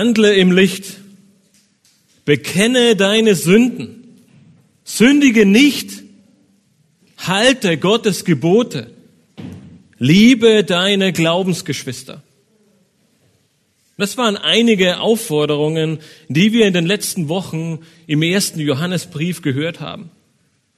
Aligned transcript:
Wandle 0.00 0.34
im 0.34 0.50
Licht. 0.50 0.96
Bekenne 2.24 2.96
deine 2.96 3.34
Sünden. 3.34 4.22
Sündige 4.82 5.44
nicht. 5.44 5.90
Halte 7.18 7.76
Gottes 7.76 8.24
Gebote. 8.24 8.90
Liebe 9.98 10.64
deine 10.64 11.12
Glaubensgeschwister. 11.12 12.22
Das 13.98 14.16
waren 14.16 14.38
einige 14.38 15.00
Aufforderungen, 15.00 15.98
die 16.28 16.54
wir 16.54 16.66
in 16.66 16.72
den 16.72 16.86
letzten 16.86 17.28
Wochen 17.28 17.80
im 18.06 18.22
ersten 18.22 18.58
Johannesbrief 18.58 19.42
gehört 19.42 19.80
haben. 19.80 20.10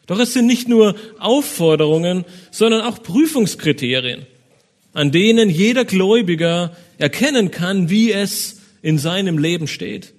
Doch 0.08 0.18
es 0.18 0.32
sind 0.32 0.46
nicht 0.46 0.66
nur 0.66 0.96
Aufforderungen, 1.20 2.24
sondern 2.50 2.80
auch 2.80 3.00
Prüfungskriterien, 3.04 4.26
an 4.94 5.12
denen 5.12 5.48
jeder 5.48 5.84
Gläubiger 5.84 6.76
erkennen 6.98 7.52
kann, 7.52 7.88
wie 7.88 8.10
es 8.10 8.61
in 8.82 8.98
seinem 8.98 9.38
Leben 9.38 9.68
steht. 9.68 10.12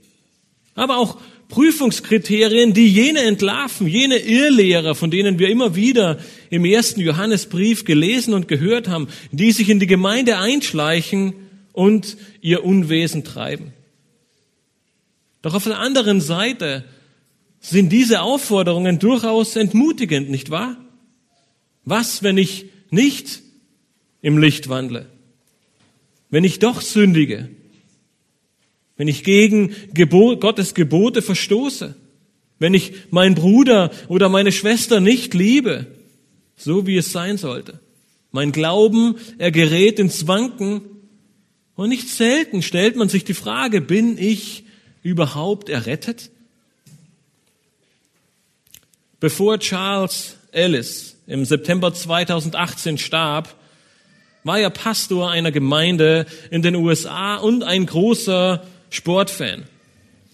Aber 0.76 0.98
auch 0.98 1.20
Prüfungskriterien, 1.50 2.74
die 2.74 2.88
jene 2.88 3.20
entlarven, 3.20 3.86
jene 3.86 4.18
Irrlehrer, 4.18 4.96
von 4.96 5.12
denen 5.12 5.38
wir 5.38 5.50
immer 5.50 5.76
wieder 5.76 6.18
im 6.50 6.66
ersten 6.66 7.02
Johannesbrief 7.02 7.86
gelesen 7.86 8.34
und 8.34 8.48
gehört 8.48 8.88
haben, 8.88 9.08
die 9.32 9.52
sich 9.52 9.70
in 9.70 9.80
die 9.80 9.88
Gemeinde 9.88 10.38
einschleichen 10.38 11.34
und 11.72 12.18
ihr 12.42 12.64
Unwesen 12.64 13.24
treiben. 13.24 13.74
Doch 15.44 15.54
auf 15.54 15.66
der 15.66 15.78
anderen 15.78 16.22
Seite 16.22 16.86
sind 17.60 17.90
diese 17.90 18.22
Aufforderungen 18.22 18.98
durchaus 18.98 19.56
entmutigend, 19.56 20.30
nicht 20.30 20.50
wahr? 20.50 20.78
Was, 21.86 22.24
wenn 22.24 22.38
ich 22.38 22.66
nicht 22.90 23.42
im 24.22 24.38
Licht 24.38 24.70
wandle? 24.70 25.06
Wenn 26.30 26.44
ich 26.44 26.60
doch 26.60 26.82
sündige? 26.82 27.50
Wenn 29.04 29.10
ich 29.10 29.26
gegen 29.26 29.76
Gebot, 29.94 30.40
Gottes 30.40 30.74
Gebote 30.74 31.22
verstoße, 31.22 31.94
wenn 32.58 32.74
ich 32.74 32.94
meinen 33.12 33.36
Bruder 33.36 33.92
oder 34.08 34.30
meine 34.30 34.54
Schwester 34.54 35.02
nicht 35.02 35.34
liebe, 35.34 35.88
so 36.56 36.88
wie 36.88 36.96
es 36.96 37.12
sein 37.12 37.38
sollte. 37.38 37.82
Mein 38.32 38.54
Glauben, 38.54 39.16
er 39.40 39.52
gerät 39.52 40.00
ins 40.00 40.26
Wanken 40.26 40.84
und 41.76 41.90
nicht 41.90 42.08
selten 42.08 42.62
stellt 42.62 42.96
man 42.96 43.10
sich 43.10 43.26
die 43.26 43.34
Frage, 43.34 43.82
bin 43.82 44.18
ich 44.18 44.64
überhaupt 45.02 45.68
errettet? 45.68 46.30
Bevor 49.20 49.60
Charles 49.60 50.38
Ellis 50.54 51.18
im 51.28 51.44
September 51.44 51.94
2018 51.94 52.98
starb, 52.98 53.54
war 54.46 54.60
er 54.60 54.70
Pastor 54.70 55.30
einer 55.30 55.52
Gemeinde 55.52 56.26
in 56.52 56.62
den 56.62 56.76
USA 56.76 57.36
und 57.36 57.64
ein 57.64 57.86
großer 57.86 58.66
Sportfan. 58.94 59.64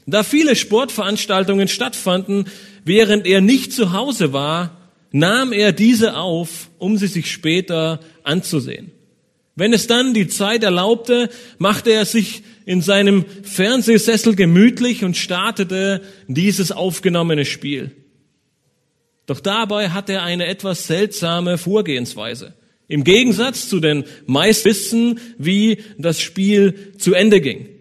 Da 0.05 0.23
viele 0.23 0.55
Sportveranstaltungen 0.55 1.67
stattfanden, 1.67 2.45
während 2.83 3.25
er 3.25 3.41
nicht 3.41 3.71
zu 3.71 3.93
Hause 3.93 4.33
war, 4.33 4.77
nahm 5.11 5.53
er 5.53 5.71
diese 5.71 6.17
auf, 6.17 6.69
um 6.77 6.97
sie 6.97 7.07
sich 7.07 7.31
später 7.31 7.99
anzusehen. 8.23 8.91
Wenn 9.55 9.73
es 9.73 9.87
dann 9.87 10.13
die 10.13 10.27
Zeit 10.27 10.63
erlaubte, 10.63 11.29
machte 11.57 11.91
er 11.91 12.05
sich 12.05 12.43
in 12.65 12.81
seinem 12.81 13.25
Fernsehsessel 13.43 14.35
gemütlich 14.35 15.03
und 15.03 15.17
startete 15.17 16.01
dieses 16.27 16.71
aufgenommene 16.71 17.45
Spiel. 17.45 17.91
Doch 19.25 19.39
dabei 19.39 19.89
hatte 19.89 20.13
er 20.13 20.23
eine 20.23 20.47
etwas 20.47 20.87
seltsame 20.87 21.57
Vorgehensweise. 21.57 22.53
Im 22.87 23.03
Gegensatz 23.03 23.69
zu 23.69 23.79
den 23.79 24.03
meist 24.25 24.65
wissen, 24.65 25.19
wie 25.37 25.83
das 25.97 26.19
Spiel 26.19 26.93
zu 26.97 27.13
Ende 27.13 27.39
ging. 27.39 27.78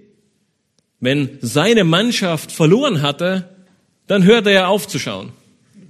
Wenn 1.00 1.38
seine 1.41 1.84
Mannschaft 1.84 2.50
verloren 2.53 3.03
hatte, 3.03 3.48
dann 4.06 4.25
hörte 4.25 4.50
er 4.50 4.69
auf 4.69 4.88
zu 4.88 4.98
schauen. 4.98 5.32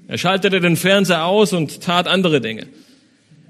Er 0.06 0.18
schaltete 0.18 0.60
den 0.60 0.76
Fernseher 0.76 1.24
aus 1.24 1.52
und 1.52 1.82
tat 1.82 2.06
andere 2.06 2.40
Dinge. 2.40 2.66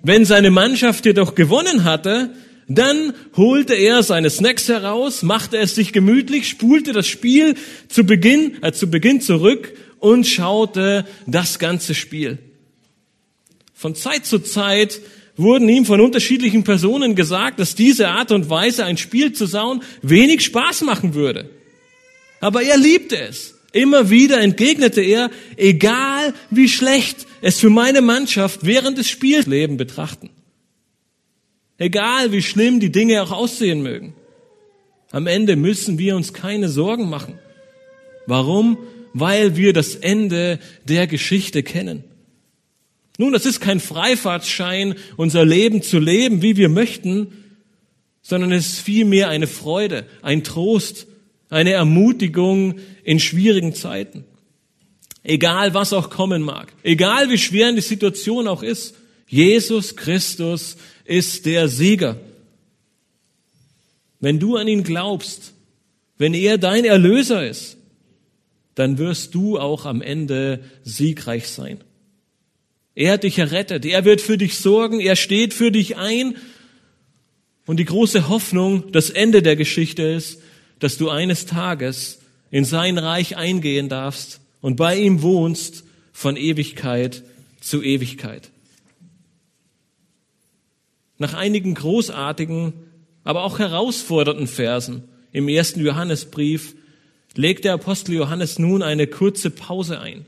Wenn 0.03 0.25
seine 0.25 0.51
Mannschaft 0.51 1.05
jedoch 1.07 1.35
gewonnen 1.35 1.85
hatte, 1.85 2.31
dann 2.69 3.15
holte 3.37 3.75
er 3.75 4.03
seine 4.03 4.29
Snacks 4.29 4.69
heraus, 4.69 5.23
machte 5.23 5.57
es 5.57 5.75
sich 5.75 5.93
gemütlich, 5.93 6.49
spulte 6.49 6.93
das 6.93 7.07
Spiel 7.07 7.55
zu 7.89 8.05
Beginn, 8.05 8.63
äh, 8.63 8.73
zu 8.73 8.91
Beginn 8.91 9.21
zurück 9.21 9.73
und 9.99 10.27
schaute 10.27 11.07
das 11.27 11.59
ganze 11.59 11.95
Spiel. 11.95 12.39
Von 13.73 13.95
Zeit 13.95 14.27
zu 14.27 14.41
Zeit 14.41 15.01
wurden 15.39 15.69
ihm 15.69 15.87
von 15.87 16.01
unterschiedlichen 16.01 16.65
Personen 16.65 17.15
gesagt, 17.15 17.61
dass 17.61 17.75
diese 17.75 18.09
Art 18.09 18.33
und 18.33 18.51
Weise, 18.51 18.85
ein 18.85 18.99
Spiel 18.99 19.33
zu 19.33 19.47
sauen, 19.47 19.83
wenig 20.03 20.45
Spaß 20.45 20.83
machen 20.83 21.15
würde. 21.15 21.49
Aber 22.41 22.63
er 22.63 22.77
liebte 22.77 23.17
es. 23.17 23.55
Immer 23.73 24.11
wieder 24.11 24.41
entgegnete 24.41 25.03
er, 25.03 25.31
egal 25.57 26.35
wie 26.51 26.69
schlecht 26.69 27.27
es 27.43 27.61
für 27.61 27.71
meine 27.71 28.01
Mannschaft 28.01 28.61
während 28.65 28.99
des 28.99 29.09
Spielleben 29.09 29.77
betrachten. 29.77 30.31
Egal 31.77 32.33
wie 32.33 32.43
schlimm 32.43 32.81
die 32.81 32.91
Dinge 32.91 33.23
auch 33.23 33.31
aussehen 33.31 33.83
mögen. 33.83 34.15
Am 35.11 35.27
Ende 35.27 35.57
müssen 35.57 35.99
wir 35.99 36.17
uns 36.17 36.33
keine 36.33 36.69
Sorgen 36.69 37.09
machen. 37.09 37.39
Warum? 38.27 38.79
Weil 39.15 39.57
wir 39.57 39.73
das 39.73 39.95
Ende 39.95 40.59
der 40.85 41.07
Geschichte 41.07 41.63
kennen. 41.63 42.05
Nun, 43.19 43.33
das 43.33 43.47
ist 43.47 43.61
kein 43.61 43.81
Freifahrtschein, 43.81 44.95
unser 45.17 45.45
Leben 45.45 45.83
zu 45.83 45.99
leben, 45.99 46.41
wie 46.41 46.57
wir 46.57 46.69
möchten, 46.69 47.33
sondern 48.23 48.53
es 48.53 48.69
ist 48.69 48.81
vielmehr 48.81 49.29
eine 49.29 49.49
Freude, 49.49 50.07
ein 50.23 50.45
Trost, 50.45 51.09
eine 51.51 51.73
Ermutigung 51.73 52.77
in 53.03 53.19
schwierigen 53.19 53.75
Zeiten. 53.75 54.25
Egal 55.25 55.75
was 55.75 55.93
auch 55.93 56.11
kommen 56.11 56.43
mag, 56.43 56.73
egal 56.85 57.29
wie 57.29 57.39
schwer 57.39 57.73
die 57.73 57.81
Situation 57.81 58.47
auch 58.47 58.63
ist, 58.63 58.95
Jesus 59.27 59.97
Christus 59.97 60.77
ist 61.05 61.45
der 61.45 61.69
Sieger. 61.69 62.21
Wenn 64.21 64.39
du 64.39 64.57
an 64.57 64.69
ihn 64.69 64.85
glaubst, 64.85 65.55
wenn 66.19 66.35
er 66.35 66.57
dein 66.57 66.85
Erlöser 66.85 67.47
ist, 67.47 67.79
dann 68.77 68.97
wirst 68.99 69.35
du 69.35 69.59
auch 69.59 69.87
am 69.87 70.03
Ende 70.03 70.61
siegreich 70.85 71.49
sein. 71.49 71.83
Er 72.99 73.13
hat 73.13 73.23
dich 73.23 73.39
errettet. 73.39 73.85
Er 73.85 74.05
wird 74.05 74.21
für 74.21 74.37
dich 74.37 74.59
sorgen. 74.59 74.99
Er 74.99 75.15
steht 75.15 75.55
für 75.55 75.71
dich 75.71 75.97
ein. 75.97 76.37
Und 77.65 77.77
die 77.77 77.85
große 77.85 78.29
Hoffnung, 78.29 78.91
das 78.91 79.09
Ende 79.09 79.41
der 79.41 79.55
Geschichte 79.55 80.03
ist, 80.03 80.43
dass 80.81 80.97
du 80.97 81.09
eines 81.09 81.47
Tages 81.47 82.19
in 82.51 82.65
sein 82.65 82.99
Reich 82.99 83.37
eingehen 83.37 83.89
darfst 83.89 84.41
und 84.61 84.75
bei 84.75 84.99
ihm 84.99 85.23
wohnst 85.23 85.85
von 86.13 86.37
Ewigkeit 86.37 87.23
zu 87.61 87.85
Ewigkeit. 87.85 88.51
Nach 91.19 91.35
einigen 91.35 91.75
großartigen, 91.75 92.73
aber 93.23 93.45
auch 93.45 93.61
herausfordernden 93.61 94.49
Versen 94.49 95.05
im 95.31 95.47
ersten 95.47 95.85
Johannesbrief 95.85 96.75
legt 97.37 97.65
der 97.65 97.75
Apostel 97.75 98.17
Johannes 98.17 98.59
nun 98.59 98.83
eine 98.83 99.07
kurze 99.07 99.51
Pause 99.51 100.01
ein. 100.01 100.27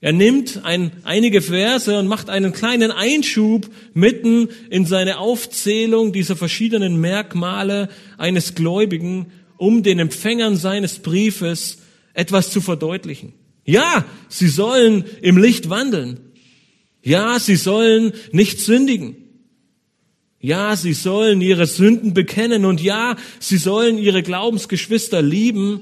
Er 0.00 0.12
nimmt 0.12 0.64
ein, 0.64 0.92
einige 1.02 1.42
Verse 1.42 1.98
und 1.98 2.06
macht 2.06 2.30
einen 2.30 2.52
kleinen 2.52 2.92
Einschub 2.92 3.68
mitten 3.94 4.48
in 4.70 4.86
seine 4.86 5.18
Aufzählung 5.18 6.12
dieser 6.12 6.36
verschiedenen 6.36 7.00
Merkmale 7.00 7.88
eines 8.16 8.54
Gläubigen, 8.54 9.32
um 9.56 9.82
den 9.82 9.98
Empfängern 9.98 10.56
seines 10.56 11.00
Briefes 11.00 11.78
etwas 12.14 12.50
zu 12.50 12.60
verdeutlichen. 12.60 13.32
Ja, 13.64 14.04
sie 14.28 14.48
sollen 14.48 15.04
im 15.20 15.36
Licht 15.36 15.68
wandeln. 15.68 16.20
Ja, 17.02 17.38
sie 17.40 17.56
sollen 17.56 18.12
nicht 18.30 18.60
sündigen. 18.60 19.16
Ja, 20.40 20.76
sie 20.76 20.92
sollen 20.92 21.40
ihre 21.40 21.66
Sünden 21.66 22.14
bekennen 22.14 22.64
und 22.64 22.80
ja, 22.80 23.16
sie 23.40 23.56
sollen 23.56 23.98
ihre 23.98 24.22
Glaubensgeschwister 24.22 25.22
lieben. 25.22 25.80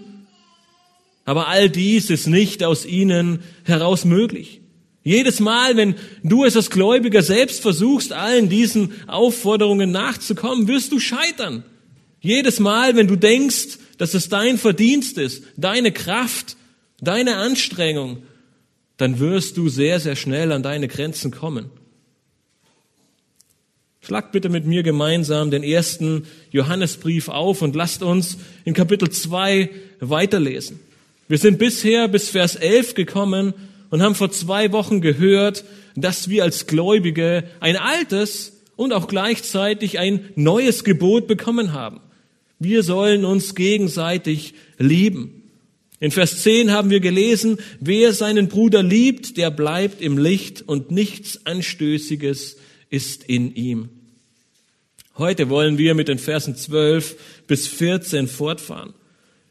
Aber 1.26 1.48
all 1.48 1.68
dies 1.68 2.08
ist 2.08 2.28
nicht 2.28 2.64
aus 2.64 2.86
ihnen 2.86 3.40
heraus 3.64 4.04
möglich. 4.04 4.60
Jedes 5.02 5.40
Mal, 5.40 5.76
wenn 5.76 5.96
du 6.22 6.44
es 6.44 6.56
als 6.56 6.70
Gläubiger 6.70 7.22
selbst 7.22 7.60
versuchst, 7.60 8.12
allen 8.12 8.48
diesen 8.48 8.92
Aufforderungen 9.08 9.90
nachzukommen, 9.90 10.68
wirst 10.68 10.92
du 10.92 11.00
scheitern. 11.00 11.64
Jedes 12.20 12.60
Mal, 12.60 12.96
wenn 12.96 13.08
du 13.08 13.16
denkst, 13.16 13.78
dass 13.98 14.14
es 14.14 14.28
dein 14.28 14.56
Verdienst 14.56 15.18
ist, 15.18 15.44
deine 15.56 15.92
Kraft, 15.92 16.56
deine 17.00 17.36
Anstrengung, 17.36 18.22
dann 18.96 19.18
wirst 19.18 19.56
du 19.56 19.68
sehr, 19.68 20.00
sehr 20.00 20.16
schnell 20.16 20.52
an 20.52 20.62
deine 20.62 20.88
Grenzen 20.88 21.30
kommen. 21.30 21.70
Schlagt 24.00 24.30
bitte 24.30 24.48
mit 24.48 24.64
mir 24.64 24.84
gemeinsam 24.84 25.50
den 25.50 25.64
ersten 25.64 26.26
Johannesbrief 26.52 27.28
auf 27.28 27.62
und 27.62 27.74
lasst 27.74 28.04
uns 28.04 28.38
in 28.64 28.74
Kapitel 28.74 29.10
2 29.10 29.70
weiterlesen. 29.98 30.80
Wir 31.28 31.38
sind 31.38 31.58
bisher 31.58 32.06
bis 32.06 32.28
Vers 32.28 32.54
11 32.54 32.94
gekommen 32.94 33.52
und 33.90 34.02
haben 34.02 34.14
vor 34.14 34.30
zwei 34.30 34.70
Wochen 34.72 35.00
gehört, 35.00 35.64
dass 35.96 36.28
wir 36.28 36.44
als 36.44 36.66
Gläubige 36.66 37.44
ein 37.58 37.76
altes 37.76 38.62
und 38.76 38.92
auch 38.92 39.08
gleichzeitig 39.08 39.98
ein 39.98 40.28
neues 40.36 40.84
Gebot 40.84 41.26
bekommen 41.26 41.72
haben. 41.72 42.00
Wir 42.58 42.82
sollen 42.82 43.24
uns 43.24 43.54
gegenseitig 43.54 44.54
lieben. 44.78 45.42
In 45.98 46.10
Vers 46.10 46.42
10 46.42 46.70
haben 46.70 46.90
wir 46.90 47.00
gelesen, 47.00 47.58
wer 47.80 48.12
seinen 48.12 48.48
Bruder 48.48 48.82
liebt, 48.82 49.36
der 49.36 49.50
bleibt 49.50 50.00
im 50.02 50.18
Licht 50.18 50.62
und 50.62 50.90
nichts 50.90 51.44
Anstößiges 51.44 52.58
ist 52.90 53.24
in 53.24 53.54
ihm. 53.54 53.88
Heute 55.16 55.48
wollen 55.48 55.78
wir 55.78 55.94
mit 55.94 56.08
den 56.08 56.18
Versen 56.18 56.54
12 56.54 57.16
bis 57.46 57.66
14 57.66 58.28
fortfahren. 58.28 58.92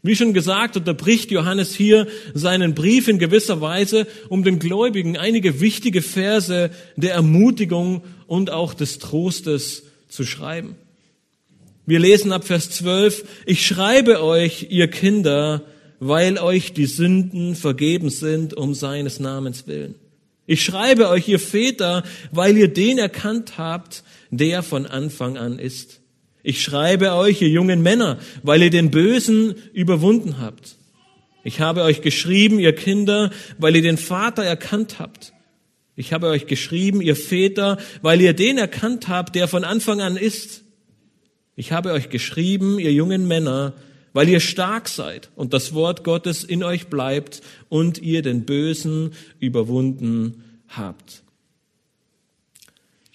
Wie 0.06 0.16
schon 0.16 0.34
gesagt, 0.34 0.78
unterbricht 0.78 1.32
Johannes 1.32 1.74
hier 1.74 2.06
seinen 2.36 2.76
Brief 2.76 3.08
in 3.08 3.18
gewisser 3.18 3.60
Weise, 3.60 4.06
um 4.30 4.44
den 4.44 4.60
Gläubigen 4.60 5.18
einige 5.18 5.62
wichtige 5.62 6.04
Verse 6.04 6.70
der 6.96 7.14
Ermutigung 7.14 8.04
und 8.28 8.52
auch 8.52 8.76
des 8.76 9.00
Trostes 9.00 9.84
zu 10.08 10.24
schreiben. 10.24 10.76
Wir 11.88 11.98
lesen 11.98 12.32
ab 12.34 12.46
Vers 12.46 12.70
12, 12.70 13.26
ich 13.48 13.66
schreibe 13.66 14.24
euch, 14.24 14.68
ihr 14.70 14.90
Kinder, 14.90 15.64
weil 16.00 16.38
euch 16.38 16.74
die 16.74 16.86
Sünden 16.86 17.56
vergeben 17.56 18.12
sind 18.12 18.54
um 18.54 18.76
seines 18.76 19.20
Namens 19.20 19.66
willen. 19.66 19.96
Ich 20.46 20.64
schreibe 20.64 21.10
euch, 21.10 21.28
ihr 21.28 21.40
Väter, 21.40 22.04
weil 22.32 22.56
ihr 22.58 22.68
den 22.68 23.00
erkannt 23.00 23.58
habt, 23.58 24.04
der 24.30 24.62
von 24.62 24.86
Anfang 24.86 25.36
an 25.36 25.58
ist. 25.58 26.02
Ich 26.46 26.62
schreibe 26.62 27.14
euch, 27.14 27.42
ihr 27.42 27.50
jungen 27.50 27.82
Männer, 27.82 28.20
weil 28.44 28.62
ihr 28.62 28.70
den 28.70 28.92
Bösen 28.92 29.56
überwunden 29.74 30.40
habt. 30.40 30.76
Ich 31.44 31.60
habe 31.60 31.82
euch 31.82 32.02
geschrieben, 32.02 32.60
ihr 32.60 32.76
Kinder, 32.76 33.32
weil 33.58 33.76
ihr 33.76 33.82
den 33.82 33.98
Vater 33.98 34.44
erkannt 34.44 35.00
habt. 35.00 35.34
Ich 35.96 36.14
habe 36.14 36.28
euch 36.28 36.46
geschrieben, 36.46 37.02
ihr 37.02 37.16
Väter, 37.16 37.80
weil 38.04 38.22
ihr 38.22 38.34
den 38.34 38.60
erkannt 38.60 39.08
habt, 39.08 39.34
der 39.34 39.48
von 39.48 39.64
Anfang 39.64 40.02
an 40.02 40.18
ist. 40.18 40.64
Ich 41.56 41.72
habe 41.72 41.92
euch 41.94 42.10
geschrieben, 42.10 42.78
ihr 42.78 42.94
jungen 42.94 43.28
Männer, 43.28 43.74
weil 44.14 44.30
ihr 44.30 44.40
stark 44.40 44.88
seid 44.88 45.32
und 45.36 45.52
das 45.52 45.74
Wort 45.74 46.04
Gottes 46.04 46.44
in 46.44 46.64
euch 46.64 46.88
bleibt 46.88 47.42
und 47.70 47.98
ihr 47.98 48.22
den 48.22 48.46
Bösen 48.46 49.14
überwunden 49.40 50.44
habt. 50.68 51.25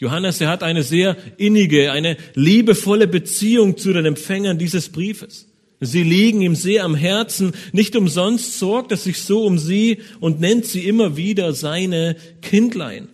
Johannes, 0.00 0.41
er 0.41 0.49
hat 0.49 0.62
eine 0.62 0.82
sehr 0.82 1.14
innige, 1.37 1.93
eine 1.93 2.17
liebevolle 2.35 3.06
Beziehung 3.06 3.76
zu 3.76 3.93
den 3.93 4.06
Empfängern 4.06 4.56
dieses 4.56 4.88
Briefes. 4.88 5.47
Sie 5.79 6.02
liegen 6.02 6.41
ihm 6.41 6.55
sehr 6.55 6.85
am 6.85 6.94
Herzen. 6.94 7.52
Nicht 7.73 7.94
umsonst 7.97 8.58
sorgt 8.58 8.93
er 8.93 8.97
sich 8.97 9.19
so 9.19 9.44
um 9.44 9.58
sie 9.58 9.99
und 10.19 10.41
nennt 10.41 10.64
sie 10.64 10.87
immer 10.87 11.19
wieder 11.19 11.52
seine 11.52 12.17
Kindlein. 12.41 13.11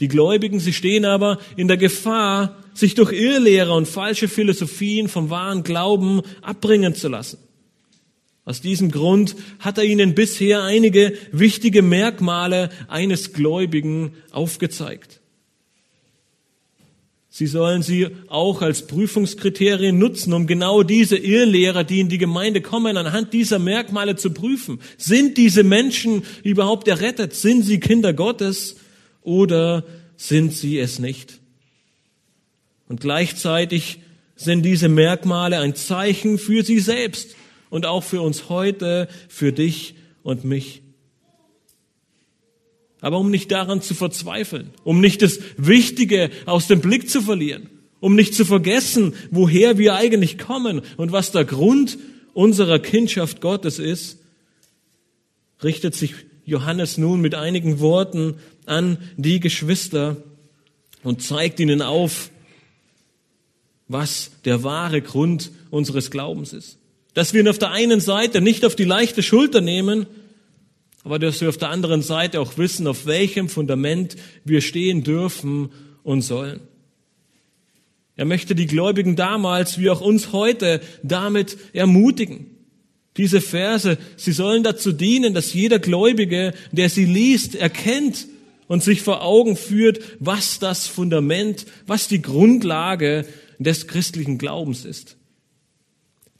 Die 0.00 0.08
Gläubigen, 0.08 0.58
sie 0.58 0.72
stehen 0.72 1.04
aber 1.04 1.38
in 1.56 1.68
der 1.68 1.76
Gefahr, 1.76 2.56
sich 2.72 2.94
durch 2.94 3.12
Irrlehrer 3.12 3.74
und 3.74 3.86
falsche 3.86 4.28
Philosophien 4.28 5.08
vom 5.08 5.28
wahren 5.28 5.64
Glauben 5.64 6.22
abbringen 6.40 6.94
zu 6.94 7.08
lassen. 7.08 7.38
Aus 8.46 8.62
diesem 8.62 8.90
Grund 8.90 9.36
hat 9.58 9.76
er 9.76 9.84
ihnen 9.84 10.14
bisher 10.14 10.62
einige 10.62 11.12
wichtige 11.30 11.82
Merkmale 11.82 12.70
eines 12.88 13.34
Gläubigen 13.34 14.14
aufgezeigt. 14.30 15.21
Sie 17.34 17.46
sollen 17.46 17.80
sie 17.80 18.08
auch 18.28 18.60
als 18.60 18.86
Prüfungskriterien 18.86 19.98
nutzen, 19.98 20.34
um 20.34 20.46
genau 20.46 20.82
diese 20.82 21.16
Irrlehrer, 21.16 21.82
die 21.82 22.00
in 22.00 22.10
die 22.10 22.18
Gemeinde 22.18 22.60
kommen, 22.60 22.98
anhand 22.98 23.32
dieser 23.32 23.58
Merkmale 23.58 24.16
zu 24.16 24.34
prüfen. 24.34 24.80
Sind 24.98 25.38
diese 25.38 25.62
Menschen 25.62 26.24
überhaupt 26.42 26.88
errettet? 26.88 27.32
Sind 27.32 27.62
sie 27.62 27.80
Kinder 27.80 28.12
Gottes 28.12 28.76
oder 29.22 29.82
sind 30.14 30.52
sie 30.52 30.78
es 30.78 30.98
nicht? 30.98 31.40
Und 32.86 33.00
gleichzeitig 33.00 34.00
sind 34.36 34.62
diese 34.62 34.90
Merkmale 34.90 35.58
ein 35.58 35.74
Zeichen 35.74 36.36
für 36.36 36.62
sie 36.62 36.80
selbst 36.80 37.34
und 37.70 37.86
auch 37.86 38.04
für 38.04 38.20
uns 38.20 38.50
heute, 38.50 39.08
für 39.28 39.52
dich 39.52 39.94
und 40.22 40.44
mich. 40.44 40.81
Aber 43.02 43.18
um 43.18 43.30
nicht 43.30 43.50
daran 43.50 43.82
zu 43.82 43.94
verzweifeln, 43.94 44.70
um 44.84 45.00
nicht 45.00 45.20
das 45.20 45.40
Wichtige 45.58 46.30
aus 46.46 46.68
dem 46.68 46.80
Blick 46.80 47.10
zu 47.10 47.20
verlieren, 47.20 47.68
um 48.00 48.14
nicht 48.14 48.34
zu 48.34 48.44
vergessen, 48.44 49.12
woher 49.30 49.76
wir 49.76 49.96
eigentlich 49.96 50.38
kommen 50.38 50.80
und 50.96 51.12
was 51.12 51.32
der 51.32 51.44
Grund 51.44 51.98
unserer 52.32 52.78
Kindschaft 52.78 53.40
Gottes 53.40 53.80
ist, 53.80 54.18
richtet 55.62 55.96
sich 55.96 56.14
Johannes 56.44 56.96
nun 56.96 57.20
mit 57.20 57.34
einigen 57.34 57.80
Worten 57.80 58.36
an 58.66 58.98
die 59.16 59.40
Geschwister 59.40 60.16
und 61.02 61.22
zeigt 61.22 61.58
ihnen 61.58 61.82
auf, 61.82 62.30
was 63.88 64.30
der 64.44 64.62
wahre 64.62 65.02
Grund 65.02 65.50
unseres 65.70 66.12
Glaubens 66.12 66.52
ist. 66.52 66.78
Dass 67.14 67.34
wir 67.34 67.40
ihn 67.40 67.48
auf 67.48 67.58
der 67.58 67.72
einen 67.72 68.00
Seite 68.00 68.40
nicht 68.40 68.64
auf 68.64 68.76
die 68.76 68.84
leichte 68.84 69.22
Schulter 69.24 69.60
nehmen, 69.60 70.06
aber 71.04 71.18
dass 71.18 71.40
wir 71.40 71.48
auf 71.48 71.56
der 71.56 71.70
anderen 71.70 72.02
Seite 72.02 72.40
auch 72.40 72.58
wissen, 72.58 72.86
auf 72.86 73.06
welchem 73.06 73.48
Fundament 73.48 74.16
wir 74.44 74.60
stehen 74.60 75.02
dürfen 75.02 75.70
und 76.02 76.22
sollen. 76.22 76.60
Er 78.16 78.24
möchte 78.24 78.54
die 78.54 78.66
Gläubigen 78.66 79.16
damals 79.16 79.78
wie 79.78 79.90
auch 79.90 80.00
uns 80.00 80.32
heute 80.32 80.80
damit 81.02 81.56
ermutigen. 81.72 82.46
Diese 83.16 83.40
Verse, 83.40 83.98
sie 84.16 84.32
sollen 84.32 84.62
dazu 84.62 84.92
dienen, 84.92 85.34
dass 85.34 85.52
jeder 85.52 85.78
Gläubige, 85.78 86.54
der 86.70 86.88
sie 86.88 87.04
liest, 87.04 87.54
erkennt 87.54 88.26
und 88.68 88.82
sich 88.82 89.02
vor 89.02 89.22
Augen 89.22 89.56
führt, 89.56 90.00
was 90.18 90.58
das 90.58 90.86
Fundament, 90.86 91.66
was 91.86 92.08
die 92.08 92.22
Grundlage 92.22 93.26
des 93.58 93.86
christlichen 93.86 94.38
Glaubens 94.38 94.84
ist. 94.84 95.16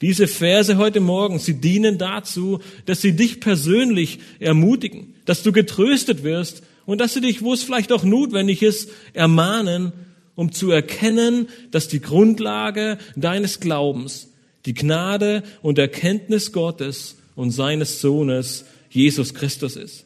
Diese 0.03 0.27
Verse 0.27 0.77
heute 0.79 0.99
Morgen, 0.99 1.39
sie 1.39 1.55
dienen 1.55 1.97
dazu, 1.97 2.61
dass 2.87 3.01
sie 3.01 3.13
dich 3.13 3.39
persönlich 3.41 4.19
ermutigen, 4.41 5.15
dass 5.27 5.45
du 5.45 5.53
getröstet 5.53 6.25
wirst 6.25 6.65
und 6.87 7.01
dass 7.01 7.15
sie 7.15 7.21
dich, 7.21 7.43
wo 7.43 7.55
es 7.55 7.63
vielleicht 7.63 7.93
auch 7.93 8.03
notwendig 8.03 8.63
ist, 8.63 8.91
ermahnen, 9.13 9.93
um 10.35 10.51
zu 10.51 10.73
erkennen, 10.73 11.49
dass 11.71 11.87
die 11.87 12.01
Grundlage 12.01 12.99
deines 13.15 13.61
Glaubens 13.61 14.29
die 14.67 14.75
Gnade 14.75 15.45
und 15.63 15.79
Erkenntnis 15.79 16.53
Gottes 16.53 17.19
und 17.37 17.53
seines 17.53 18.01
Sohnes 18.01 18.65
Jesus 18.91 19.35
Christus 19.35 19.77
ist. 19.77 20.05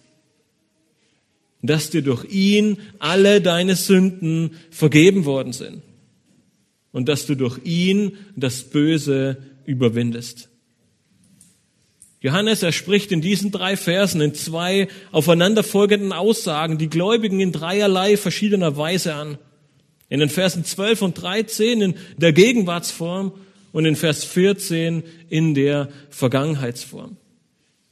Dass 1.62 1.88
dir 1.88 2.03
durch 2.03 2.25
ihn 2.31 2.79
alle 2.99 3.41
deine 3.41 3.76
Sünden 3.76 4.53
vergeben 4.71 5.25
worden 5.25 5.55
sind 5.55 5.83
und 6.93 7.09
dass 7.09 7.26
du 7.26 7.35
durch 7.35 7.59
ihn 7.65 8.19
das 8.37 8.62
Böse 8.62 9.38
überwindest. 9.67 10.49
Johannes, 12.21 12.63
er 12.63 12.73
spricht 12.73 13.13
in 13.13 13.21
diesen 13.21 13.53
drei 13.53 13.77
Versen 13.77 14.21
in 14.21 14.35
zwei 14.35 14.89
aufeinanderfolgenden 15.13 16.13
Aussagen 16.13 16.79
die 16.79 16.89
Gläubigen 16.89 17.41
in 17.41 17.53
dreierlei 17.53 18.17
verschiedener 18.17 18.77
Weise 18.77 19.15
an. 19.15 19.39
In 20.09 20.21
den 20.21 20.29
Versen 20.29 20.65
12 20.65 21.03
und 21.03 21.21
13 21.21 21.81
in 21.83 21.95
der 22.17 22.33
Gegenwartsform 22.33 23.33
und 23.73 23.85
in 23.85 23.97
Vers 23.97 24.25
14 24.25 25.03
in 25.29 25.55
der 25.55 25.89
Vergangenheitsform. 26.11 27.17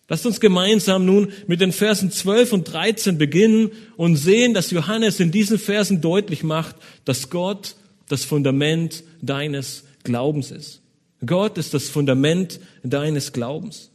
Lasst 0.09 0.26
uns 0.26 0.40
gemeinsam 0.40 1.04
nun 1.04 1.33
mit 1.47 1.61
den 1.61 1.73
Versen 1.73 2.11
12 2.11 2.52
und 2.52 2.73
13 2.73 3.19
beginnen 3.19 3.73
und 3.97 4.16
sehen, 4.16 4.54
dass 4.54 4.71
Johannes 4.71 5.19
in 5.21 5.31
diesen 5.31 5.59
Versen 5.59 6.00
deutlich 6.00 6.43
macht, 6.43 6.76
dass 7.04 7.31
Gott 7.31 7.76
das 8.09 8.25
Fundament 8.25 9.02
deines 9.23 9.85
Glaubens 10.02 10.50
ist. 10.50 10.83
Gott 11.26 11.59
ist 11.59 11.75
das 11.75 11.88
Fundament 11.88 12.61
deines 12.83 13.33
Glaubens. 13.33 13.90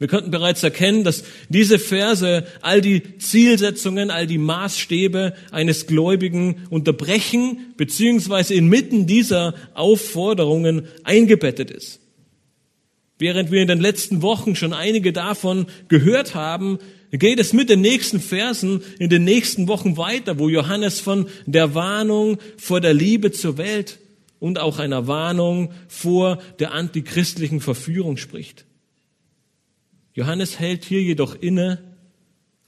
Wir 0.00 0.08
konnten 0.08 0.30
bereits 0.30 0.62
erkennen, 0.62 1.04
dass 1.04 1.24
diese 1.50 1.78
Verse 1.78 2.46
all 2.62 2.80
die 2.80 3.18
Zielsetzungen, 3.18 4.10
all 4.10 4.26
die 4.26 4.38
Maßstäbe 4.38 5.34
eines 5.50 5.86
Gläubigen 5.86 6.62
unterbrechen, 6.70 7.74
beziehungsweise 7.76 8.54
inmitten 8.54 9.06
dieser 9.06 9.54
Aufforderungen 9.74 10.88
eingebettet 11.04 11.70
ist. 11.70 12.00
Während 13.18 13.50
wir 13.50 13.60
in 13.60 13.68
den 13.68 13.80
letzten 13.80 14.22
Wochen 14.22 14.56
schon 14.56 14.72
einige 14.72 15.12
davon 15.12 15.66
gehört 15.88 16.34
haben, 16.34 16.78
geht 17.12 17.38
es 17.38 17.52
mit 17.52 17.68
den 17.68 17.82
nächsten 17.82 18.20
Versen 18.20 18.82
in 18.98 19.10
den 19.10 19.24
nächsten 19.24 19.68
Wochen 19.68 19.98
weiter, 19.98 20.38
wo 20.38 20.48
Johannes 20.48 21.00
von 21.00 21.28
der 21.44 21.74
Warnung 21.74 22.38
vor 22.56 22.80
der 22.80 22.94
Liebe 22.94 23.32
zur 23.32 23.58
Welt 23.58 23.98
und 24.40 24.58
auch 24.58 24.78
einer 24.78 25.06
Warnung 25.06 25.72
vor 25.86 26.38
der 26.58 26.72
antichristlichen 26.72 27.60
Verführung 27.60 28.16
spricht. 28.16 28.64
Johannes 30.14 30.58
hält 30.58 30.84
hier 30.84 31.02
jedoch 31.02 31.36
inne 31.40 31.78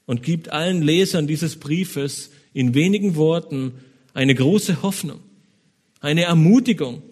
und 0.07 0.23
gibt 0.23 0.51
allen 0.51 0.83
Lesern 0.83 1.27
dieses 1.27 1.59
Briefes 1.59 2.31
in 2.53 2.75
wenigen 2.75 3.17
Worten 3.17 3.73
eine 4.15 4.35
große 4.35 4.83
Hoffnung, 4.83 5.21
eine 6.01 6.23
Ermutigung 6.25 7.03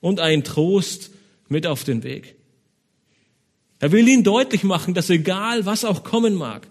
und 0.00 0.20
einen 0.20 0.44
Trost 0.44 1.10
mit 1.48 1.66
auf 1.66 1.82
den 1.82 2.02
Weg. 2.02 2.36
Er 3.78 3.90
will 3.90 4.06
ihnen 4.06 4.22
deutlich 4.22 4.62
machen, 4.62 4.94
dass 4.94 5.10
egal 5.10 5.66
was 5.66 5.84
auch 5.84 6.04
kommen 6.04 6.34
mag, 6.34 6.68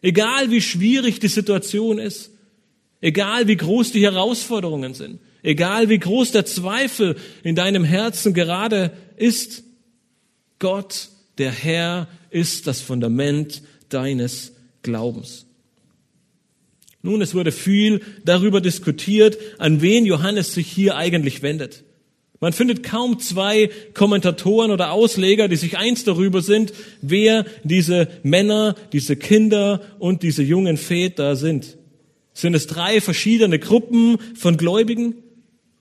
egal 0.00 0.50
wie 0.50 0.62
schwierig 0.62 1.18
die 1.18 1.28
Situation 1.28 1.98
ist, 1.98 2.30
egal 3.00 3.48
wie 3.48 3.56
groß 3.56 3.92
die 3.92 4.02
Herausforderungen 4.02 4.94
sind, 4.94 5.20
egal 5.44 5.88
wie 5.88 5.98
groß 5.98 6.32
der 6.32 6.44
Zweifel 6.44 7.16
in 7.44 7.54
deinem 7.54 7.84
Herzen 7.84 8.34
gerade 8.34 8.90
ist, 9.16 9.62
Gott, 10.58 11.10
der 11.38 11.52
Herr, 11.52 12.08
ist 12.30 12.66
das 12.66 12.80
Fundament 12.80 13.62
deines 13.88 14.52
Glaubens. 14.82 15.46
Nun, 17.02 17.20
es 17.20 17.34
wurde 17.34 17.52
viel 17.52 18.00
darüber 18.24 18.60
diskutiert, 18.60 19.36
an 19.58 19.82
wen 19.82 20.06
Johannes 20.06 20.54
sich 20.54 20.66
hier 20.66 20.96
eigentlich 20.96 21.42
wendet. 21.42 21.84
Man 22.40 22.52
findet 22.52 22.82
kaum 22.82 23.20
zwei 23.20 23.70
Kommentatoren 23.94 24.70
oder 24.70 24.90
Ausleger, 24.92 25.48
die 25.48 25.56
sich 25.56 25.78
eins 25.78 26.04
darüber 26.04 26.42
sind, 26.42 26.72
wer 27.00 27.44
diese 27.62 28.08
Männer, 28.22 28.74
diese 28.92 29.16
Kinder 29.16 29.80
und 29.98 30.22
diese 30.22 30.42
jungen 30.42 30.76
Väter 30.76 31.36
sind. 31.36 31.76
Sind 32.32 32.54
es 32.54 32.66
drei 32.66 33.00
verschiedene 33.00 33.58
Gruppen 33.58 34.18
von 34.34 34.56
Gläubigen? 34.56 35.23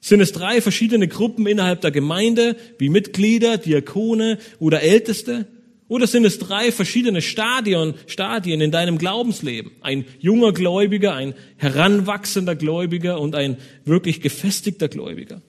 Sind 0.04 0.20
es 0.20 0.34
drei 0.34 0.60
verschiedene 0.60 1.08
Gruppen 1.08 1.48
innerhalb 1.48 1.80
der 1.80 1.92
Gemeinde, 1.92 2.58
wie 2.78 2.90
Mitglieder, 2.90 3.58
Diakone 3.58 4.38
oder 4.60 4.82
Älteste? 4.82 5.48
Oder 5.88 6.08
sind 6.08 6.26
es 6.26 6.40
drei 6.40 6.74
verschiedene 6.74 7.22
Stadien, 7.22 7.94
Stadien 8.06 8.60
in 8.60 8.70
deinem 8.70 8.98
Glaubensleben? 8.98 9.72
Ein 9.80 10.04
junger 10.20 10.52
Gläubiger, 10.52 11.14
ein 11.14 11.36
heranwachsender 11.56 12.54
Gläubiger 12.54 13.22
und 13.22 13.34
ein 13.34 13.56
wirklich 13.86 14.20
gefestigter 14.20 14.90
Gläubiger. 14.90 15.42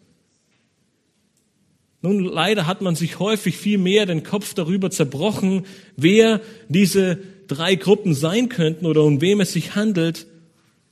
Nun, 2.01 2.21
leider 2.21 2.69
hat 2.69 2.81
man 2.81 2.95
sich 2.95 3.19
häufig 3.19 3.57
viel 3.57 3.79
mehr 3.79 4.07
den 4.07 4.23
Kopf 4.23 4.55
darüber 4.55 4.89
zerbrochen, 4.89 5.67
wer 5.97 6.41
diese 6.69 7.19
drei 7.49 7.75
Gruppen 7.75 8.15
sein 8.15 8.49
könnten 8.49 8.87
oder 8.87 9.03
um 9.03 9.21
wem 9.21 9.41
es 9.41 9.53
sich 9.53 9.75
handelt, 9.75 10.29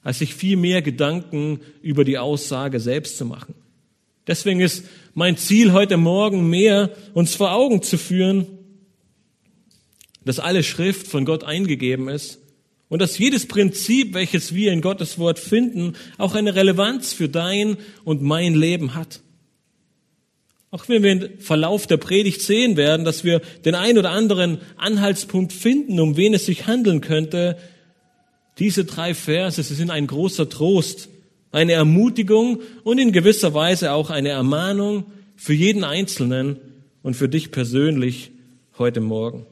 als 0.03 0.19
sich 0.19 0.35
viel 0.35 0.57
mehr 0.57 0.83
Gedanken 0.83 1.61
über 1.81 2.05
die 2.05 2.19
Aussage 2.19 2.81
selbst 2.81 3.19
zu 3.19 3.25
machen. 3.25 3.55
Deswegen 4.27 4.61
ist 4.61 4.85
mein 5.15 5.37
Ziel 5.37 5.73
heute 5.73 5.97
Morgen 5.97 6.49
mehr, 6.49 6.91
uns 7.15 7.35
vor 7.35 7.53
Augen 7.53 7.83
zu 7.83 7.99
führen, 7.99 8.47
dass 10.25 10.39
alle 10.39 10.63
Schrift 10.63 11.07
von 11.07 11.25
Gott 11.25 11.45
eingegeben 11.45 12.09
ist 12.09 12.39
und 12.89 13.01
dass 13.01 13.19
jedes 13.19 13.47
Prinzip, 13.47 14.15
welches 14.15 14.55
wir 14.55 14.73
in 14.73 14.81
Gottes 14.81 15.19
Wort 15.19 15.39
finden, 15.39 15.95
auch 16.19 16.35
eine 16.35 16.55
Relevanz 16.55 17.13
für 17.13 17.29
dein 17.29 17.77
und 18.05 18.23
mein 18.23 18.55
Leben 18.55 18.95
hat. 18.95 19.21
Auch 20.71 20.89
wenn 20.89 21.03
wir 21.03 21.13
im 21.13 21.39
Verlauf 21.39 21.87
der 21.87 21.99
Predigt 21.99 22.41
sehen 22.41 22.77
werden, 22.77 23.05
dass 23.05 23.25
wir 23.25 23.41
den 23.65 23.75
ein 23.75 23.99
oder 23.99 24.11
anderen 24.11 24.59
Anhaltspunkt 24.77 25.53
finden, 25.53 26.01
um 26.01 26.17
wen 26.17 26.33
es 26.33 26.47
sich 26.47 26.67
handeln 26.67 27.01
könnte, 27.01 27.59
diese 28.59 28.85
drei 28.85 29.15
Verse, 29.15 29.63
sie 29.63 29.75
sind 29.75 29.91
ein 29.91 30.07
großer 30.07 30.49
Trost, 30.49 31.09
eine 31.51 31.73
Ermutigung 31.73 32.61
und 32.85 32.99
in 32.99 33.13
gewisser 33.13 33.55
Weise 33.55 33.93
auch 33.93 34.11
eine 34.11 34.31
Ermahnung 34.31 35.05
für 35.37 35.55
jeden 35.55 35.85
Einzelnen 35.85 36.57
und 37.03 37.15
für 37.15 37.29
dich 37.29 37.51
persönlich 37.51 38.31
heute 38.79 39.01
Morgen. 39.01 39.47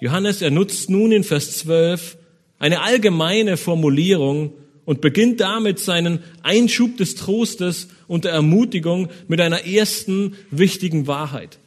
Johannes, 0.00 0.40
er 0.40 0.50
nutzt 0.50 0.88
nun 0.88 1.12
in 1.12 1.24
Vers 1.24 1.58
12 1.58 2.16
eine 2.58 2.80
allgemeine 2.82 3.56
Formulierung 3.56 4.52
und 4.84 5.00
beginnt 5.00 5.40
damit 5.40 5.78
seinen 5.78 6.20
Einschub 6.42 6.96
des 6.96 7.14
Trostes 7.14 7.88
und 8.08 8.24
der 8.24 8.32
Ermutigung 8.32 9.08
mit 9.28 9.40
einer 9.40 9.66
ersten 9.66 10.34
wichtigen 10.50 11.06
Wahrheit. 11.06 11.58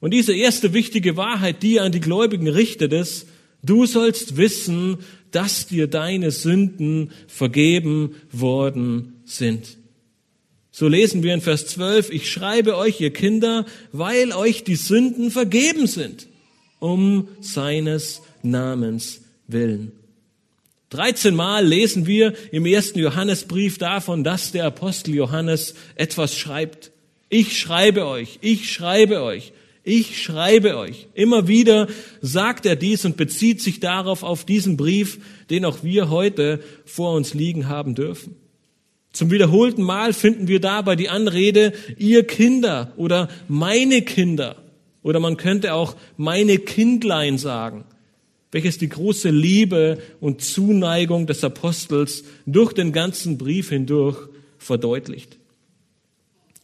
Und 0.00 0.14
diese 0.14 0.34
erste 0.34 0.72
wichtige 0.72 1.16
Wahrheit, 1.16 1.62
die 1.62 1.76
er 1.76 1.84
an 1.84 1.92
die 1.92 2.00
Gläubigen 2.00 2.48
richtet, 2.48 2.92
ist, 2.92 3.26
du 3.62 3.86
sollst 3.86 4.36
wissen, 4.36 4.98
dass 5.30 5.66
dir 5.66 5.86
deine 5.86 6.30
Sünden 6.30 7.10
vergeben 7.26 8.16
worden 8.30 9.22
sind. 9.24 9.78
So 10.70 10.88
lesen 10.88 11.22
wir 11.22 11.34
in 11.34 11.40
Vers 11.40 11.66
12, 11.66 12.10
ich 12.10 12.30
schreibe 12.30 12.76
euch, 12.76 13.00
ihr 13.00 13.12
Kinder, 13.12 13.66
weil 13.92 14.32
euch 14.32 14.64
die 14.64 14.76
Sünden 14.76 15.30
vergeben 15.30 15.86
sind 15.86 16.28
um 16.82 17.28
seines 17.40 18.22
Namens 18.42 19.22
willen. 19.46 19.92
13 20.90 21.34
Mal 21.34 21.64
lesen 21.64 22.06
wir 22.06 22.34
im 22.50 22.66
ersten 22.66 22.98
Johannesbrief 22.98 23.78
davon, 23.78 24.24
dass 24.24 24.50
der 24.50 24.66
Apostel 24.66 25.14
Johannes 25.14 25.74
etwas 25.94 26.36
schreibt. 26.36 26.90
Ich 27.28 27.56
schreibe 27.58 28.06
euch, 28.06 28.38
ich 28.42 28.70
schreibe 28.70 29.22
euch, 29.22 29.52
ich 29.84 30.22
schreibe 30.22 30.76
euch. 30.76 31.08
Immer 31.14 31.48
wieder 31.48 31.88
sagt 32.20 32.66
er 32.66 32.76
dies 32.76 33.04
und 33.04 33.16
bezieht 33.16 33.60
sich 33.60 33.80
darauf 33.80 34.22
auf 34.22 34.44
diesen 34.44 34.76
Brief, 34.76 35.18
den 35.50 35.64
auch 35.64 35.82
wir 35.82 36.08
heute 36.08 36.60
vor 36.84 37.14
uns 37.14 37.34
liegen 37.34 37.68
haben 37.68 37.94
dürfen. 37.94 38.36
Zum 39.12 39.30
wiederholten 39.30 39.82
Mal 39.82 40.12
finden 40.12 40.48
wir 40.48 40.60
dabei 40.60 40.96
die 40.96 41.08
Anrede, 41.08 41.72
ihr 41.98 42.26
Kinder 42.26 42.92
oder 42.96 43.28
meine 43.48 44.02
Kinder. 44.02 44.56
Oder 45.02 45.20
man 45.20 45.36
könnte 45.36 45.74
auch 45.74 45.96
meine 46.16 46.58
Kindlein 46.58 47.36
sagen, 47.36 47.84
welches 48.52 48.78
die 48.78 48.88
große 48.88 49.30
Liebe 49.30 49.98
und 50.20 50.42
Zuneigung 50.42 51.26
des 51.26 51.42
Apostels 51.42 52.24
durch 52.46 52.72
den 52.72 52.92
ganzen 52.92 53.36
Brief 53.36 53.70
hindurch 53.70 54.16
verdeutlicht. 54.58 55.38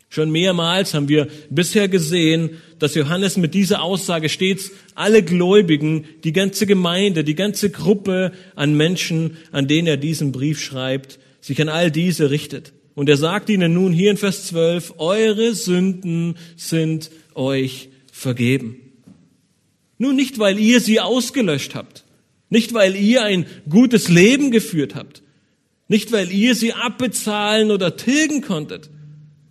Schon 0.09 0.31
mehrmals 0.31 0.95
haben 0.95 1.09
wir 1.09 1.29
bisher 1.51 1.89
gesehen, 1.89 2.63
dass 2.79 2.95
Johannes 2.95 3.37
mit 3.37 3.55
dieser 3.55 3.83
Aussage 3.83 4.29
stets 4.29 4.71
alle 4.95 5.23
Gläubigen, 5.23 6.07
die 6.25 6.33
ganze 6.33 6.67
Gemeinde, 6.67 7.25
die 7.25 7.35
ganze 7.35 7.71
Gruppe 7.71 8.33
an 8.55 8.75
Menschen, 8.77 9.37
an 9.53 9.69
denen 9.69 9.89
er 9.89 9.97
diesen 9.97 10.33
Brief 10.33 10.61
schreibt, 10.61 11.19
sich 11.41 11.61
an 11.61 11.69
all 11.69 11.91
diese 11.91 12.31
richtet. 12.31 12.73
Und 12.95 13.09
er 13.09 13.17
sagt 13.17 13.49
ihnen 13.49 13.75
nun 13.75 13.93
hier 13.93 14.11
in 14.11 14.17
Vers 14.17 14.47
12, 14.47 14.95
eure 14.99 15.55
Sünden 15.55 16.37
sind 16.57 17.11
euch 17.35 17.91
vergeben. 18.13 18.77
Nun 19.99 20.17
nicht, 20.17 20.39
weil 20.39 20.59
ihr 20.59 20.81
sie 20.81 21.01
ausgelöscht 21.01 21.75
habt, 21.75 22.05
nicht 22.51 22.75
weil 22.75 22.97
ihr 22.97 23.23
ein 23.23 23.47
gutes 23.69 24.09
Leben 24.09 24.51
geführt 24.51 24.95
habt, 24.95 25.23
nicht 25.89 26.13
weil 26.13 26.31
ihr 26.31 26.55
sie 26.55 26.73
abbezahlen 26.73 27.71
oder 27.71 27.97
tilgen 27.97 28.43
konntet, 28.43 28.91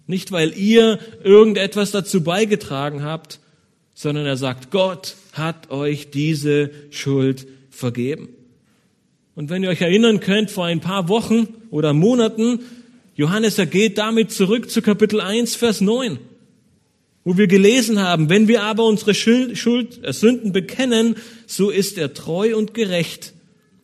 nicht 0.07 0.31
weil 0.31 0.57
ihr 0.57 0.99
irgendetwas 1.23 1.91
dazu 1.91 2.23
beigetragen 2.23 3.03
habt, 3.03 3.39
sondern 3.93 4.25
er 4.25 4.37
sagt, 4.37 4.71
Gott 4.71 5.15
hat 5.33 5.69
euch 5.69 6.09
diese 6.09 6.71
Schuld 6.89 7.47
vergeben. 7.69 8.29
Und 9.35 9.49
wenn 9.49 9.63
ihr 9.63 9.69
euch 9.69 9.81
erinnern 9.81 10.19
könnt, 10.19 10.49
vor 10.49 10.65
ein 10.65 10.81
paar 10.81 11.09
Wochen 11.09 11.47
oder 11.69 11.93
Monaten, 11.93 12.61
Johannes, 13.15 13.59
er 13.59 13.65
geht 13.67 13.97
damit 13.97 14.31
zurück 14.31 14.71
zu 14.71 14.81
Kapitel 14.81 15.21
1, 15.21 15.55
Vers 15.55 15.81
9 15.81 16.19
wo 17.27 17.37
wir 17.37 17.47
gelesen 17.47 17.99
haben, 17.99 18.29
wenn 18.29 18.47
wir 18.47 18.63
aber 18.63 18.85
unsere 18.85 19.13
Schuld, 19.13 19.99
äh, 20.01 20.13
Sünden 20.13 20.53
bekennen, 20.53 21.17
so 21.45 21.69
ist 21.69 21.97
er 21.97 22.13
treu 22.13 22.55
und 22.55 22.73
gerecht, 22.73 23.33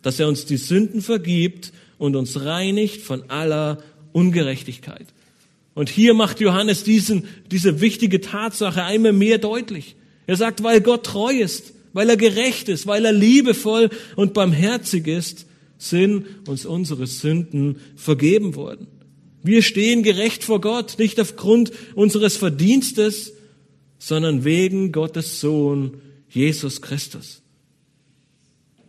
dass 0.02 0.18
er 0.18 0.30
uns 0.30 0.46
die 0.46 0.56
Sünden 0.56 1.02
vergibt 1.02 1.74
und 1.98 2.16
uns 2.16 2.46
reinigt 2.46 3.02
von 3.02 3.30
aller 3.30 3.84
Ungerechtigkeit. 4.14 5.08
Und 5.76 5.90
hier 5.90 6.14
macht 6.14 6.40
Johannes 6.40 6.84
diesen, 6.84 7.28
diese 7.52 7.82
wichtige 7.82 8.22
Tatsache 8.22 8.84
einmal 8.84 9.14
mehr 9.14 9.40
deutlich. 9.40 9.96
Er 10.28 10.36
sagt, 10.36 10.64
weil 10.64 10.82
Gott 10.82 11.06
treu 11.06 11.34
ist, 11.34 11.74
weil 11.94 12.10
er 12.10 12.18
gerecht 12.18 12.70
ist, 12.70 12.88
weil 12.88 13.06
er 13.06 13.12
liebevoll 13.12 13.90
und 14.16 14.34
barmherzig 14.34 15.08
ist, 15.08 15.46
sind 15.78 16.26
uns 16.48 16.66
unsere 16.66 17.08
Sünden 17.08 17.78
vergeben 17.96 18.56
worden. 18.56 18.88
Wir 19.44 19.62
stehen 19.62 20.04
gerecht 20.04 20.44
vor 20.44 20.62
Gott, 20.62 20.96
nicht 21.00 21.20
aufgrund 21.20 21.72
unseres 21.96 22.38
Verdienstes, 22.38 23.34
sondern 24.00 24.46
wegen 24.46 24.92
Gottes 24.92 25.42
Sohn 25.42 26.02
Jesus 26.30 26.82
Christus. 26.82 27.42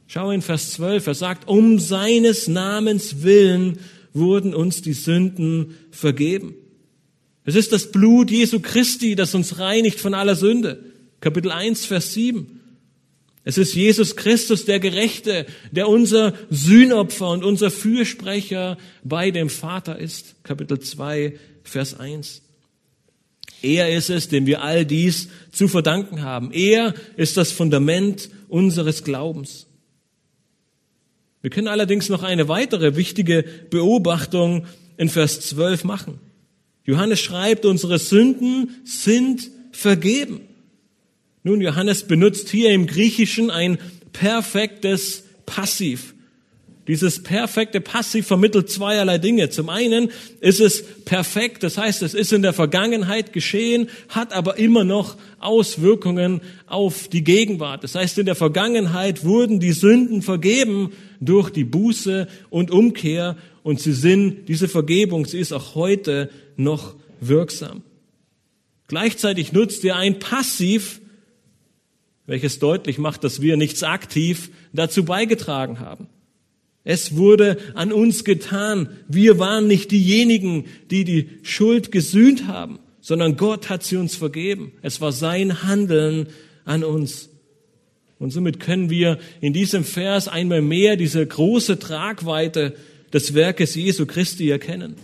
Schau 0.07 0.31
in 0.31 0.43
Vers 0.43 0.73
12, 0.73 1.07
er 1.09 1.15
sagt, 1.15 1.49
um 1.49 1.81
seines 1.81 2.47
Namens 2.47 3.23
willen 3.23 3.79
wurden 4.13 4.55
uns 4.55 4.81
die 4.81 4.93
Sünden 4.93 5.75
vergeben. 5.91 6.55
Es 7.45 7.55
ist 7.55 7.73
das 7.73 7.93
Blut 7.93 8.31
Jesu 8.31 8.61
Christi, 8.61 9.15
das 9.15 9.35
uns 9.35 9.59
reinigt 9.59 10.01
von 10.01 10.15
aller 10.15 10.35
Sünde. 10.35 10.83
Kapitel 11.21 11.51
1, 11.51 11.85
Vers 11.85 12.15
7. 12.15 12.61
Es 13.45 13.59
ist 13.59 13.75
Jesus 13.75 14.17
Christus, 14.17 14.65
der 14.65 14.81
Gerechte, 14.81 15.45
der 15.71 15.89
unser 15.89 16.33
Sühnopfer 16.49 17.29
und 17.29 17.45
unser 17.45 17.71
Fürsprecher 17.71 18.79
bei 19.03 19.31
dem 19.31 19.51
Vater 19.51 19.99
ist. 19.99 20.43
Kapitel 20.45 20.81
2, 20.81 21.39
Vers 21.63 22.01
1. 22.01 22.41
Er 23.61 23.95
ist 23.95 24.09
es, 24.09 24.29
dem 24.29 24.47
wir 24.47 24.63
all 24.63 24.87
dies 24.87 25.29
zu 25.53 25.69
verdanken 25.69 26.23
haben. 26.23 26.51
Er 26.53 26.95
ist 27.17 27.37
das 27.37 27.53
Fundament 27.53 28.31
unseres 28.49 29.05
Glaubens. 29.05 29.67
Wir 31.43 31.51
können 31.51 31.69
allerdings 31.69 32.09
noch 32.09 32.23
eine 32.23 32.49
weitere 32.49 32.97
wichtige 32.97 33.45
Beobachtung 33.69 34.67
in 34.97 35.11
Vers 35.11 35.41
12 35.43 35.85
machen. 35.85 36.19
Johannes 36.85 37.21
schreibt, 37.21 37.65
unsere 37.65 37.99
Sünden 37.99 38.77
sind 38.85 39.51
vergeben. 39.73 40.41
Nun, 41.43 41.61
Johannes 41.61 42.05
benutzt 42.05 42.49
hier 42.49 42.71
im 42.71 42.87
Griechischen 42.87 43.51
ein 43.51 43.79
perfektes 44.13 45.25
Passiv. 45.47 46.15
Dieses 46.87 47.23
perfekte 47.23 47.81
Passiv 47.81 48.27
vermittelt 48.27 48.71
zweierlei 48.71 49.17
Dinge. 49.17 49.49
Zum 49.49 49.71
einen 49.71 50.11
ist 50.41 50.61
es 50.61 50.85
perfekt, 51.05 51.63
das 51.63 51.79
heißt, 51.79 52.03
es 52.03 52.13
ist 52.13 52.33
in 52.35 52.43
der 52.43 52.53
Vergangenheit 52.53 53.33
geschehen, 53.33 53.89
hat 54.11 54.35
aber 54.35 54.59
immer 54.59 54.85
noch 54.85 55.17
Auswirkungen 55.41 56.43
auf 56.67 57.09
die 57.09 57.25
Gegenwart. 57.25 57.85
Das 57.85 57.95
heißt, 57.95 58.19
in 58.19 58.27
der 58.27 58.35
Vergangenheit 58.35 59.25
wurden 59.25 59.61
die 59.61 59.73
Sünden 59.73 60.21
vergeben 60.21 60.93
durch 61.21 61.49
die 61.49 61.65
Buße 61.65 62.29
und 62.51 62.71
Umkehr 62.71 63.37
und 63.65 63.81
sie 63.81 63.95
sind, 63.95 64.47
diese 64.47 64.69
Vergebung, 64.69 65.25
sie 65.25 65.39
ist 65.41 65.53
auch 65.53 65.75
heute 65.75 66.31
noch 66.57 66.95
wirksam. 67.19 67.83
Gleichzeitig 68.89 69.53
nutzt 69.53 69.83
er 69.87 69.97
ein 69.97 70.19
Passiv, 70.19 71.01
welches 72.27 72.59
deutlich 72.59 72.99
macht, 72.99 73.25
dass 73.25 73.41
wir 73.41 73.57
nichts 73.57 73.83
aktiv 73.83 74.51
dazu 74.75 75.07
beigetragen 75.07 75.81
haben. 75.81 76.09
Es 76.85 77.17
wurde 77.17 77.57
an 77.73 77.91
uns 77.91 78.25
getan. 78.25 78.91
Wir 79.09 79.39
waren 79.39 79.67
nicht 79.67 79.91
diejenigen, 79.91 80.67
die 80.91 81.05
die 81.05 81.31
Schuld 81.43 81.91
gesühnt 81.91 82.47
haben, 82.47 82.79
sondern 83.01 83.39
Gott 83.39 83.71
hat 83.71 83.83
sie 83.83 83.97
uns 83.97 84.15
vergeben. 84.15 84.73
Es 84.83 85.01
war 85.01 85.11
sein 85.11 85.63
Handeln 85.63 86.27
an 86.67 86.85
uns. 86.85 87.31
Und 88.19 88.31
somit 88.31 88.61
können 88.61 88.91
wir 88.91 89.19
in 89.41 89.55
diesem 89.55 89.85
Vers 89.85 90.29
einmal 90.29 90.61
mehr 90.61 90.97
diese 90.97 91.27
große 91.27 91.79
Tragweite 91.79 92.75
des 93.15 93.33
Werkes 93.33 93.75
Jesu 93.75 94.05
Christi 94.05 94.51
erkennen. 94.51 94.97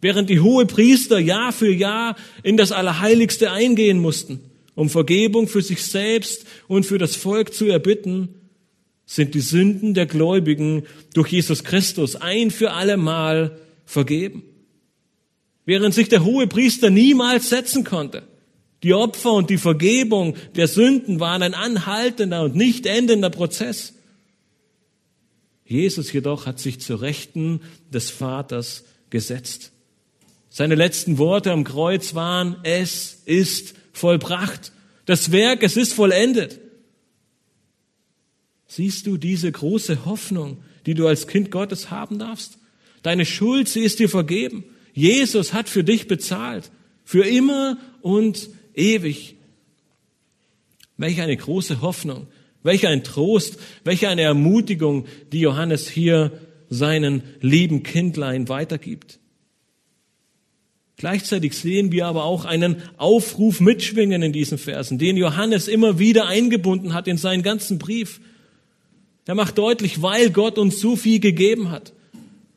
Während 0.00 0.30
die 0.30 0.40
hohe 0.40 0.64
Priester 0.64 1.18
Jahr 1.18 1.52
für 1.52 1.72
Jahr 1.72 2.16
in 2.42 2.56
das 2.56 2.72
Allerheiligste 2.72 3.50
eingehen 3.50 3.98
mussten, 3.98 4.40
um 4.74 4.88
Vergebung 4.88 5.48
für 5.48 5.62
sich 5.62 5.82
selbst 5.82 6.46
und 6.68 6.86
für 6.86 6.98
das 6.98 7.16
Volk 7.16 7.52
zu 7.52 7.66
erbitten, 7.66 8.28
sind 9.04 9.34
die 9.34 9.40
Sünden 9.40 9.94
der 9.94 10.06
Gläubigen 10.06 10.84
durch 11.14 11.32
Jesus 11.32 11.64
Christus 11.64 12.16
ein 12.16 12.50
für 12.50 12.72
alle 12.72 12.96
Mal 12.96 13.58
vergeben. 13.84 14.42
Während 15.64 15.94
sich 15.94 16.08
der 16.08 16.24
hohe 16.24 16.46
Priester 16.46 16.90
niemals 16.90 17.48
setzen 17.48 17.84
konnte, 17.84 18.22
die 18.82 18.94
Opfer 18.94 19.32
und 19.32 19.50
die 19.50 19.58
Vergebung 19.58 20.36
der 20.54 20.68
Sünden 20.68 21.18
waren 21.18 21.42
ein 21.42 21.54
anhaltender 21.54 22.42
und 22.42 22.54
nicht 22.54 22.86
endender 22.86 23.30
Prozess. 23.30 23.94
Jesus 25.66 26.12
jedoch 26.12 26.46
hat 26.46 26.60
sich 26.60 26.80
zur 26.80 27.02
Rechten 27.02 27.60
des 27.92 28.10
Vaters 28.10 28.84
gesetzt. 29.10 29.72
Seine 30.48 30.74
letzten 30.74 31.18
Worte 31.18 31.52
am 31.52 31.64
Kreuz 31.64 32.14
waren, 32.14 32.56
es 32.62 33.22
ist 33.26 33.74
vollbracht. 33.92 34.72
Das 35.04 35.32
Werk, 35.32 35.62
es 35.62 35.76
ist 35.76 35.92
vollendet. 35.92 36.60
Siehst 38.66 39.06
du 39.06 39.16
diese 39.16 39.50
große 39.50 40.04
Hoffnung, 40.04 40.62
die 40.86 40.94
du 40.94 41.06
als 41.06 41.26
Kind 41.26 41.50
Gottes 41.50 41.90
haben 41.90 42.18
darfst? 42.18 42.58
Deine 43.02 43.26
Schuld, 43.26 43.68
sie 43.68 43.80
ist 43.80 43.98
dir 43.98 44.08
vergeben. 44.08 44.64
Jesus 44.92 45.52
hat 45.52 45.68
für 45.68 45.84
dich 45.84 46.08
bezahlt. 46.08 46.70
Für 47.04 47.24
immer 47.24 47.78
und 48.00 48.48
ewig. 48.74 49.36
Welch 50.96 51.20
eine 51.20 51.36
große 51.36 51.82
Hoffnung, 51.82 52.26
welch 52.66 52.86
ein 52.86 53.04
Trost, 53.04 53.58
welche 53.84 54.08
eine 54.08 54.22
Ermutigung, 54.22 55.06
die 55.32 55.40
Johannes 55.40 55.88
hier 55.88 56.32
seinen 56.68 57.22
lieben 57.40 57.82
Kindlein 57.82 58.48
weitergibt. 58.48 59.18
Gleichzeitig 60.98 61.56
sehen 61.56 61.92
wir 61.92 62.06
aber 62.06 62.24
auch 62.24 62.44
einen 62.44 62.82
Aufruf 62.96 63.60
mitschwingen 63.60 64.22
in 64.22 64.32
diesen 64.32 64.58
Versen, 64.58 64.98
den 64.98 65.16
Johannes 65.16 65.68
immer 65.68 65.98
wieder 65.98 66.26
eingebunden 66.26 66.94
hat 66.94 67.06
in 67.06 67.18
seinen 67.18 67.42
ganzen 67.42 67.78
Brief. 67.78 68.20
Er 69.26 69.34
macht 69.34 69.58
deutlich, 69.58 70.02
weil 70.02 70.30
Gott 70.30 70.58
uns 70.58 70.80
so 70.80 70.96
viel 70.96 71.20
gegeben 71.20 71.70
hat, 71.70 71.92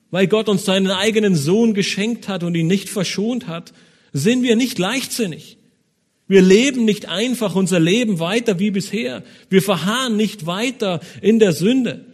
weil 0.10 0.28
Gott 0.28 0.50
uns 0.50 0.66
seinen 0.66 0.90
eigenen 0.90 1.36
Sohn 1.36 1.74
geschenkt 1.74 2.28
hat 2.28 2.44
und 2.44 2.56
ihn 2.56 2.68
nicht 2.68 2.90
verschont 2.90 3.48
hat, 3.48 3.74
sind 4.14 4.42
wir 4.42 4.56
nicht 4.56 4.80
leichtsinnig. 4.80 5.59
Wir 6.30 6.44
leben 6.44 6.86
nicht 6.86 7.10
einfach 7.10 7.56
unser 7.56 7.80
Leben 7.80 8.20
weiter 8.20 8.60
wie 8.60 8.70
bisher. 8.70 9.24
Wir 9.50 9.64
verharren 9.64 10.16
nicht 10.16 10.46
weiter 10.46 11.02
in 11.22 11.40
der 11.40 11.54
Sünde, 11.54 12.06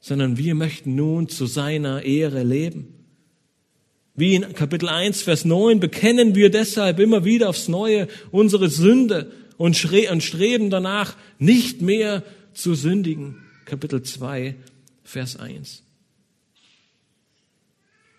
sondern 0.00 0.38
wir 0.38 0.54
möchten 0.54 0.94
nun 0.94 1.28
zu 1.28 1.44
seiner 1.44 2.02
Ehre 2.04 2.42
leben. 2.42 2.94
Wie 4.16 4.34
in 4.34 4.54
Kapitel 4.54 4.88
1, 4.88 5.20
Vers 5.20 5.44
9 5.44 5.78
bekennen 5.78 6.34
wir 6.34 6.50
deshalb 6.50 7.00
immer 7.00 7.26
wieder 7.26 7.50
aufs 7.50 7.68
Neue 7.68 8.08
unsere 8.30 8.70
Sünde 8.70 9.30
und 9.58 9.76
streben 9.76 10.70
danach, 10.70 11.16
nicht 11.38 11.82
mehr 11.82 12.22
zu 12.54 12.74
sündigen. 12.74 13.42
Kapitel 13.66 14.02
2, 14.02 14.54
Vers 15.04 15.38
1. 15.38 15.82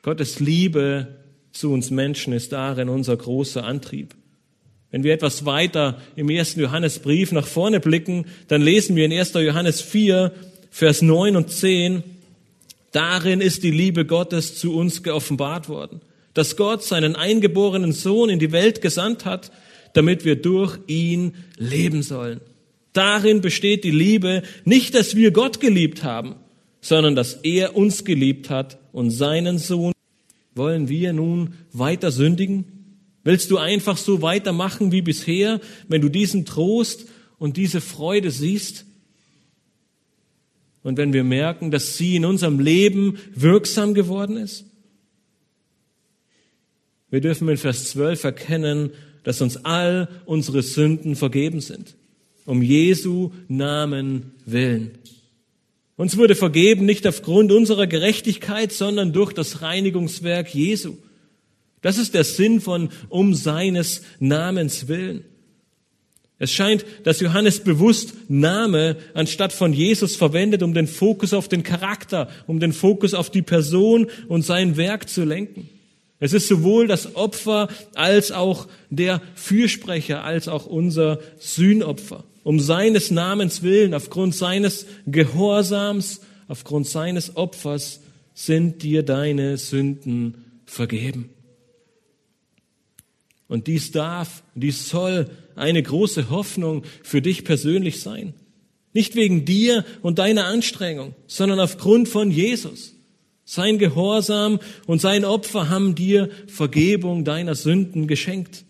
Gottes 0.04 0.39
Liebe 0.39 1.19
zu 1.52 1.74
uns 1.74 1.89
Menschen 1.89 2.32
ist 2.32 2.52
darin 2.52 2.89
unser 2.89 3.17
großer 3.17 3.63
Antrieb. 3.63 4.13
Wenn 4.91 5.04
wir 5.04 5.13
etwas 5.13 5.45
weiter 5.45 6.01
im 6.15 6.30
ersten 6.30 6.60
Johannesbrief 6.60 7.32
nach 7.32 7.47
vorne 7.47 7.80
blicken, 7.80 8.25
dann 8.47 8.62
lesen 8.62 8.95
wir 8.95 9.06
in 9.06 9.13
1. 9.13 9.34
Johannes 9.34 9.82
4, 9.82 10.32
Vers 10.69 11.01
9 11.01 11.36
und 11.36 11.49
10, 11.49 12.04
Darin 12.91 13.39
ist 13.39 13.63
die 13.63 13.71
Liebe 13.71 14.06
Gottes 14.06 14.56
zu 14.58 14.75
uns 14.75 15.01
geoffenbart 15.01 15.69
worden, 15.69 16.01
dass 16.34 16.58
Gott 16.58 16.84
seinen 16.84 17.15
eingeborenen 17.15 17.93
Sohn 17.93 18.30
in 18.30 18.39
die 18.39 18.51
Welt 18.51 18.82
gesandt 18.82 19.25
hat, 19.25 19.51
damit 19.93 20.25
wir 20.25 20.36
durch 20.36 20.77
ihn 20.88 21.34
leben 21.58 22.04
sollen. 22.04 22.41
Darin 22.93 23.39
besteht 23.39 23.86
die 23.86 23.91
Liebe, 23.91 24.43
nicht 24.65 24.93
dass 24.93 25.15
wir 25.15 25.32
Gott 25.32 25.62
geliebt 25.62 26.04
haben, 26.04 26.36
sondern 26.82 27.15
dass 27.15 27.36
er 27.43 27.77
uns 27.77 28.04
geliebt 28.04 28.49
hat 28.49 28.77
und 28.91 29.12
seinen 29.12 29.58
Sohn. 29.58 29.93
Wollen 30.54 30.89
wir 30.89 31.13
nun 31.13 31.54
weiter 31.71 32.12
sündigen? 32.12 32.65
Willst 33.24 33.52
du 33.52 33.58
einfach 33.58 33.98
so 33.98 34.22
weitermachen 34.22 34.92
wie 34.92 35.02
bisher, 35.02 35.62
wenn 35.88 36.02
du 36.02 36.10
diesen 36.10 36.46
Trost 36.46 37.06
und 37.38 37.58
diese 37.58 37.82
Freude 37.82 38.32
siehst? 38.32 38.86
Und 40.84 40.98
wenn 40.98 41.14
wir 41.14 41.24
merken, 41.24 41.70
dass 41.70 41.98
sie 41.98 42.16
in 42.16 42.26
unserem 42.26 42.60
Leben 42.60 43.20
wirksam 43.36 43.94
geworden 43.94 44.38
ist? 44.38 44.66
Wir 47.12 47.22
dürfen 47.22 47.48
in 47.50 47.58
Vers 47.58 47.90
12 47.90 48.24
erkennen, 48.24 48.92
dass 49.24 49.42
uns 49.42 49.66
all 49.66 50.08
unsere 50.26 50.64
Sünden 50.64 51.16
vergeben 51.16 51.62
sind. 51.62 51.96
Um 52.46 52.64
Jesu 52.64 53.32
Namen 53.48 54.32
willen. 54.46 54.92
Uns 55.96 56.18
wurde 56.18 56.34
vergeben 56.34 56.86
nicht 56.86 57.06
aufgrund 57.06 57.52
unserer 57.52 57.86
Gerechtigkeit, 57.86 58.72
sondern 58.72 59.14
durch 59.14 59.34
das 59.34 59.62
Reinigungswerk 59.62 60.56
Jesu. 60.56 60.98
Das 61.82 61.98
ist 61.98 62.13
der 62.13 62.24
Sinn 62.24 62.62
von 62.62 62.89
um 63.10 63.34
seines 63.34 64.02
Namens 64.20 64.88
willen. 64.88 65.26
Es 66.38 66.52
scheint, 66.52 66.86
dass 67.04 67.20
Johannes 67.20 67.60
bewusst 67.60 68.15
Name 68.28 68.98
anstatt 69.13 69.54
von 69.54 69.74
Jesus 69.74 70.15
verwendet, 70.15 70.63
um 70.63 70.74
den 70.74 70.88
Fokus 70.88 71.36
auf 71.36 71.48
den 71.48 71.62
Charakter, 71.62 72.30
um 72.48 72.60
den 72.60 72.74
Fokus 72.74 73.13
auf 73.13 73.30
die 73.30 73.44
Person 73.44 74.08
und 74.28 74.44
sein 74.44 74.76
Werk 74.76 75.08
zu 75.08 75.24
lenken. 75.24 75.70
Es 76.20 76.34
ist 76.34 76.48
sowohl 76.48 76.88
das 76.88 77.15
Opfer 77.15 77.67
als 77.94 78.32
auch 78.32 78.67
der 78.89 79.22
Fürsprecher, 79.36 80.24
als 80.24 80.48
auch 80.48 80.65
unser 80.65 81.20
Sühnopfer. 81.39 82.24
Um 82.44 82.60
seines 82.60 83.12
Namens 83.12 83.62
willen, 83.62 83.94
aufgrund 83.94 84.34
seines 84.34 84.88
Gehorsams, 85.06 86.22
aufgrund 86.48 86.88
seines 86.88 87.38
Opfers 87.38 88.02
sind 88.34 88.82
dir 88.82 89.04
deine 89.04 89.58
Sünden 89.58 90.44
vergeben. 90.65 91.30
Und 93.52 93.68
dies 93.68 93.92
darf, 93.92 94.44
dies 94.56 94.88
soll 94.88 95.30
eine 95.58 95.84
große 95.84 96.30
Hoffnung 96.30 96.84
für 97.04 97.22
dich 97.22 97.44
persönlich 97.44 98.00
sein. 98.00 98.34
Nicht 98.94 99.16
wegen 99.16 99.44
dir 99.44 99.84
und 100.02 100.20
deiner 100.20 100.46
Anstrengung, 100.46 101.16
sondern 101.28 101.60
aufgrund 101.60 102.08
von 102.08 102.32
Jesus. 102.32 102.96
Sein 103.44 103.78
Gehorsam 103.78 104.62
und 104.88 105.02
sein 105.02 105.26
Opfer 105.26 105.68
haben 105.68 105.96
dir 105.96 106.30
Vergebung 106.48 107.26
deiner 107.26 107.54
Sünden 107.56 108.08
geschenkt. 108.08 108.64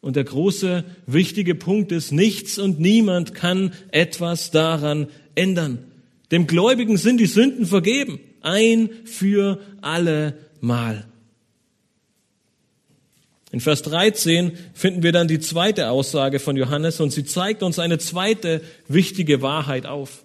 Und 0.00 0.16
der 0.16 0.24
große, 0.24 0.84
wichtige 1.06 1.54
Punkt 1.54 1.92
ist, 1.92 2.10
nichts 2.10 2.58
und 2.58 2.80
niemand 2.80 3.34
kann 3.34 3.74
etwas 3.90 4.50
daran 4.50 5.08
ändern. 5.34 5.78
Dem 6.30 6.46
Gläubigen 6.46 6.96
sind 6.96 7.18
die 7.18 7.26
Sünden 7.26 7.66
vergeben. 7.66 8.18
Ein 8.40 8.88
für 9.04 9.60
alle 9.82 10.38
Mal. 10.62 11.06
In 13.54 13.60
Vers 13.60 13.82
13 13.82 14.58
finden 14.72 15.04
wir 15.04 15.12
dann 15.12 15.28
die 15.28 15.38
zweite 15.38 15.90
Aussage 15.90 16.40
von 16.40 16.56
Johannes 16.56 16.98
und 16.98 17.12
sie 17.12 17.24
zeigt 17.24 17.62
uns 17.62 17.78
eine 17.78 17.98
zweite 17.98 18.60
wichtige 18.88 19.42
Wahrheit 19.42 19.86
auf. 19.86 20.24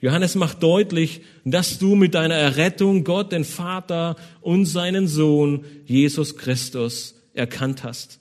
Johannes 0.00 0.34
macht 0.34 0.64
deutlich, 0.64 1.20
dass 1.44 1.78
du 1.78 1.94
mit 1.94 2.14
deiner 2.14 2.34
Errettung 2.34 3.04
Gott, 3.04 3.30
den 3.30 3.44
Vater 3.44 4.16
und 4.40 4.66
seinen 4.66 5.06
Sohn 5.06 5.64
Jesus 5.86 6.36
Christus 6.36 7.14
erkannt 7.34 7.84
hast. 7.84 8.18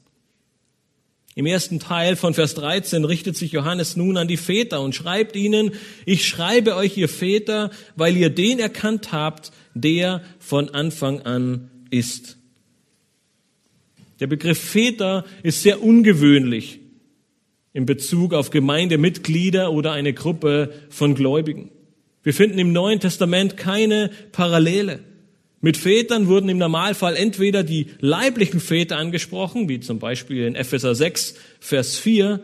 Im 1.34 1.48
ersten 1.48 1.80
Teil 1.80 2.16
von 2.16 2.36
Vers 2.36 2.54
13 2.54 3.04
richtet 3.04 3.36
sich 3.36 3.52
Johannes 3.52 3.96
nun 3.96 4.18
an 4.18 4.28
die 4.28 4.38
Väter 4.38 4.80
und 4.80 4.94
schreibt 4.94 5.36
ihnen, 5.36 5.72
ich 6.06 6.28
schreibe 6.28 6.76
euch, 6.76 6.96
ihr 6.98 7.10
Väter, 7.10 7.72
weil 7.96 8.16
ihr 8.16 8.30
den 8.30 8.60
erkannt 8.60 9.12
habt, 9.12 9.52
der 9.74 10.22
von 10.38 10.70
Anfang 10.70 11.24
an 11.24 11.72
ist. 11.90 12.38
Der 14.20 14.28
Begriff 14.28 14.60
Väter 14.60 15.26
ist 15.42 15.64
sehr 15.64 15.84
ungewöhnlich 15.84 16.80
in 17.74 17.86
Bezug 17.86 18.34
auf 18.34 18.52
Gemeindemitglieder 18.52 19.72
oder 19.72 19.92
eine 19.92 20.14
Gruppe 20.14 20.74
von 20.90 21.16
Gläubigen. 21.16 21.72
Wir 22.22 22.34
finden 22.34 22.60
im 22.60 22.72
Neuen 22.72 23.00
Testament 23.00 23.58
keine 23.58 24.12
Parallele. 24.32 25.00
Mit 25.60 25.78
Vätern 25.78 26.28
wurden 26.28 26.50
im 26.50 26.58
Normalfall 26.58 27.16
entweder 27.16 27.64
die 27.64 27.88
leiblichen 28.00 28.60
Väter 28.60 28.98
angesprochen, 28.98 29.70
wie 29.70 29.80
zum 29.80 30.00
Beispiel 30.00 30.46
in 30.46 30.56
Epheser 30.56 30.94
6, 30.94 31.36
Vers 31.60 31.98
4, 31.98 32.42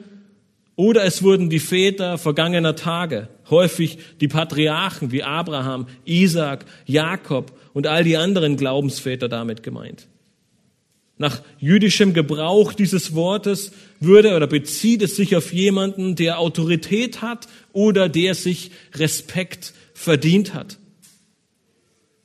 oder 0.76 1.04
es 1.04 1.22
wurden 1.22 1.50
die 1.50 1.60
Väter 1.60 2.18
vergangener 2.18 2.78
Tage, 2.78 3.28
häufig 3.50 3.98
die 4.22 4.30
Patriarchen 4.30 5.12
wie 5.12 5.24
Abraham, 5.24 5.88
Isaac, 6.06 6.66
Jakob 6.86 7.52
und 7.74 7.86
all 7.86 8.06
die 8.06 8.16
anderen 8.16 8.56
Glaubensväter 8.56 9.28
damit 9.28 9.62
gemeint. 9.62 10.08
Nach 11.20 11.42
jüdischem 11.60 12.14
Gebrauch 12.14 12.72
dieses 12.72 13.14
Wortes 13.14 13.74
würde 14.00 14.36
oder 14.36 14.48
bezieht 14.48 15.02
es 15.02 15.18
sich 15.18 15.36
auf 15.36 15.52
jemanden, 15.52 16.16
der 16.16 16.40
Autorität 16.40 17.22
hat 17.22 17.48
oder 17.74 18.08
der 18.08 18.36
sich 18.36 18.72
Respekt 18.96 19.74
verdient 19.94 20.54
hat. 20.54 20.78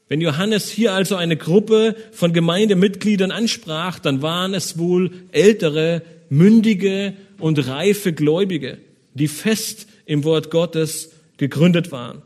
Wenn 0.08 0.20
Johannes 0.20 0.70
hier 0.70 0.92
also 0.92 1.16
eine 1.16 1.36
Gruppe 1.36 1.96
von 2.12 2.32
Gemeindemitgliedern 2.32 3.32
ansprach, 3.32 3.98
dann 3.98 4.22
waren 4.22 4.54
es 4.54 4.78
wohl 4.78 5.10
ältere, 5.32 6.02
mündige 6.28 7.14
und 7.38 7.66
reife 7.66 8.12
Gläubige, 8.12 8.78
die 9.14 9.26
fest 9.28 9.88
im 10.06 10.22
Wort 10.22 10.52
Gottes 10.52 11.10
gegründet 11.36 11.90
waren. 11.90 12.22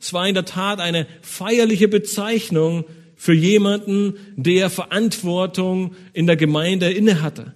Es 0.00 0.14
war 0.14 0.26
in 0.26 0.34
der 0.34 0.46
Tat 0.46 0.80
eine 0.80 1.06
feierliche 1.20 1.88
Bezeichnung 1.88 2.86
für 3.20 3.34
jemanden, 3.34 4.14
der 4.36 4.70
Verantwortung 4.70 5.94
in 6.14 6.26
der 6.26 6.36
Gemeinde 6.36 6.90
innehatte. 6.90 7.52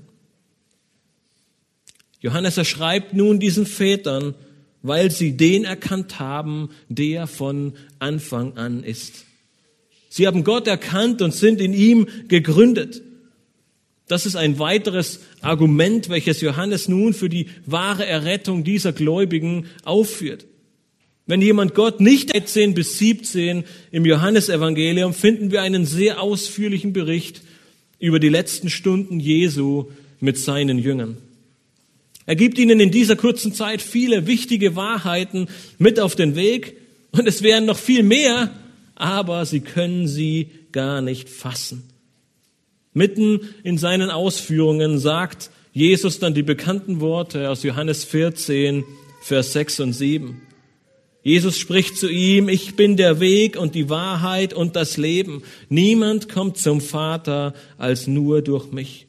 Johannes 2.20 2.58
erschreibt 2.58 3.14
nun 3.14 3.40
diesen 3.40 3.64
Vätern, 3.64 4.34
weil 4.82 5.10
sie 5.10 5.38
den 5.38 5.64
erkannt 5.64 6.20
haben, 6.20 6.68
der 6.90 7.26
von 7.26 7.72
Anfang 7.98 8.58
an 8.58 8.84
ist. 8.84 9.24
Sie 10.10 10.26
haben 10.26 10.44
Gott 10.44 10.66
erkannt 10.66 11.22
und 11.22 11.32
sind 11.32 11.62
in 11.62 11.72
ihm 11.72 12.08
gegründet. 12.28 13.00
Das 14.06 14.26
ist 14.26 14.36
ein 14.36 14.58
weiteres 14.58 15.20
Argument, 15.40 16.10
welches 16.10 16.42
Johannes 16.42 16.88
nun 16.88 17.14
für 17.14 17.30
die 17.30 17.48
wahre 17.64 18.04
Errettung 18.04 18.64
dieser 18.64 18.92
Gläubigen 18.92 19.64
aufführt. 19.82 20.44
Wenn 21.26 21.40
jemand 21.40 21.74
Gott 21.74 22.00
nicht 22.00 22.34
13 22.34 22.74
bis 22.74 22.98
17 22.98 23.64
im 23.90 24.04
Johannesevangelium 24.04 25.14
finden 25.14 25.50
wir 25.50 25.62
einen 25.62 25.86
sehr 25.86 26.20
ausführlichen 26.20 26.92
Bericht 26.92 27.40
über 27.98 28.20
die 28.20 28.28
letzten 28.28 28.68
Stunden 28.68 29.20
Jesu 29.20 29.86
mit 30.20 30.36
seinen 30.38 30.78
Jüngern. 30.78 31.16
Er 32.26 32.36
gibt 32.36 32.58
ihnen 32.58 32.80
in 32.80 32.90
dieser 32.90 33.16
kurzen 33.16 33.54
Zeit 33.54 33.80
viele 33.80 34.26
wichtige 34.26 34.76
Wahrheiten 34.76 35.48
mit 35.78 35.98
auf 35.98 36.14
den 36.14 36.36
Weg 36.36 36.76
und 37.12 37.26
es 37.26 37.42
wären 37.42 37.64
noch 37.64 37.78
viel 37.78 38.02
mehr, 38.02 38.50
aber 38.94 39.46
sie 39.46 39.60
können 39.60 40.06
sie 40.06 40.48
gar 40.72 41.00
nicht 41.00 41.28
fassen. 41.28 41.84
Mitten 42.92 43.40
in 43.62 43.78
seinen 43.78 44.10
Ausführungen 44.10 44.98
sagt 44.98 45.50
Jesus 45.72 46.18
dann 46.18 46.34
die 46.34 46.42
bekannten 46.42 47.00
Worte 47.00 47.50
aus 47.50 47.62
Johannes 47.62 48.04
14, 48.04 48.84
Vers 49.22 49.52
6 49.54 49.80
und 49.80 49.92
7. 49.94 50.40
Jesus 51.24 51.58
spricht 51.58 51.96
zu 51.96 52.10
ihm, 52.10 52.50
ich 52.50 52.76
bin 52.76 52.98
der 52.98 53.18
Weg 53.18 53.56
und 53.56 53.74
die 53.74 53.88
Wahrheit 53.88 54.52
und 54.52 54.76
das 54.76 54.98
Leben. 54.98 55.42
Niemand 55.70 56.28
kommt 56.28 56.58
zum 56.58 56.82
Vater 56.82 57.54
als 57.78 58.06
nur 58.06 58.42
durch 58.42 58.70
mich. 58.72 59.06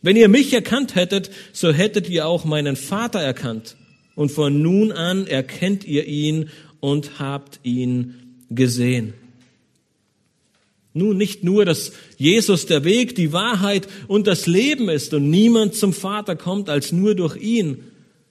Wenn 0.00 0.16
ihr 0.16 0.28
mich 0.28 0.54
erkannt 0.54 0.94
hättet, 0.94 1.30
so 1.52 1.70
hättet 1.70 2.08
ihr 2.08 2.26
auch 2.26 2.46
meinen 2.46 2.74
Vater 2.74 3.20
erkannt. 3.20 3.76
Und 4.14 4.32
von 4.32 4.62
nun 4.62 4.92
an 4.92 5.26
erkennt 5.26 5.84
ihr 5.84 6.06
ihn 6.06 6.48
und 6.80 7.18
habt 7.18 7.60
ihn 7.64 8.14
gesehen. 8.48 9.12
Nun 10.94 11.18
nicht 11.18 11.44
nur, 11.44 11.66
dass 11.66 11.92
Jesus 12.16 12.64
der 12.64 12.82
Weg, 12.84 13.14
die 13.14 13.34
Wahrheit 13.34 13.88
und 14.06 14.26
das 14.26 14.46
Leben 14.46 14.88
ist 14.88 15.12
und 15.12 15.28
niemand 15.28 15.74
zum 15.74 15.92
Vater 15.92 16.34
kommt 16.34 16.70
als 16.70 16.92
nur 16.92 17.14
durch 17.14 17.36
ihn. 17.36 17.84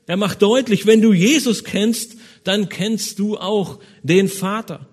Er 0.08 0.18
macht 0.18 0.42
deutlich, 0.42 0.86
wenn 0.86 1.02
du 1.02 1.14
Jesus 1.14 1.66
kennst, 1.66 2.16
dann 2.46 2.70
kennst 2.70 3.20
du 3.20 3.38
auch 3.38 3.80
den 4.04 4.30
Vater. 4.30 4.88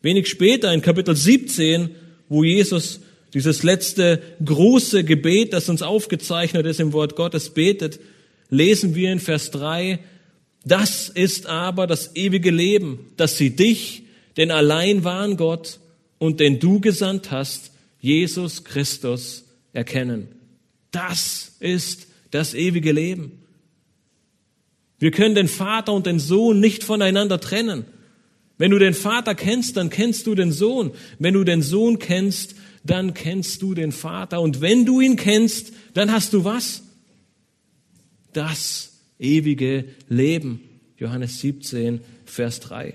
Wenig 0.00 0.28
später 0.28 0.72
in 0.72 0.80
Kapitel 0.80 1.14
17, 1.14 1.90
wo 2.28 2.42
Jesus 2.42 3.00
dieses 3.34 3.62
letzte 3.62 4.22
große 4.42 5.04
Gebet, 5.04 5.52
das 5.52 5.68
uns 5.68 5.82
aufgezeichnet 5.82 6.64
ist 6.64 6.80
im 6.80 6.94
Wort 6.94 7.16
Gottes, 7.16 7.50
betet, 7.50 8.00
lesen 8.48 8.94
wir 8.94 9.12
in 9.12 9.20
Vers 9.20 9.50
3, 9.50 9.98
das 10.64 11.10
ist 11.10 11.46
aber 11.46 11.86
das 11.86 12.16
ewige 12.16 12.50
Leben, 12.50 13.10
dass 13.16 13.36
sie 13.36 13.50
dich, 13.50 14.04
den 14.38 14.50
allein 14.50 15.04
wahren 15.04 15.36
Gott 15.36 15.80
und 16.18 16.40
den 16.40 16.60
du 16.60 16.80
gesandt 16.80 17.30
hast, 17.30 17.72
Jesus 18.00 18.64
Christus, 18.64 19.44
erkennen. 19.72 20.28
Das 20.90 21.56
ist 21.60 22.06
das 22.30 22.54
ewige 22.54 22.92
Leben. 22.92 23.42
Wir 24.98 25.10
können 25.10 25.34
den 25.34 25.48
Vater 25.48 25.92
und 25.92 26.06
den 26.06 26.18
Sohn 26.18 26.60
nicht 26.60 26.84
voneinander 26.84 27.40
trennen. 27.40 27.84
Wenn 28.58 28.70
du 28.70 28.78
den 28.78 28.94
Vater 28.94 29.34
kennst, 29.34 29.76
dann 29.76 29.90
kennst 29.90 30.26
du 30.26 30.34
den 30.34 30.52
Sohn. 30.52 30.92
Wenn 31.18 31.34
du 31.34 31.44
den 31.44 31.62
Sohn 31.62 31.98
kennst, 31.98 32.54
dann 32.84 33.12
kennst 33.12 33.60
du 33.60 33.74
den 33.74 33.92
Vater. 33.92 34.40
Und 34.40 34.60
wenn 34.60 34.86
du 34.86 35.00
ihn 35.00 35.16
kennst, 35.16 35.72
dann 35.92 36.10
hast 36.10 36.32
du 36.32 36.44
was? 36.44 36.82
Das 38.32 38.92
ewige 39.18 39.84
Leben. 40.08 40.60
Johannes 40.98 41.40
17, 41.40 42.00
Vers 42.24 42.60
3. 42.60 42.94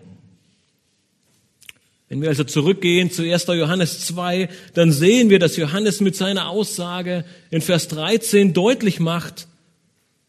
Wenn 2.09 2.21
wir 2.21 2.29
also 2.29 2.43
zurückgehen 2.43 3.11
zu 3.11 3.23
1. 3.23 3.45
Johannes 3.47 4.05
2, 4.07 4.49
dann 4.73 4.91
sehen 4.91 5.29
wir, 5.29 5.39
dass 5.39 5.55
Johannes 5.55 6.01
mit 6.01 6.15
seiner 6.15 6.49
Aussage 6.49 7.23
in 7.51 7.61
Vers 7.61 7.87
13 7.87 8.53
deutlich 8.53 8.99
macht, 8.99 9.47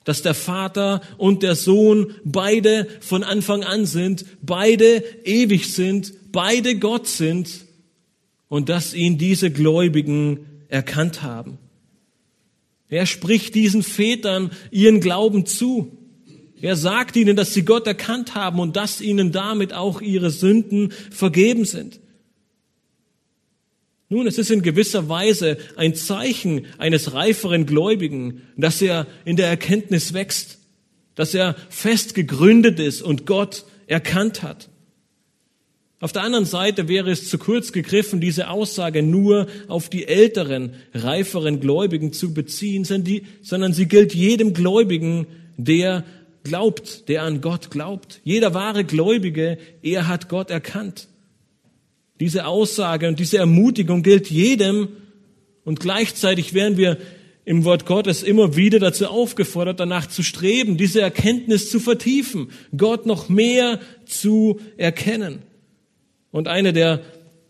dass 0.05 0.23
der 0.23 0.35
Vater 0.35 1.01
und 1.17 1.43
der 1.43 1.55
Sohn 1.55 2.15
beide 2.25 2.89
von 3.01 3.23
Anfang 3.23 3.63
an 3.63 3.87
sind, 3.87 4.25
beide 4.43 5.05
ewig 5.25 5.73
sind, 5.73 6.13
beide 6.33 6.79
Gott 6.79 7.07
sind 7.07 7.67
und 8.49 8.69
dass 8.69 8.95
ihn 8.95 9.19
diese 9.19 9.51
Gläubigen 9.51 10.47
erkannt 10.69 11.23
haben. 11.23 11.59
Er 12.89 13.07
spricht 13.07 13.55
diesen 13.55 13.83
Vätern 13.83 14.51
ihren 14.71 15.01
Glauben 15.01 15.47
zu. 15.47 15.97
Er 16.61 16.77
sagt 16.77 17.17
ihnen, 17.17 17.37
dass 17.37 17.55
sie 17.55 17.65
Gott 17.65 17.87
erkannt 17.87 18.35
haben 18.35 18.61
und 18.61 18.77
dass 18.77 19.01
ihnen 19.01 19.33
damit 19.33 19.73
auch 19.73 20.03
ihre 20.03 20.31
Sünden 20.31 20.93
vergeben 21.11 21.65
sind. 21.65 22.02
Nun, 24.13 24.27
es 24.27 24.37
ist 24.37 24.51
in 24.51 24.61
gewisser 24.61 25.09
Weise 25.09 25.57
ein 25.75 25.95
Zeichen 25.95 26.67
eines 26.77 27.15
reiferen 27.15 27.65
Gläubigen, 27.65 28.43
dass 28.59 28.83
er 28.83 29.07
in 29.25 29.37
der 29.37 29.47
Erkenntnis 29.47 30.13
wächst, 30.13 30.59
dass 31.15 31.33
er 31.33 31.57
fest 31.71 32.15
gegründet 32.15 32.79
ist 32.79 33.01
und 33.01 33.25
Gott 33.25 33.65
erkannt 33.87 34.43
hat. 34.43 34.69
Auf 35.99 36.13
der 36.13 36.25
anderen 36.25 36.45
Seite 36.45 36.89
wäre 36.89 37.11
es 37.11 37.31
zu 37.31 37.39
kurz 37.39 37.73
gegriffen, 37.73 38.21
diese 38.21 38.51
Aussage 38.51 39.03
nur 39.03 39.47
auf 39.69 39.89
die 39.89 40.07
älteren, 40.07 40.75
reiferen 40.93 41.61
Gläubigen 41.61 42.13
zu 42.13 42.35
beziehen, 42.35 42.85
sondern 42.85 43.73
sie 43.73 43.87
gilt 43.87 44.15
jedem 44.15 44.53
Gläubigen, 44.53 45.27
der 45.57 46.05
glaubt, 46.45 47.09
der 47.09 47.23
an 47.23 47.41
Gott 47.41 47.71
glaubt. 47.71 48.21
Jeder 48.25 48.53
wahre 48.53 48.85
Gläubige, 48.85 49.57
er 49.81 50.07
hat 50.07 50.29
Gott 50.29 50.51
erkannt. 50.51 51.09
Diese 52.23 52.47
Aussage 52.47 53.09
und 53.09 53.19
diese 53.19 53.39
Ermutigung 53.39 54.05
gilt 54.05 54.31
jedem 54.31 54.91
und 55.65 55.81
gleichzeitig 55.81 56.55
werden 56.55 56.77
wir 56.77 56.99
im 57.45 57.65
Wort 57.65 57.85
Gottes 57.85 58.23
immer 58.23 58.55
wieder 58.55 58.79
dazu 58.79 59.09
aufgefordert, 59.09 59.81
danach 59.81 60.07
zu 60.07 60.23
streben, 60.23 60.77
diese 60.77 61.01
Erkenntnis 61.01 61.69
zu 61.69 61.81
vertiefen, 61.81 62.53
Gott 62.77 63.07
noch 63.07 63.29
mehr 63.29 63.81
zu 64.07 64.61
erkennen. 64.77 65.41
Und 66.31 66.47
eine 66.47 66.73
der 66.73 67.01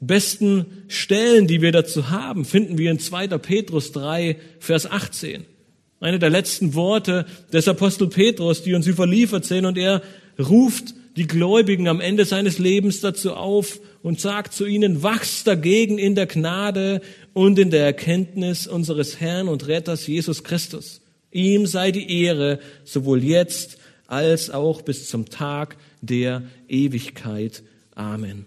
besten 0.00 0.64
Stellen, 0.88 1.46
die 1.46 1.60
wir 1.60 1.72
dazu 1.72 2.08
haben, 2.08 2.46
finden 2.46 2.78
wir 2.78 2.92
in 2.92 2.98
2. 2.98 3.26
Petrus 3.26 3.92
3, 3.92 4.38
Vers 4.58 4.90
18. 4.90 5.44
Eine 6.00 6.18
der 6.18 6.30
letzten 6.30 6.72
Worte 6.72 7.26
des 7.52 7.68
Apostel 7.68 8.08
Petrus, 8.08 8.62
die 8.62 8.72
uns 8.72 8.86
überliefert 8.86 9.44
sind. 9.44 9.66
Und 9.66 9.76
er 9.76 10.00
ruft 10.38 10.94
die 11.16 11.26
Gläubigen 11.26 11.88
am 11.88 12.00
Ende 12.00 12.24
seines 12.24 12.58
Lebens 12.58 13.00
dazu 13.00 13.34
auf 13.34 13.78
und 14.02 14.20
sagt 14.20 14.52
zu 14.52 14.66
ihnen, 14.66 15.02
wachst 15.02 15.46
dagegen 15.46 15.98
in 15.98 16.14
der 16.14 16.26
Gnade 16.26 17.00
und 17.32 17.58
in 17.58 17.70
der 17.70 17.84
Erkenntnis 17.84 18.66
unseres 18.66 19.20
Herrn 19.20 19.48
und 19.48 19.66
Retters 19.68 20.06
Jesus 20.06 20.44
Christus. 20.44 21.00
Ihm 21.30 21.66
sei 21.66 21.92
die 21.92 22.22
Ehre, 22.22 22.58
sowohl 22.84 23.22
jetzt 23.22 23.78
als 24.06 24.50
auch 24.50 24.82
bis 24.82 25.08
zum 25.08 25.30
Tag 25.30 25.76
der 26.00 26.42
Ewigkeit. 26.68 27.62
Amen. 27.94 28.44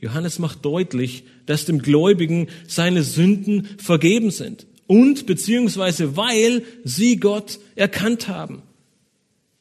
Johannes 0.00 0.38
macht 0.38 0.64
deutlich, 0.64 1.24
dass 1.46 1.64
dem 1.64 1.78
Gläubigen 1.80 2.48
seine 2.66 3.02
Sünden 3.02 3.66
vergeben 3.78 4.30
sind 4.30 4.66
und 4.86 5.26
beziehungsweise 5.26 6.16
weil 6.16 6.62
sie 6.84 7.16
Gott 7.16 7.58
erkannt 7.74 8.28
haben. 8.28 8.62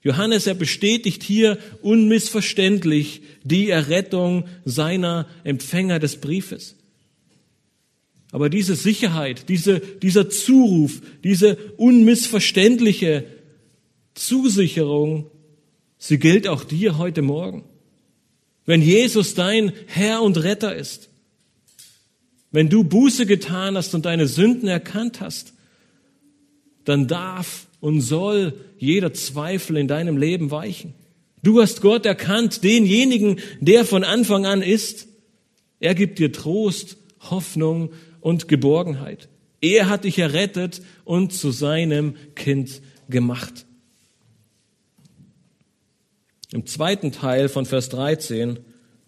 Johannes, 0.04 0.48
er 0.48 0.54
bestätigt 0.54 1.24
hier 1.24 1.58
unmissverständlich 1.82 3.22
die 3.44 3.70
Errettung 3.70 4.46
seiner 4.66 5.28
Empfänger 5.46 6.00
des 6.00 6.18
Briefes. 6.18 6.76
Aber 8.32 8.50
diese 8.50 8.76
Sicherheit, 8.76 9.48
diese, 9.48 9.80
dieser 9.80 10.30
Zuruf, 10.30 11.02
diese 11.24 11.56
unmissverständliche 11.78 13.26
Zusicherung, 14.13 15.30
sie 15.98 16.18
gilt 16.18 16.48
auch 16.48 16.66
dir 16.66 16.98
heute 16.98 17.22
Morgen. 17.22 17.63
Wenn 18.66 18.82
Jesus 18.82 19.36
dein 19.36 19.72
Herr 19.88 20.22
und 20.22 20.38
Retter 20.44 20.76
ist, 20.76 21.10
wenn 22.52 22.70
du 22.70 22.84
Buße 22.84 23.26
getan 23.26 23.78
hast 23.78 23.96
und 23.96 24.06
deine 24.06 24.28
Sünden 24.28 24.68
erkannt 24.68 25.22
hast, 25.22 25.54
dann 26.86 27.08
darf 27.08 27.68
und 27.84 28.00
soll 28.00 28.54
jeder 28.78 29.12
Zweifel 29.12 29.76
in 29.76 29.89
deinem 29.89 30.15
Leben 30.15 30.52
weichen. 30.52 30.93
Du 31.43 31.62
hast 31.62 31.82
Gott 31.82 32.06
erkannt, 32.06 32.63
denjenigen, 32.63 33.41
der 33.60 33.84
von 33.84 34.06
Anfang 34.06 34.46
an 34.46 34.62
ist. 34.62 35.10
Er 35.82 35.93
gibt 35.93 36.17
dir 36.17 36.32
Trost, 36.32 36.96
Hoffnung 37.30 37.91
und 38.22 38.48
Geborgenheit. 38.48 39.28
Er 39.60 39.89
hat 39.89 40.06
dich 40.06 40.17
errettet 40.17 40.82
und 41.04 41.34
zu 41.34 41.52
seinem 41.52 42.15
Kind 42.36 42.82
gemacht. 43.10 43.65
Im 46.54 46.65
zweiten 46.65 47.12
Teil 47.12 47.50
von 47.50 47.65
Vers 47.65 47.89
13 47.89 48.60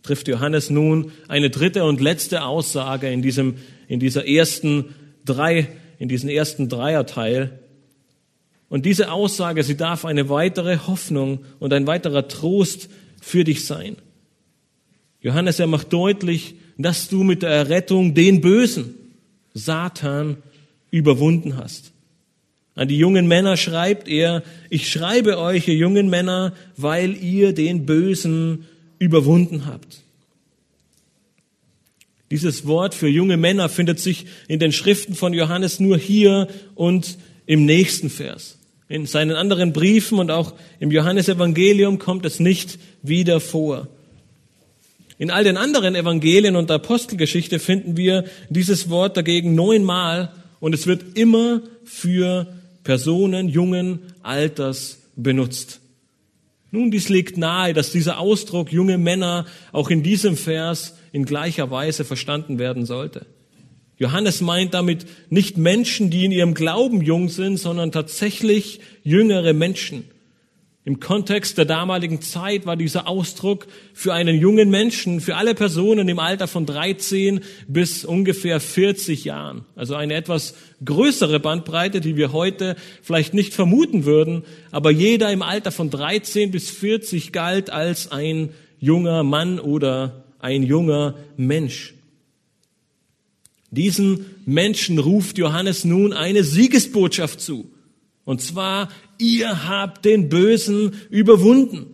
trifft 0.04 0.28
Johannes 0.28 0.70
nun 0.70 1.14
eine 1.30 1.50
dritte 1.50 1.86
und 1.86 2.02
letzte 2.02 2.44
Aussage 2.44 3.10
in 3.10 3.22
diesem, 3.22 3.56
in 3.88 4.02
dieser 4.02 4.28
ersten 4.28 4.94
drei, 5.24 5.70
in 5.98 6.10
diesem 6.10 6.28
ersten 6.28 6.68
Dreierteil. 6.68 7.62
Und 8.76 8.86
diese 8.86 9.10
Aussage, 9.10 9.64
sie 9.64 9.78
darf 9.78 10.04
eine 10.04 10.28
weitere 10.28 10.78
Hoffnung 10.80 11.46
und 11.60 11.72
ein 11.72 11.88
weiterer 11.88 12.28
Trost 12.28 12.90
für 13.22 13.46
dich 13.46 13.66
sein. 13.66 13.96
Johannes, 15.22 15.62
er 15.62 15.68
macht 15.68 15.94
deutlich, 15.94 16.56
dass 16.78 17.08
du 17.08 17.24
mit 17.24 17.42
der 17.42 17.52
Errettung 17.52 18.16
den 18.16 18.42
Bösen, 18.42 18.96
Satan, 19.54 20.36
überwunden 20.92 21.56
hast. 21.56 21.94
An 22.76 22.90
die 22.90 22.98
jungen 22.98 23.28
Männer 23.28 23.56
schreibt 23.56 24.10
er, 24.10 24.44
ich 24.70 24.92
schreibe 24.92 25.38
euch, 25.38 25.70
ihr 25.70 25.76
jungen 25.76 26.10
Männer, 26.10 26.54
weil 26.76 27.16
ihr 27.16 27.54
den 27.54 27.86
Bösen 27.86 28.66
überwunden 29.00 29.68
habt. 29.68 30.02
Dieses 32.30 32.68
Wort 32.68 32.94
für 32.94 33.08
junge 33.08 33.38
Männer 33.38 33.70
findet 33.70 34.02
sich 34.02 34.26
in 34.50 34.60
den 34.60 34.74
Schriften 34.74 35.16
von 35.16 35.34
Johannes 35.34 35.80
nur 35.80 35.98
hier 35.98 36.50
und 36.74 37.18
im 37.46 37.64
nächsten 37.64 38.10
Vers. 38.10 38.55
In 38.88 39.08
seinen 39.08 39.36
anderen 39.36 39.74
Briefen 39.74 40.20
und 40.20 40.30
auch 40.30 40.54
im 40.80 40.92
Johannesevangelium 40.92 41.98
kommt 41.98 42.26
es 42.26 42.40
nicht 42.40 42.78
wieder 43.02 43.40
vor. 43.40 43.88
In 45.18 45.32
all 45.32 45.44
den 45.44 45.58
anderen 45.58 45.96
Evangelien 45.96 46.56
und 46.56 46.70
der 46.70 46.76
Apostelgeschichte 46.76 47.60
finden 47.60 47.98
wir 47.98 48.26
dieses 48.50 48.90
Wort 48.90 49.18
dagegen 49.18 49.56
neunmal 49.56 50.32
und 50.60 50.76
es 50.76 50.88
wird 50.88 51.18
immer 51.18 51.62
für 51.84 52.48
Personen 52.84 53.50
jungen 53.50 54.00
Alters 54.22 55.00
benutzt. 55.16 55.80
Nun, 56.72 56.92
dies 56.92 57.10
liegt 57.10 57.38
nahe, 57.38 57.74
dass 57.74 57.92
dieser 57.92 58.20
Ausdruck 58.20 58.72
junge 58.72 58.98
Männer 58.98 59.46
auch 59.72 59.90
in 59.90 60.04
diesem 60.04 60.36
Vers 60.36 60.96
in 61.14 61.24
gleicher 61.26 61.72
Weise 61.72 62.04
verstanden 62.04 62.60
werden 62.60 62.86
sollte. 62.86 63.26
Johannes 63.98 64.42
meint 64.42 64.74
damit 64.74 65.06
nicht 65.30 65.58
Menschen, 65.58 66.10
die 66.10 66.26
in 66.26 66.32
ihrem 66.32 66.54
Glauben 66.54 67.02
jung 67.02 67.30
sind, 67.30 67.58
sondern 67.58 67.92
tatsächlich 67.92 68.80
jüngere 69.04 69.54
Menschen, 69.54 70.04
im 70.88 71.00
Kontext 71.00 71.58
der 71.58 71.66
damaligen 71.66 72.22
Zeit 72.22 72.68
war 72.68 72.76
dieser 72.76 73.08
Ausdruck 73.08 73.66
für 73.96 74.14
einen 74.14 74.40
jungen 74.40 74.70
Menschen, 74.70 75.20
für 75.20 75.36
alle 75.36 75.56
Personen 75.56 76.08
im 76.08 76.20
Alter 76.20 76.48
von 76.48 76.68
13 76.68 77.40
bis 77.68 78.06
ungefähr 78.06 78.60
40 78.60 79.26
Jahren. 79.26 79.66
Also 79.76 79.96
eine 79.96 80.14
etwas 80.14 80.54
größere 80.86 81.40
Bandbreite, 81.40 82.02
die 82.02 82.18
wir 82.18 82.34
heute 82.34 82.76
vielleicht 83.02 83.34
nicht 83.34 83.56
vermuten 83.56 84.06
würden. 84.06 84.44
Aber 84.70 84.92
jeder 84.92 85.32
im 85.34 85.42
Alter 85.42 85.72
von 85.72 85.90
13 85.90 86.52
bis 86.52 86.70
40 86.70 87.32
galt 87.32 87.72
als 87.72 88.12
ein 88.12 88.52
junger 88.80 89.24
Mann 89.24 89.60
oder 89.60 90.26
ein 90.38 90.62
junger 90.62 91.16
Mensch. 91.36 91.95
Diesen 93.72 94.26
Menschen 94.46 95.00
ruft 95.00 95.38
Johannes 95.38 95.86
nun 95.86 96.14
eine 96.14 96.44
Siegesbotschaft 96.44 97.42
zu. 97.42 97.72
Und 98.24 98.42
zwar, 98.42 98.90
ihr 99.18 99.68
habt 99.68 100.06
den 100.06 100.30
Bösen 100.30 100.94
überwunden. 101.10 101.88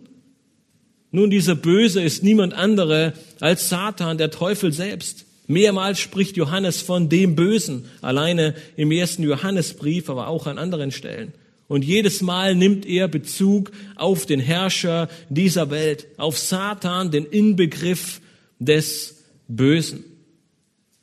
Nun, 1.10 1.30
dieser 1.30 1.54
Böse 1.54 2.02
ist 2.02 2.22
niemand 2.22 2.54
andere 2.54 3.12
als 3.40 3.68
Satan, 3.68 4.16
der 4.16 4.30
Teufel 4.30 4.72
selbst. 4.72 5.26
Mehrmals 5.46 5.98
spricht 5.98 6.36
Johannes 6.36 6.80
von 6.80 7.08
dem 7.10 7.36
Bösen, 7.36 7.84
alleine 8.00 8.54
im 8.76 8.90
ersten 8.90 9.22
Johannesbrief, 9.22 10.08
aber 10.08 10.28
auch 10.28 10.46
an 10.46 10.56
anderen 10.56 10.90
Stellen. 10.90 11.34
Und 11.68 11.84
jedes 11.84 12.22
Mal 12.22 12.54
nimmt 12.54 12.86
er 12.86 13.08
Bezug 13.08 13.72
auf 13.96 14.24
den 14.24 14.40
Herrscher 14.40 15.08
dieser 15.28 15.70
Welt, 15.70 16.06
auf 16.16 16.38
Satan, 16.38 17.10
den 17.10 17.26
Inbegriff 17.26 18.20
des 18.58 19.22
Bösen. 19.48 20.04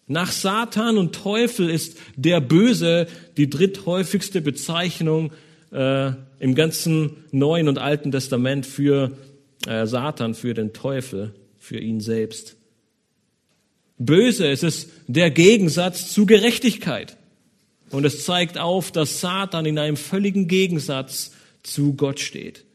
Nach 0.10 0.32
Satan 0.32 0.98
und 0.98 1.14
Teufel 1.14 1.70
ist 1.70 1.98
der 2.16 2.42
Böse 2.42 3.06
die 3.38 3.48
dritthäufigste 3.48 4.42
Bezeichnung 4.42 5.32
äh, 5.72 6.12
im 6.40 6.56
ganzen 6.56 7.18
Neuen 7.32 7.70
und 7.70 7.78
Alten 7.78 8.12
Testament 8.12 8.66
für 8.66 9.12
äh, 9.68 9.86
Satan, 9.86 10.34
für 10.34 10.56
den 10.56 10.74
Teufel, 10.74 11.36
für 11.60 11.78
ihn 11.78 12.02
selbst. 12.02 12.58
Böse, 14.00 14.50
es 14.50 14.64
ist 14.64 14.90
der 15.08 15.30
Gegensatz 15.30 16.12
zu 16.12 16.26
Gerechtigkeit. 16.26 17.16
Und 17.92 18.04
es 18.04 18.26
zeigt 18.26 18.58
auf, 18.58 18.92
dass 18.92 19.22
Satan 19.22 19.68
in 19.68 19.78
einem 19.78 19.98
völligen 19.98 20.48
Gegensatz 20.48 21.34
zu 21.62 21.94
Gott 21.94 22.20
steht. 22.20 22.66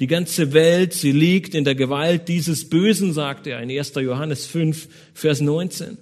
Die 0.00 0.06
ganze 0.06 0.52
Welt, 0.52 0.92
sie 0.92 1.10
liegt 1.10 1.54
in 1.54 1.64
der 1.64 1.74
Gewalt 1.74 2.28
dieses 2.28 2.68
Bösen, 2.68 3.12
sagt 3.12 3.46
er 3.46 3.60
in 3.60 3.70
1. 3.70 3.94
Johannes 3.96 4.46
5, 4.46 4.88
Vers 5.12 5.40
19. 5.40 5.98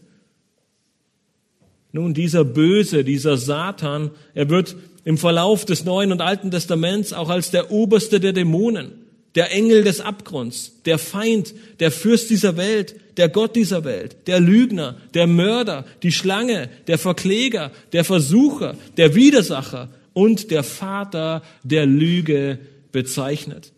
Nun, 1.93 2.13
dieser 2.13 2.45
Böse, 2.45 3.05
dieser 3.05 3.39
Satan, 3.39 4.11
er 4.35 4.51
wird 4.51 4.77
im 5.05 5.17
Verlauf 5.17 5.65
des 5.65 5.85
Neuen 5.85 6.13
und 6.13 6.21
Alten 6.21 6.51
Testaments 6.51 7.15
auch 7.15 7.31
als 7.31 7.51
der 7.51 7.71
oberste 7.71 8.21
der 8.21 8.35
Dämonen, 8.35 8.93
der 9.35 9.51
Engel 9.53 9.83
des 9.83 10.03
Abgrunds, 10.03 10.83
der 10.85 10.99
Feind, 10.99 11.55
der 11.81 11.91
Fürst 11.91 12.29
dieser 12.29 12.59
Welt, 12.59 12.97
der 13.17 13.31
Gott 13.31 13.57
dieser 13.57 13.85
Welt, 13.85 14.17
der 14.27 14.41
Lügner, 14.41 14.97
der 15.15 15.27
Mörder, 15.27 15.87
die 16.03 16.13
Schlange, 16.13 16.69
der 16.87 16.99
Verkläger, 16.99 17.71
der 17.93 18.05
Versucher, 18.05 18.77
der 18.99 19.15
Widersacher 19.15 19.89
und 20.13 20.51
der 20.51 20.65
Vater 20.65 21.43
der 21.63 21.87
Lüge 21.87 22.59
bezeichnet. 22.93 23.73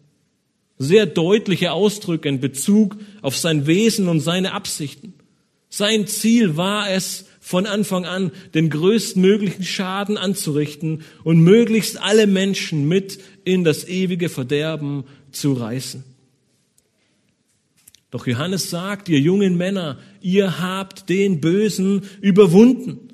Sehr 0.78 1.06
deutliche 1.06 1.72
Ausdrücke 1.72 2.28
in 2.28 2.40
Bezug 2.40 2.96
auf 3.20 3.36
sein 3.36 3.66
Wesen 3.66 4.08
und 4.08 4.20
seine 4.20 4.52
Absichten. 4.52 5.14
Sein 5.68 6.06
Ziel 6.06 6.56
war 6.56 6.90
es, 6.90 7.26
von 7.48 7.64
Anfang 7.64 8.04
an 8.04 8.30
den 8.52 8.68
größtmöglichen 8.68 9.64
Schaden 9.64 10.18
anzurichten 10.18 11.02
und 11.24 11.40
möglichst 11.40 11.98
alle 11.98 12.26
Menschen 12.26 12.86
mit 12.86 13.18
in 13.44 13.64
das 13.64 13.88
ewige 13.88 14.28
Verderben 14.28 15.04
zu 15.32 15.54
reißen. 15.54 16.04
Doch 18.10 18.26
Johannes 18.26 18.68
sagt, 18.68 19.08
ihr 19.08 19.18
jungen 19.18 19.56
Männer, 19.56 19.98
ihr 20.20 20.60
habt 20.60 21.08
den 21.08 21.40
Bösen 21.40 22.02
überwunden. 22.20 23.08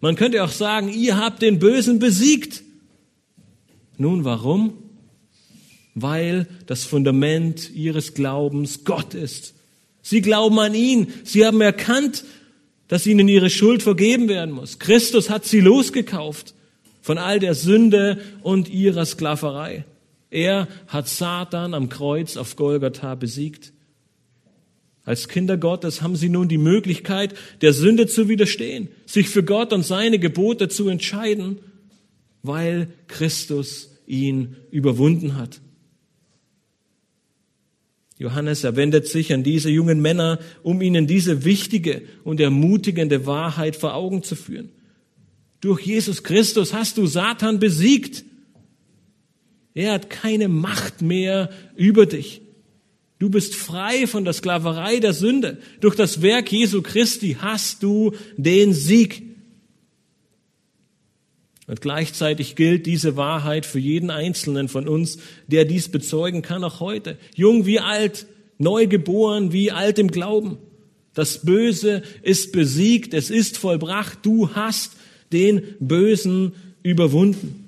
Man 0.00 0.16
könnte 0.16 0.42
auch 0.42 0.50
sagen, 0.50 0.88
ihr 0.92 1.16
habt 1.16 1.40
den 1.40 1.60
Bösen 1.60 2.00
besiegt. 2.00 2.64
Nun, 3.96 4.24
warum? 4.24 4.83
Weil 5.94 6.46
das 6.66 6.84
Fundament 6.84 7.70
ihres 7.74 8.14
Glaubens 8.14 8.84
Gott 8.84 9.14
ist. 9.14 9.54
Sie 10.02 10.20
glauben 10.20 10.58
an 10.58 10.74
ihn. 10.74 11.12
Sie 11.24 11.46
haben 11.46 11.60
erkannt, 11.60 12.24
dass 12.88 13.06
ihnen 13.06 13.28
ihre 13.28 13.50
Schuld 13.50 13.82
vergeben 13.82 14.28
werden 14.28 14.54
muss. 14.54 14.78
Christus 14.78 15.30
hat 15.30 15.44
sie 15.44 15.60
losgekauft 15.60 16.54
von 17.00 17.18
all 17.18 17.38
der 17.38 17.54
Sünde 17.54 18.20
und 18.42 18.68
ihrer 18.68 19.06
Sklaverei. 19.06 19.84
Er 20.30 20.68
hat 20.88 21.08
Satan 21.08 21.74
am 21.74 21.88
Kreuz 21.88 22.36
auf 22.36 22.56
Golgatha 22.56 23.14
besiegt. 23.14 23.72
Als 25.04 25.28
Kinder 25.28 25.56
Gottes 25.56 26.02
haben 26.02 26.16
sie 26.16 26.28
nun 26.28 26.48
die 26.48 26.58
Möglichkeit, 26.58 27.34
der 27.60 27.72
Sünde 27.72 28.06
zu 28.06 28.28
widerstehen, 28.28 28.88
sich 29.06 29.28
für 29.28 29.42
Gott 29.42 29.72
und 29.72 29.84
seine 29.84 30.18
Gebote 30.18 30.68
zu 30.68 30.88
entscheiden, 30.88 31.58
weil 32.42 32.88
Christus 33.06 33.90
ihn 34.06 34.56
überwunden 34.70 35.36
hat. 35.36 35.60
Johannes, 38.18 38.62
er 38.62 38.76
wendet 38.76 39.08
sich 39.08 39.32
an 39.32 39.42
diese 39.42 39.70
jungen 39.70 40.00
Männer, 40.00 40.38
um 40.62 40.80
ihnen 40.80 41.06
diese 41.06 41.44
wichtige 41.44 42.02
und 42.22 42.40
ermutigende 42.40 43.26
Wahrheit 43.26 43.76
vor 43.76 43.94
Augen 43.94 44.22
zu 44.22 44.36
führen. 44.36 44.70
Durch 45.60 45.80
Jesus 45.80 46.22
Christus 46.22 46.72
hast 46.72 46.98
du 46.98 47.06
Satan 47.06 47.58
besiegt. 47.58 48.24
Er 49.74 49.92
hat 49.92 50.10
keine 50.10 50.48
Macht 50.48 51.02
mehr 51.02 51.50
über 51.74 52.06
dich. 52.06 52.42
Du 53.18 53.30
bist 53.30 53.54
frei 53.54 54.06
von 54.06 54.24
der 54.24 54.34
Sklaverei 54.34 55.00
der 55.00 55.12
Sünde. 55.12 55.58
Durch 55.80 55.96
das 55.96 56.22
Werk 56.22 56.52
Jesu 56.52 56.82
Christi 56.82 57.36
hast 57.40 57.82
du 57.82 58.12
den 58.36 58.74
Sieg. 58.74 59.33
Und 61.66 61.80
gleichzeitig 61.80 62.56
gilt 62.56 62.86
diese 62.86 63.16
Wahrheit 63.16 63.64
für 63.64 63.78
jeden 63.78 64.10
Einzelnen 64.10 64.68
von 64.68 64.86
uns, 64.86 65.18
der 65.46 65.64
dies 65.64 65.88
bezeugen 65.88 66.42
kann, 66.42 66.62
auch 66.62 66.80
heute. 66.80 67.16
Jung 67.34 67.64
wie 67.64 67.80
alt, 67.80 68.26
neugeboren 68.58 69.52
wie 69.52 69.70
alt 69.70 69.98
im 69.98 70.08
Glauben. 70.08 70.58
Das 71.14 71.44
Böse 71.44 72.02
ist 72.22 72.52
besiegt, 72.52 73.14
es 73.14 73.30
ist 73.30 73.56
vollbracht, 73.56 74.18
du 74.22 74.54
hast 74.54 74.92
den 75.32 75.62
Bösen 75.80 76.52
überwunden. 76.82 77.60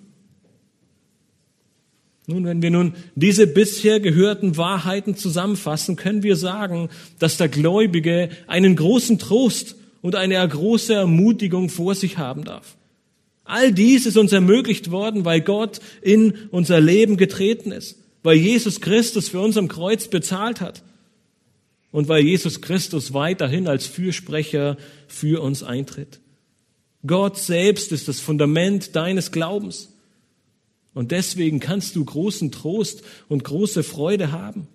Nun, 2.27 2.45
wenn 2.45 2.61
wir 2.61 2.71
nun 2.71 2.95
diese 3.15 3.47
bisher 3.47 4.01
gehörten 4.01 4.57
Wahrheiten 4.57 5.17
zusammenfassen, 5.17 5.95
können 5.95 6.25
wir 6.25 6.35
sagen, 6.35 6.89
dass 7.21 7.37
der 7.37 7.49
Gläubige 7.49 8.31
einen 8.49 8.75
großen 8.75 9.19
Trost 9.19 9.77
und 10.03 10.17
eine 10.17 10.47
große 10.47 10.93
Ermutigung 10.93 11.69
vor 11.69 11.95
sich 11.95 12.19
haben 12.19 12.45
darf. 12.45 12.77
All 13.47 13.73
dies 13.73 14.07
ist 14.07 14.17
uns 14.17 14.33
ermöglicht 14.33 14.91
worden, 14.91 15.25
weil 15.25 15.41
Gott 15.41 15.81
in 16.03 16.35
unser 16.51 16.81
Leben 16.81 17.17
getreten 17.17 17.71
ist, 17.71 17.97
weil 18.23 18.37
Jesus 18.37 18.81
Christus 18.81 19.29
für 19.29 19.41
uns 19.41 19.57
am 19.57 19.69
Kreuz 19.69 20.09
bezahlt 20.09 20.61
hat 20.61 20.83
und 21.93 22.09
weil 22.09 22.25
Jesus 22.25 22.61
Christus 22.61 23.15
weiterhin 23.15 23.69
als 23.69 23.87
Fürsprecher 23.87 24.77
für 25.07 25.43
uns 25.43 25.63
eintritt. 25.63 26.19
Gott 27.07 27.39
selbst 27.39 27.93
ist 27.93 28.09
das 28.09 28.19
Fundament 28.19 28.97
deines 28.97 29.31
Glaubens. 29.31 29.93
Und 30.93 31.13
deswegen 31.13 31.61
kannst 31.61 31.95
du 31.95 32.05
großen 32.05 32.51
Trost 32.51 33.03
und 33.29 33.45
große 33.45 33.85
Freude 33.85 34.33
haben. 34.33 34.67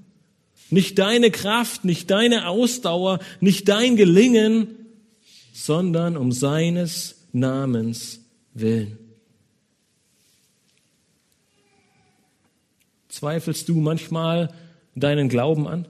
Nicht 0.70 0.98
deine 0.98 1.30
Kraft, 1.30 1.84
nicht 1.84 2.10
deine 2.10 2.48
Ausdauer, 2.48 3.20
nicht 3.42 3.68
dein 3.68 3.98
Gelingen, 3.98 4.68
sondern 5.52 6.16
um 6.16 6.32
seines 6.32 7.28
Namens 7.34 8.21
willen. 8.54 8.98
Zweifelst 13.10 13.68
du 13.68 13.76
manchmal 13.76 14.54
deinen 14.96 15.30
Glauben 15.30 15.68
an? 15.68 15.88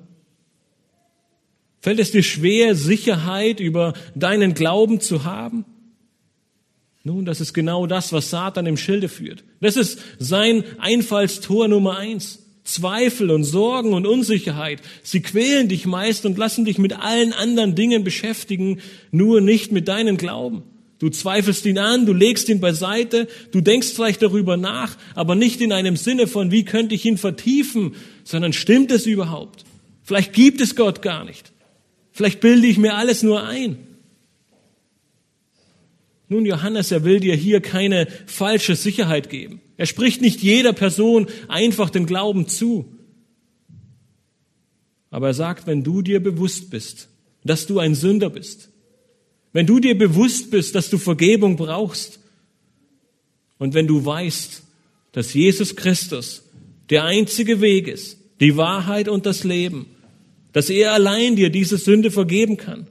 Fällt 1.80 2.00
es 2.00 2.12
dir 2.12 2.24
schwer, 2.24 2.76
Sicherheit 2.76 3.60
über 3.60 3.94
deinen 4.16 4.54
Glauben 4.54 5.00
zu 5.00 5.24
haben? 5.24 5.66
Nun, 7.04 7.26
das 7.26 7.42
ist 7.42 7.54
genau 7.54 7.88
das, 7.88 8.14
was 8.14 8.30
Satan 8.30 8.68
im 8.68 8.78
Schilde 8.78 9.10
führt. 9.10 9.44
Das 9.60 9.76
ist 9.76 10.00
sein 10.20 10.64
Einfallstor 10.80 11.68
Nummer 11.68 11.98
eins. 11.98 12.40
Zweifel 12.64 13.32
und 13.32 13.44
Sorgen 13.44 13.94
und 13.94 14.06
Unsicherheit. 14.06 14.82
Sie 15.02 15.22
quälen 15.22 15.68
dich 15.68 15.88
meist 15.88 16.28
und 16.28 16.38
lassen 16.38 16.64
dich 16.64 16.78
mit 16.78 16.94
allen 16.94 17.34
anderen 17.34 17.74
Dingen 17.74 18.04
beschäftigen, 18.04 18.82
nur 19.10 19.42
nicht 19.42 19.72
mit 19.72 19.88
deinem 19.88 20.18
Glauben. 20.18 20.64
Du 21.02 21.10
zweifelst 21.10 21.66
ihn 21.66 21.80
an, 21.80 22.06
du 22.06 22.14
legst 22.14 22.48
ihn 22.48 22.60
beiseite, 22.60 23.28
du 23.52 23.60
denkst 23.60 23.88
vielleicht 23.88 24.22
darüber 24.22 24.56
nach, 24.56 24.96
aber 25.16 25.34
nicht 25.34 25.60
in 25.60 25.72
einem 25.72 25.98
Sinne 25.98 26.28
von, 26.28 26.52
wie 26.52 26.64
könnte 26.64 26.94
ich 26.94 27.04
ihn 27.08 27.18
vertiefen, 27.18 27.96
sondern 28.24 28.54
stimmt 28.54 28.92
es 28.92 29.08
überhaupt? 29.08 29.66
Vielleicht 30.04 30.32
gibt 30.32 30.62
es 30.62 30.76
Gott 30.76 31.02
gar 31.02 31.26
nicht. 31.26 31.54
Vielleicht 32.12 32.40
bilde 32.40 32.68
ich 32.68 32.78
mir 32.78 32.94
alles 32.94 33.24
nur 33.24 33.44
ein. 33.44 33.80
Nun, 36.28 36.46
Johannes, 36.46 36.92
er 36.92 37.04
will 37.04 37.20
dir 37.20 37.36
hier 37.36 37.62
keine 37.62 38.08
falsche 38.28 38.76
Sicherheit 38.76 39.32
geben. 39.32 39.60
Er 39.78 39.88
spricht 39.88 40.22
nicht 40.22 40.44
jeder 40.44 40.72
Person 40.72 41.26
einfach 41.48 41.90
den 41.90 42.06
Glauben 42.06 42.48
zu. 42.48 42.96
Aber 45.10 45.30
er 45.30 45.34
sagt, 45.34 45.66
wenn 45.66 45.84
du 45.84 46.04
dir 46.04 46.22
bewusst 46.22 46.70
bist, 46.70 47.10
dass 47.44 47.66
du 47.66 47.80
ein 47.80 47.96
Sünder 47.96 48.30
bist, 48.30 48.71
wenn 49.54 49.66
du 49.66 49.80
dir 49.80 49.98
bewusst 49.98 50.52
bist, 50.52 50.76
dass 50.76 50.90
du 50.90 50.98
Vergebung 50.98 51.58
brauchst 51.58 52.20
und 53.58 53.74
wenn 53.74 53.88
du 53.88 54.04
weißt, 54.04 54.64
dass 55.12 55.34
Jesus 55.34 55.76
Christus 55.76 56.44
der 56.90 57.04
einzige 57.04 57.62
Weg 57.62 57.88
ist, 57.88 58.18
die 58.40 58.58
Wahrheit 58.58 59.08
und 59.08 59.26
das 59.26 59.44
Leben, 59.44 59.88
dass 60.54 60.70
er 60.70 60.94
allein 60.94 61.36
dir 61.36 61.50
diese 61.50 61.78
Sünde 61.78 62.12
vergeben 62.12 62.58
kann 62.58 62.88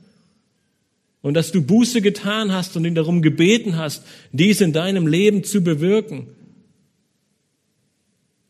und 1.22 1.34
dass 1.34 1.52
du 1.52 1.62
Buße 1.62 2.02
getan 2.02 2.52
hast 2.52 2.76
und 2.76 2.84
ihn 2.84 2.94
darum 2.94 3.22
gebeten 3.22 3.76
hast, 3.76 4.04
dies 4.32 4.60
in 4.60 4.72
deinem 4.72 5.06
Leben 5.06 5.44
zu 5.44 5.62
bewirken, 5.62 6.28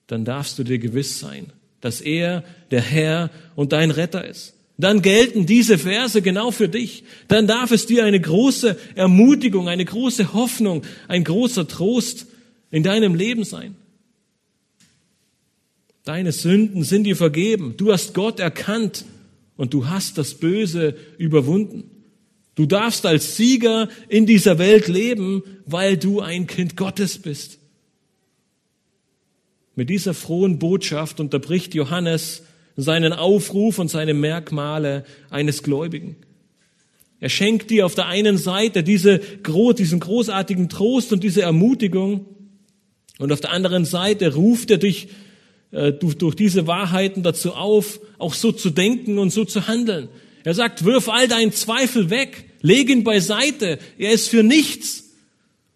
dann 0.06 0.24
darfst 0.24 0.58
du 0.58 0.64
dir 0.64 0.78
gewiss 0.78 1.20
sein, 1.20 1.52
dass 1.80 2.00
er 2.00 2.44
der 2.70 2.82
Herr 2.82 3.30
und 3.54 3.72
dein 3.72 3.92
Retter 3.92 4.26
ist 4.26 4.54
dann 4.84 5.02
gelten 5.02 5.46
diese 5.46 5.78
Verse 5.78 6.22
genau 6.22 6.50
für 6.50 6.68
dich. 6.68 7.04
Dann 7.28 7.46
darf 7.46 7.72
es 7.72 7.86
dir 7.86 8.04
eine 8.04 8.20
große 8.20 8.78
Ermutigung, 8.94 9.68
eine 9.68 9.84
große 9.84 10.32
Hoffnung, 10.32 10.82
ein 11.08 11.24
großer 11.24 11.66
Trost 11.66 12.26
in 12.70 12.82
deinem 12.82 13.14
Leben 13.14 13.44
sein. 13.44 13.74
Deine 16.04 16.32
Sünden 16.32 16.82
sind 16.82 17.04
dir 17.04 17.16
vergeben. 17.16 17.74
Du 17.76 17.92
hast 17.92 18.14
Gott 18.14 18.40
erkannt 18.40 19.04
und 19.56 19.74
du 19.74 19.88
hast 19.88 20.18
das 20.18 20.34
Böse 20.34 20.96
überwunden. 21.18 21.90
Du 22.54 22.66
darfst 22.66 23.06
als 23.06 23.36
Sieger 23.36 23.88
in 24.08 24.26
dieser 24.26 24.58
Welt 24.58 24.88
leben, 24.88 25.42
weil 25.66 25.96
du 25.96 26.20
ein 26.20 26.46
Kind 26.46 26.76
Gottes 26.76 27.18
bist. 27.18 27.58
Mit 29.76 29.88
dieser 29.88 30.14
frohen 30.14 30.58
Botschaft 30.58 31.20
unterbricht 31.20 31.74
Johannes 31.74 32.42
seinen 32.82 33.12
Aufruf 33.12 33.78
und 33.78 33.88
seine 33.88 34.14
Merkmale 34.14 35.04
eines 35.30 35.62
Gläubigen. 35.62 36.16
Er 37.20 37.28
schenkt 37.28 37.70
dir 37.70 37.84
auf 37.84 37.94
der 37.94 38.06
einen 38.06 38.38
Seite 38.38 38.82
diese, 38.82 39.20
diesen 39.78 40.00
großartigen 40.00 40.68
Trost 40.68 41.12
und 41.12 41.22
diese 41.22 41.42
Ermutigung 41.42 42.26
und 43.18 43.32
auf 43.32 43.40
der 43.40 43.52
anderen 43.52 43.84
Seite 43.84 44.34
ruft 44.34 44.70
er 44.70 44.78
dich 44.78 45.08
äh, 45.72 45.92
durch, 45.92 46.16
durch 46.16 46.34
diese 46.34 46.66
Wahrheiten 46.66 47.22
dazu 47.22 47.52
auf, 47.52 48.00
auch 48.18 48.32
so 48.32 48.50
zu 48.50 48.70
denken 48.70 49.18
und 49.18 49.30
so 49.30 49.44
zu 49.44 49.68
handeln. 49.68 50.08
Er 50.42 50.54
sagt, 50.54 50.86
wirf 50.86 51.10
all 51.10 51.28
deinen 51.28 51.52
Zweifel 51.52 52.08
weg, 52.08 52.46
leg 52.62 52.88
ihn 52.88 53.04
beiseite, 53.04 53.78
er 53.98 54.12
ist 54.12 54.28
für 54.28 54.42
nichts 54.42 55.10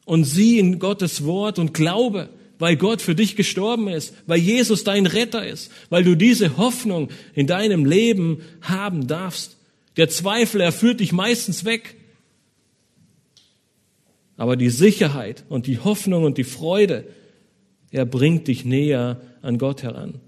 und 0.06 0.24
sieh 0.24 0.58
in 0.58 0.78
Gottes 0.78 1.24
Wort 1.24 1.58
und 1.58 1.74
glaube 1.74 2.30
weil 2.58 2.76
Gott 2.76 3.02
für 3.02 3.14
dich 3.14 3.36
gestorben 3.36 3.88
ist, 3.88 4.14
weil 4.26 4.38
Jesus 4.38 4.84
dein 4.84 5.06
Retter 5.06 5.46
ist, 5.46 5.70
weil 5.90 6.04
du 6.04 6.14
diese 6.14 6.56
Hoffnung 6.56 7.08
in 7.34 7.46
deinem 7.46 7.84
Leben 7.84 8.42
haben 8.60 9.06
darfst. 9.06 9.56
Der 9.96 10.08
Zweifel, 10.08 10.60
er 10.60 10.72
führt 10.72 11.00
dich 11.00 11.12
meistens 11.12 11.64
weg. 11.64 11.96
Aber 14.36 14.56
die 14.56 14.70
Sicherheit 14.70 15.44
und 15.48 15.66
die 15.66 15.78
Hoffnung 15.78 16.24
und 16.24 16.38
die 16.38 16.44
Freude, 16.44 17.04
er 17.90 18.04
bringt 18.04 18.48
dich 18.48 18.64
näher 18.64 19.20
an 19.42 19.58
Gott 19.58 19.82
heran. 19.82 20.20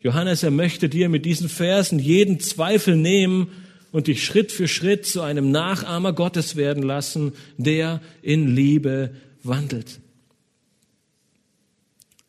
Johannes, 0.00 0.42
er 0.42 0.50
möchte 0.50 0.88
dir 0.88 1.08
mit 1.08 1.24
diesen 1.24 1.48
Versen 1.48 1.98
jeden 1.98 2.40
Zweifel 2.40 2.96
nehmen 2.96 3.48
und 3.92 4.08
dich 4.08 4.24
Schritt 4.24 4.50
für 4.50 4.66
Schritt 4.66 5.06
zu 5.06 5.20
einem 5.20 5.50
Nachahmer 5.50 6.12
Gottes 6.12 6.56
werden 6.56 6.82
lassen, 6.82 7.32
der 7.56 8.00
in 8.20 8.54
Liebe 8.54 9.14
wandelt. 9.42 10.01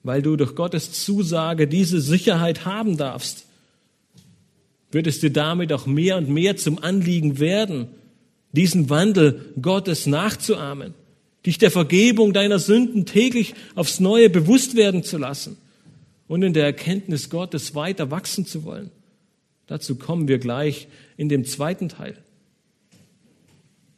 Weil 0.04 0.22
du 0.22 0.36
durch 0.36 0.56
Gottes 0.56 0.92
Zusage 0.92 1.68
diese 1.68 2.02
Sicherheit 2.02 2.66
haben 2.66 2.98
darfst, 2.98 3.46
wird 4.92 5.08
es 5.08 5.20
dir 5.20 5.32
damit 5.32 5.74
auch 5.74 5.86
mehr 5.86 6.18
und 6.18 6.30
mehr 6.30 6.58
zum 6.58 6.78
Anliegen 6.84 7.40
werden, 7.40 7.88
diesen 8.52 8.90
Wandel 8.90 9.54
Gottes 9.60 10.06
nachzuahmen, 10.06 10.94
dich 11.46 11.58
der 11.58 11.72
Vergebung 11.72 12.34
deiner 12.34 12.60
Sünden 12.60 13.06
täglich 13.06 13.56
aufs 13.76 14.00
Neue 14.00 14.30
bewusst 14.30 14.76
werden 14.76 15.04
zu 15.04 15.18
lassen 15.18 15.58
und 16.28 16.44
in 16.44 16.54
der 16.54 16.66
Erkenntnis 16.66 17.30
Gottes 17.30 17.74
weiter 17.74 18.12
wachsen 18.12 18.46
zu 18.46 18.64
wollen. 18.64 18.92
Dazu 19.68 19.96
kommen 19.96 20.28
wir 20.28 20.38
gleich 20.38 20.88
in 21.18 21.30
dem 21.30 21.46
zweiten 21.46 21.90
Teil. 21.90 22.18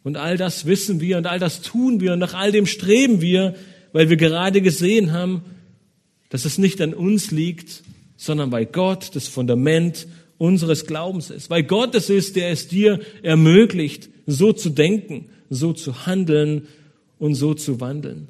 Und 0.04 0.18
all 0.18 0.38
das 0.38 0.66
wissen 0.66 1.02
wir 1.02 1.18
und 1.18 1.26
all 1.26 1.40
das 1.40 1.62
tun 1.62 2.00
wir 2.00 2.14
und 2.14 2.20
nach 2.20 2.36
all 2.36 2.52
dem 2.52 2.68
streben 2.68 3.22
wir, 3.22 3.56
weil 3.92 4.10
wir 4.10 4.18
gerade 4.18 4.62
gesehen 4.62 5.12
haben, 5.12 5.42
dass 6.30 6.46
es 6.46 6.58
nicht 6.58 6.82
an 6.82 6.94
uns 6.94 7.32
liegt, 7.32 7.84
sondern 8.18 8.52
weil 8.52 8.66
Gott 8.66 9.16
das 9.16 9.28
Fundament 9.28 10.08
unseres 10.38 10.86
Glaubens 10.86 11.30
ist. 11.30 11.50
Weil 11.50 11.64
Gott 11.64 11.96
es 11.96 12.10
ist, 12.10 12.36
der 12.36 12.50
es 12.50 12.68
dir 12.68 13.00
ermöglicht, 13.24 14.10
so 14.26 14.54
zu 14.54 14.70
denken, 14.70 15.30
so 15.50 15.74
zu 15.74 16.06
handeln 16.06 16.68
und 17.20 17.36
so 17.36 17.54
zu 17.54 17.80
wandeln. 17.80 18.28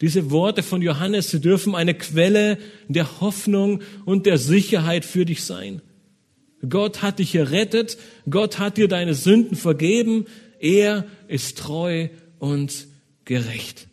Diese 0.00 0.30
Worte 0.30 0.62
von 0.62 0.82
Johannes, 0.82 1.30
sie 1.30 1.40
dürfen 1.40 1.74
eine 1.74 1.94
Quelle 1.94 2.58
der 2.88 3.20
Hoffnung 3.20 3.82
und 4.04 4.26
der 4.26 4.36
Sicherheit 4.36 5.04
für 5.04 5.24
dich 5.24 5.44
sein. 5.44 5.80
Gott 6.68 7.02
hat 7.02 7.18
dich 7.18 7.34
errettet, 7.34 7.98
Gott 8.28 8.58
hat 8.58 8.76
dir 8.76 8.88
deine 8.88 9.14
Sünden 9.14 9.56
vergeben, 9.56 10.26
er 10.58 11.06
ist 11.28 11.58
treu 11.58 12.08
und 12.38 12.86
gerecht. 13.24 13.88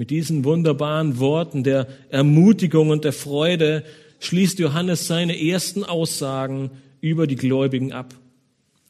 Mit 0.00 0.08
diesen 0.08 0.46
wunderbaren 0.46 1.18
Worten 1.18 1.62
der 1.62 1.86
Ermutigung 2.08 2.88
und 2.88 3.04
der 3.04 3.12
Freude 3.12 3.84
schließt 4.20 4.58
Johannes 4.58 5.06
seine 5.06 5.38
ersten 5.38 5.84
Aussagen 5.84 6.70
über 7.02 7.26
die 7.26 7.36
Gläubigen 7.36 7.92
ab. 7.92 8.14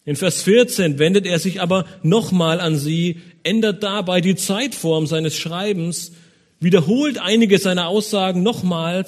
In 0.04 0.14
Vers 0.14 0.42
14 0.42 1.00
wendet 1.00 1.26
er 1.26 1.40
sich 1.40 1.60
aber 1.60 1.84
nochmal 2.04 2.60
an 2.60 2.76
sie, 2.76 3.18
ändert 3.42 3.82
dabei 3.82 4.20
die 4.20 4.36
Zeitform 4.36 5.08
seines 5.08 5.36
Schreibens, 5.36 6.12
wiederholt 6.60 7.18
einige 7.18 7.58
seiner 7.58 7.88
Aussagen 7.88 8.44
nochmal 8.44 9.04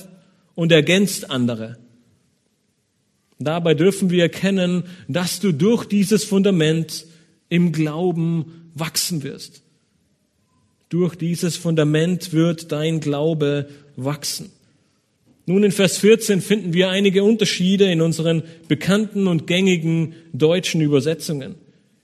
und 0.57 0.73
ergänzt 0.73 1.31
andere. 1.31 1.79
Dabei 3.39 3.75
dürfen 3.75 4.11
wir 4.11 4.25
erkennen, 4.25 4.83
dass 5.07 5.39
du 5.39 5.53
durch 5.53 5.85
dieses 5.85 6.25
Fundament 6.25 7.07
im 7.49 7.71
Glauben 7.71 8.73
wachsen 8.75 9.23
wirst. 9.23 9.62
Durch 10.93 11.15
dieses 11.15 11.57
Fundament 11.57 12.35
wird 12.35 12.71
dein 12.71 13.01
Glaube 13.01 13.67
wachsen. 13.97 14.53
Nun 15.47 15.65
in 15.65 15.73
Vers 15.73 15.97
14 15.97 16.43
finden 16.43 16.75
wir 16.75 16.91
einige 16.91 17.25
Unterschiede 17.25 17.91
in 17.91 18.03
unseren 18.03 18.43
bekannten 18.69 19.27
und 19.27 19.47
gängigen 19.47 20.15
deutschen 20.35 20.83
Übersetzungen. 20.83 21.55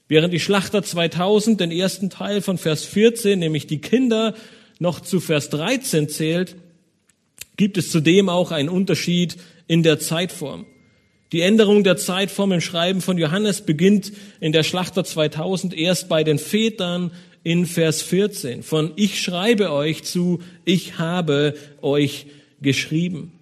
Während 0.09 0.33
die 0.33 0.41
Schlachter 0.41 0.83
2000 0.83 1.61
den 1.61 1.71
ersten 1.71 2.09
Teil 2.09 2.41
von 2.41 2.57
Vers 2.57 2.87
14, 2.87 3.39
nämlich 3.39 3.67
die 3.67 3.83
Kinder, 3.83 4.35
noch 4.79 5.01
zu 5.01 5.21
Vers 5.21 5.51
13 5.51 6.09
zählt, 6.09 6.57
gibt 7.59 7.77
es 7.77 7.91
zudem 7.91 8.31
auch 8.31 8.53
einen 8.53 8.71
Unterschied 8.71 9.37
in 9.67 9.83
der 9.83 9.99
Zeitform. 9.99 10.65
Die 11.33 11.43
Änderung 11.43 11.85
der 11.85 11.99
Zeitform 11.99 12.53
im 12.53 12.63
Schreiben 12.63 13.03
von 13.03 13.19
Johannes 13.19 13.61
beginnt 13.61 14.13
in 14.41 14.53
der 14.53 14.63
Schlachter 14.63 15.05
2000 15.05 15.75
erst 15.75 16.09
bei 16.09 16.25
den 16.25 16.39
Vätern 16.39 17.11
in 17.43 17.67
Vers 17.67 18.03
14. 18.03 18.63
Von 18.63 18.93
ich 18.97 19.21
schreibe 19.21 19.73
euch 19.73 20.05
zu, 20.05 20.41
ich 20.65 20.99
habe 20.99 21.55
euch 21.83 22.27
geschrieben. 22.61 23.33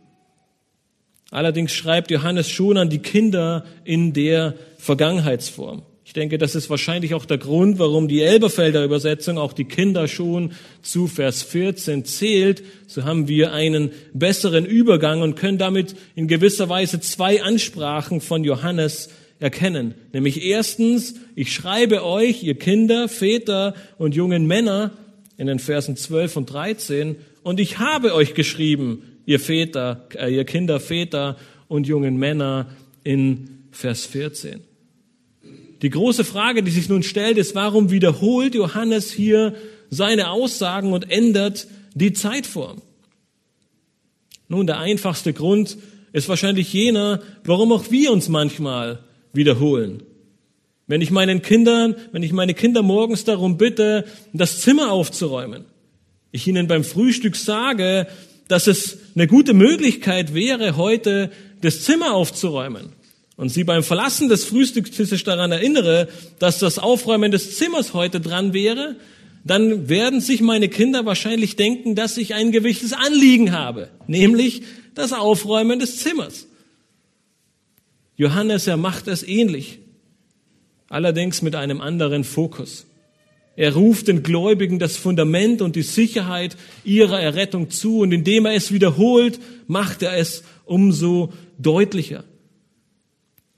Allerdings 1.30 1.72
schreibt 1.72 2.11
Johannes 2.11 2.49
schon 2.49 2.76
an 2.76 2.88
die 2.88 3.01
Kinder 3.01 3.64
in 3.84 4.12
der 4.12 4.55
Vergangenheitsform. 4.78 5.82
Ich 6.05 6.12
denke, 6.12 6.38
das 6.38 6.55
ist 6.55 6.70
wahrscheinlich 6.70 7.14
auch 7.14 7.24
der 7.24 7.38
Grund, 7.38 7.80
warum 7.80 8.07
die 8.07 8.22
Elberfelder 8.22 8.84
Übersetzung 8.84 9.38
auch 9.38 9.53
die 9.53 9.64
Kinder 9.64 10.07
schon 10.07 10.53
zu 10.80 11.09
Vers 11.09 11.42
14 11.42 12.05
zählt. 12.05 12.62
So 12.86 13.03
haben 13.03 13.26
wir 13.26 13.53
einen 13.53 13.90
besseren 14.14 14.64
Übergang 14.66 15.22
und 15.22 15.34
können 15.34 15.59
damit 15.59 15.97
in 16.14 16.28
gewisser 16.28 16.68
Weise 16.68 17.01
zwei 17.01 17.42
Ansprachen 17.42 18.20
von 18.20 18.44
Johannes 18.44 19.11
erkennen. 19.39 19.95
Nämlich 20.12 20.45
erstens, 20.45 21.14
ich 21.34 21.53
schreibe 21.53 22.05
euch, 22.05 22.43
ihr 22.43 22.55
Kinder, 22.55 23.09
Väter 23.09 23.74
und 23.99 24.14
jungen 24.14 24.47
Männer, 24.47 24.93
in 25.37 25.47
den 25.47 25.59
Versen 25.59 25.97
12 25.97 26.37
und 26.37 26.53
13, 26.53 27.16
und 27.43 27.61
ich 27.61 27.78
habe 27.78 28.14
euch 28.14 28.34
geschrieben, 28.34 29.03
ihr 29.26 29.39
Väter, 29.39 30.09
äh, 30.14 30.34
ihr 30.34 30.45
Kinder, 30.45 30.80
Väter 30.80 31.37
und 31.68 31.87
jungen 31.87 32.16
Männer 32.16 32.68
in 33.05 33.66
Vers 33.70 34.07
14. 34.07 34.61
Die 35.82 35.91
große 35.91 36.24
Frage, 36.24 36.62
die 36.62 36.70
sich 36.70 36.89
nun 36.89 37.03
stellt, 37.03 37.37
ist, 37.37 37.55
warum 37.55 37.91
wiederholt 37.91 38.55
Johannes 38.55 39.12
hier 39.12 39.55
seine 39.91 40.30
Aussagen 40.30 40.93
und 40.93 41.11
ändert 41.11 41.66
die 41.95 42.12
Zeitform? 42.12 42.80
Nun, 44.49 44.66
der 44.66 44.78
einfachste 44.78 45.32
Grund 45.32 45.76
ist 46.12 46.28
wahrscheinlich 46.28 46.72
jener, 46.72 47.20
warum 47.45 47.72
auch 47.72 47.91
wir 47.91 48.11
uns 48.11 48.28
manchmal 48.28 49.01
wiederholen. 49.37 50.03
Wenn 50.87 51.01
ich 51.01 51.11
meinen 51.11 51.43
Kindern, 51.43 51.97
wenn 52.12 52.22
ich 52.22 52.32
meine 52.32 52.55
Kinder 52.55 52.82
morgens 52.82 53.24
darum 53.24 53.57
bitte, 53.57 54.05
das 54.32 54.61
Zimmer 54.61 54.93
aufzuräumen, 54.93 55.64
ich 56.30 56.47
ihnen 56.47 56.68
beim 56.68 56.84
Frühstück 56.84 57.37
sage, 57.37 58.07
dass 58.49 58.66
es 58.66 58.99
eine 59.14 59.26
gute 59.26 59.55
Möglichkeit 59.55 60.34
wäre, 60.34 60.76
heute 60.76 61.30
das 61.61 61.82
Zimmer 61.82 62.14
aufzuräumen 62.14 62.91
und 63.37 63.49
sie 63.49 63.64
beim 63.64 63.82
Verlassen 63.82 64.28
des 64.28 64.45
Frühstückstisches 64.45 65.24
daran 65.24 65.53
erinnere, 65.53 66.09
dass 66.39 66.59
das 66.59 66.78
Aufräumen 66.78 67.32
des 67.32 67.57
Zimmers 67.57 67.93
heute 67.93 68.20
dran 68.20 68.53
wäre, 68.53 68.97
dann 69.45 69.89
werden 69.89 70.20
sich 70.20 70.41
meine 70.41 70.68
Kinder 70.68 71.07
wahrscheinlich 71.07 71.57
denken, 71.57 71.95
dass 71.95 72.16
ich 72.16 72.34
ein 72.34 72.51
gewisses 72.51 72.93
Anliegen 72.93 73.53
habe, 73.53 73.89
nämlich 74.07 74.62
das 74.95 75.12
Aufräumen 75.12 75.78
des 75.78 75.99
Zimmers. 75.99 76.47
Johannes, 78.16 78.66
er 78.66 78.76
macht 78.76 79.08
es 79.08 79.22
ähnlich, 79.22 79.78
allerdings 80.88 81.42
mit 81.42 81.54
einem 81.54 81.80
anderen 81.80 82.24
Fokus. 82.24 82.86
Er 83.56 83.74
ruft 83.74 84.08
den 84.08 84.22
Gläubigen 84.22 84.78
das 84.78 84.96
Fundament 84.96 85.62
und 85.62 85.76
die 85.76 85.82
Sicherheit 85.82 86.56
ihrer 86.84 87.20
Errettung 87.20 87.70
zu 87.70 88.00
und 88.00 88.12
indem 88.12 88.44
er 88.46 88.54
es 88.54 88.72
wiederholt, 88.72 89.38
macht 89.66 90.02
er 90.02 90.16
es 90.16 90.44
umso 90.66 91.32
deutlicher. 91.58 92.24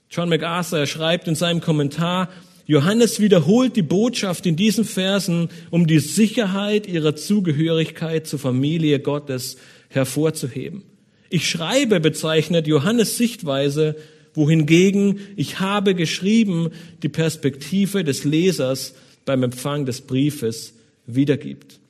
John 0.09 0.29
MacArthur 0.29 0.87
schreibt 0.87 1.27
in 1.27 1.35
seinem 1.35 1.59
Kommentar, 1.59 2.29
Johannes 2.65 3.19
wiederholt 3.19 3.75
die 3.75 3.81
Botschaft 3.81 4.45
in 4.45 4.55
diesen 4.55 4.85
Versen, 4.85 5.49
um 5.69 5.87
die 5.87 5.99
Sicherheit 5.99 6.87
ihrer 6.87 7.15
Zugehörigkeit 7.15 8.27
zur 8.27 8.39
Familie 8.39 8.99
Gottes 8.99 9.57
hervorzuheben. 9.89 10.83
Ich 11.29 11.49
schreibe 11.49 11.99
bezeichnet 11.99 12.67
Johannes 12.67 13.17
Sichtweise, 13.17 13.95
wohingegen 14.39 15.19
ich 15.35 15.59
habe 15.59 15.95
geschrieben 15.95 16.69
die 17.03 17.09
Perspektive 17.09 18.05
des 18.05 18.23
Lesers 18.23 18.93
beim 19.25 19.43
Empfang 19.43 19.85
des 19.85 19.99
Briefes 19.99 20.73
wiedergibt. 21.05 21.81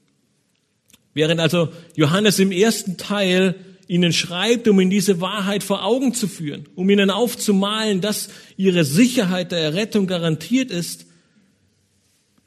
Während 1.14 1.40
also 1.40 1.70
Johannes 1.96 2.40
im 2.40 2.52
ersten 2.52 2.98
Teil 2.98 3.54
ihnen 3.88 4.14
schreibt, 4.14 4.68
um 4.68 4.80
ihnen 4.80 4.90
diese 4.90 5.22
Wahrheit 5.22 5.64
vor 5.64 5.86
Augen 5.86 6.16
zu 6.16 6.28
führen, 6.28 6.66
um 6.74 6.90
ihnen 6.90 7.12
aufzumalen, 7.12 8.02
dass 8.02 8.30
ihre 8.58 8.84
Sicherheit 8.84 9.52
der 9.52 9.60
Errettung 9.60 10.08
garantiert 10.08 10.72
ist, 10.72 11.06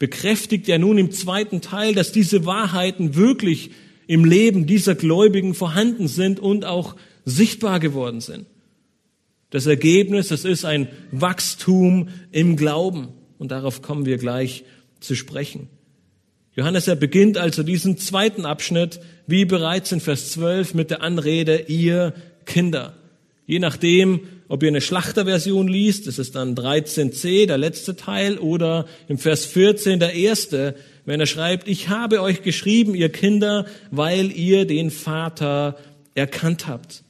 bekräftigt 0.01 0.69
er 0.69 0.81
nun 0.81 0.99
im 0.99 1.13
zweiten 1.13 1.61
Teil, 1.61 1.95
dass 1.95 2.11
diese 2.11 2.45
Wahrheiten 2.45 3.15
wirklich 3.15 3.71
im 4.09 4.25
Leben 4.25 4.67
dieser 4.67 4.97
Gläubigen 4.97 5.55
vorhanden 5.55 6.09
sind 6.09 6.41
und 6.41 6.65
auch 6.65 6.97
sichtbar 7.25 7.79
geworden 7.79 8.21
sind. 8.21 8.47
Das 9.53 9.67
Ergebnis, 9.67 10.29
das 10.29 10.47
ist 10.47 10.65
ein 10.65 10.89
Wachstum 11.11 12.09
im 12.31 12.57
Glauben. 12.57 13.09
Und 13.39 13.53
darauf 13.53 13.83
kommen 13.83 14.07
wir 14.07 14.17
gleich 14.17 14.65
zu 14.99 15.15
sprechen. 15.15 15.69
Johannes, 16.57 16.89
er 16.89 16.97
beginnt 16.97 17.37
also 17.37 17.63
diesen 17.63 17.99
zweiten 17.99 18.47
Abschnitt, 18.47 19.01
wie 19.27 19.45
bereits 19.45 19.93
in 19.93 20.01
Vers 20.01 20.33
12, 20.33 20.73
mit 20.73 20.91
der 20.91 21.03
Anrede, 21.03 21.65
ihr 21.69 22.15
Kinder. 22.47 22.95
Je 23.45 23.59
nachdem, 23.59 24.21
ob 24.49 24.63
ihr 24.63 24.71
eine 24.71 24.81
Schlachterversion 24.81 25.69
liest, 25.69 26.07
das 26.07 26.19
ist 26.19 26.35
dann 26.35 26.55
13c, 26.55 27.47
der 27.47 27.59
letzte 27.59 27.95
Teil, 27.95 28.39
oder 28.39 28.87
im 29.07 29.19
Vers 29.19 29.45
14, 29.45 30.01
der 30.01 30.15
erste, 30.15 30.77
wenn 31.05 31.21
er 31.21 31.27
schreibt, 31.27 31.69
ich 31.69 31.91
habe 31.91 32.23
euch 32.23 32.43
geschrieben, 32.43 32.95
ihr 32.95 33.11
Kinder, 33.11 33.67
weil 33.91 34.31
ihr 34.33 34.65
den 34.65 34.91
Vater 34.91 35.77
erkannt 36.15 36.67
habt. 36.67 37.03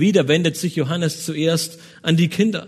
Wieder 0.00 0.26
wendet 0.26 0.56
sich 0.56 0.76
Johannes 0.76 1.24
zuerst 1.24 1.78
an 2.02 2.16
die 2.16 2.28
Kinder. 2.28 2.66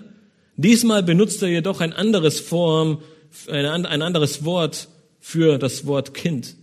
Diesmal 0.56 1.02
benutzt 1.02 1.42
er 1.42 1.48
jedoch 1.48 1.80
ein 1.80 1.92
anderes 1.92 2.38
Form, 2.38 3.02
ein 3.48 3.86
anderes 3.86 4.44
Wort 4.44 4.88
für 5.18 5.58
das 5.58 5.86
Wort 5.86 6.14
Kind. 6.14 6.56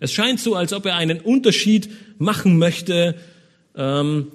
Es 0.00 0.12
scheint 0.12 0.40
so, 0.40 0.54
als 0.54 0.72
ob 0.72 0.86
er 0.86 0.96
einen 0.96 1.20
Unterschied 1.20 1.88
machen 2.18 2.58
möchte. 2.58 3.14
Ähm, 3.76 4.28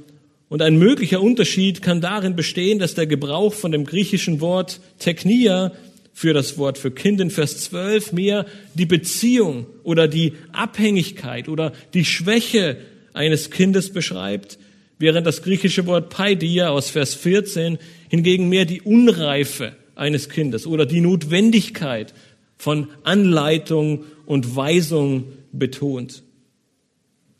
und 0.48 0.62
ein 0.62 0.78
möglicher 0.78 1.22
Unterschied 1.22 1.82
kann 1.82 2.02
darin 2.02 2.36
bestehen, 2.36 2.80
dass 2.80 2.94
der 2.94 3.08
Gebrauch 3.08 3.54
von 3.54 3.72
dem 3.72 3.84
griechischen 3.84 4.42
Wort 4.42 4.80
Technia 5.00 5.72
für 6.14 6.34
das 6.34 6.58
Wort 6.58 6.78
für 6.78 6.92
Kind 6.92 7.20
in 7.20 7.32
Vers 7.32 7.64
12 7.64 8.14
mehr 8.14 8.46
die 8.76 8.86
Beziehung 8.86 9.66
oder 9.84 10.08
die 10.08 10.34
Abhängigkeit 10.54 11.50
oder 11.50 11.74
die 11.94 12.06
Schwäche 12.06 12.78
eines 13.14 13.50
Kindes 13.50 13.92
beschreibt, 13.92 14.58
während 15.00 15.28
das 15.28 15.42
griechische 15.42 15.86
Wort 15.88 16.10
Paidia 16.10 16.70
aus 16.70 16.90
Vers 16.90 17.14
14 17.16 17.78
hingegen 18.10 18.50
mehr 18.50 18.66
die 18.66 18.82
Unreife 18.82 19.74
eines 19.96 20.30
Kindes 20.30 20.68
oder 20.68 20.86
die 20.86 21.02
Notwendigkeit 21.02 22.14
von 22.58 22.88
Anleitung 23.04 24.06
und 24.26 24.56
Weisung 24.56 25.26
betont. 25.52 26.24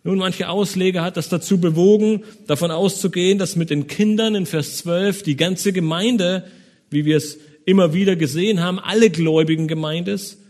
Nun, 0.04 0.20
manche 0.20 0.50
Ausleger 0.50 1.04
hat 1.04 1.18
das 1.18 1.30
dazu 1.30 1.60
bewogen, 1.60 2.24
davon 2.46 2.70
auszugehen, 2.70 3.40
dass 3.40 3.56
mit 3.56 3.72
den 3.72 3.88
Kindern 3.88 4.36
in 4.36 4.46
Vers 4.46 4.78
12 4.78 5.24
die 5.24 5.36
ganze 5.36 5.74
Gemeinde, 5.74 6.46
wie 6.92 7.06
wir 7.06 7.18
es 7.18 7.40
immer 7.66 7.94
wieder 7.94 8.16
gesehen 8.16 8.62
haben, 8.62 8.78
alle 8.80 9.10
Gläubigen 9.10 9.68
gemeint 9.68 10.08
ist. 10.08 10.45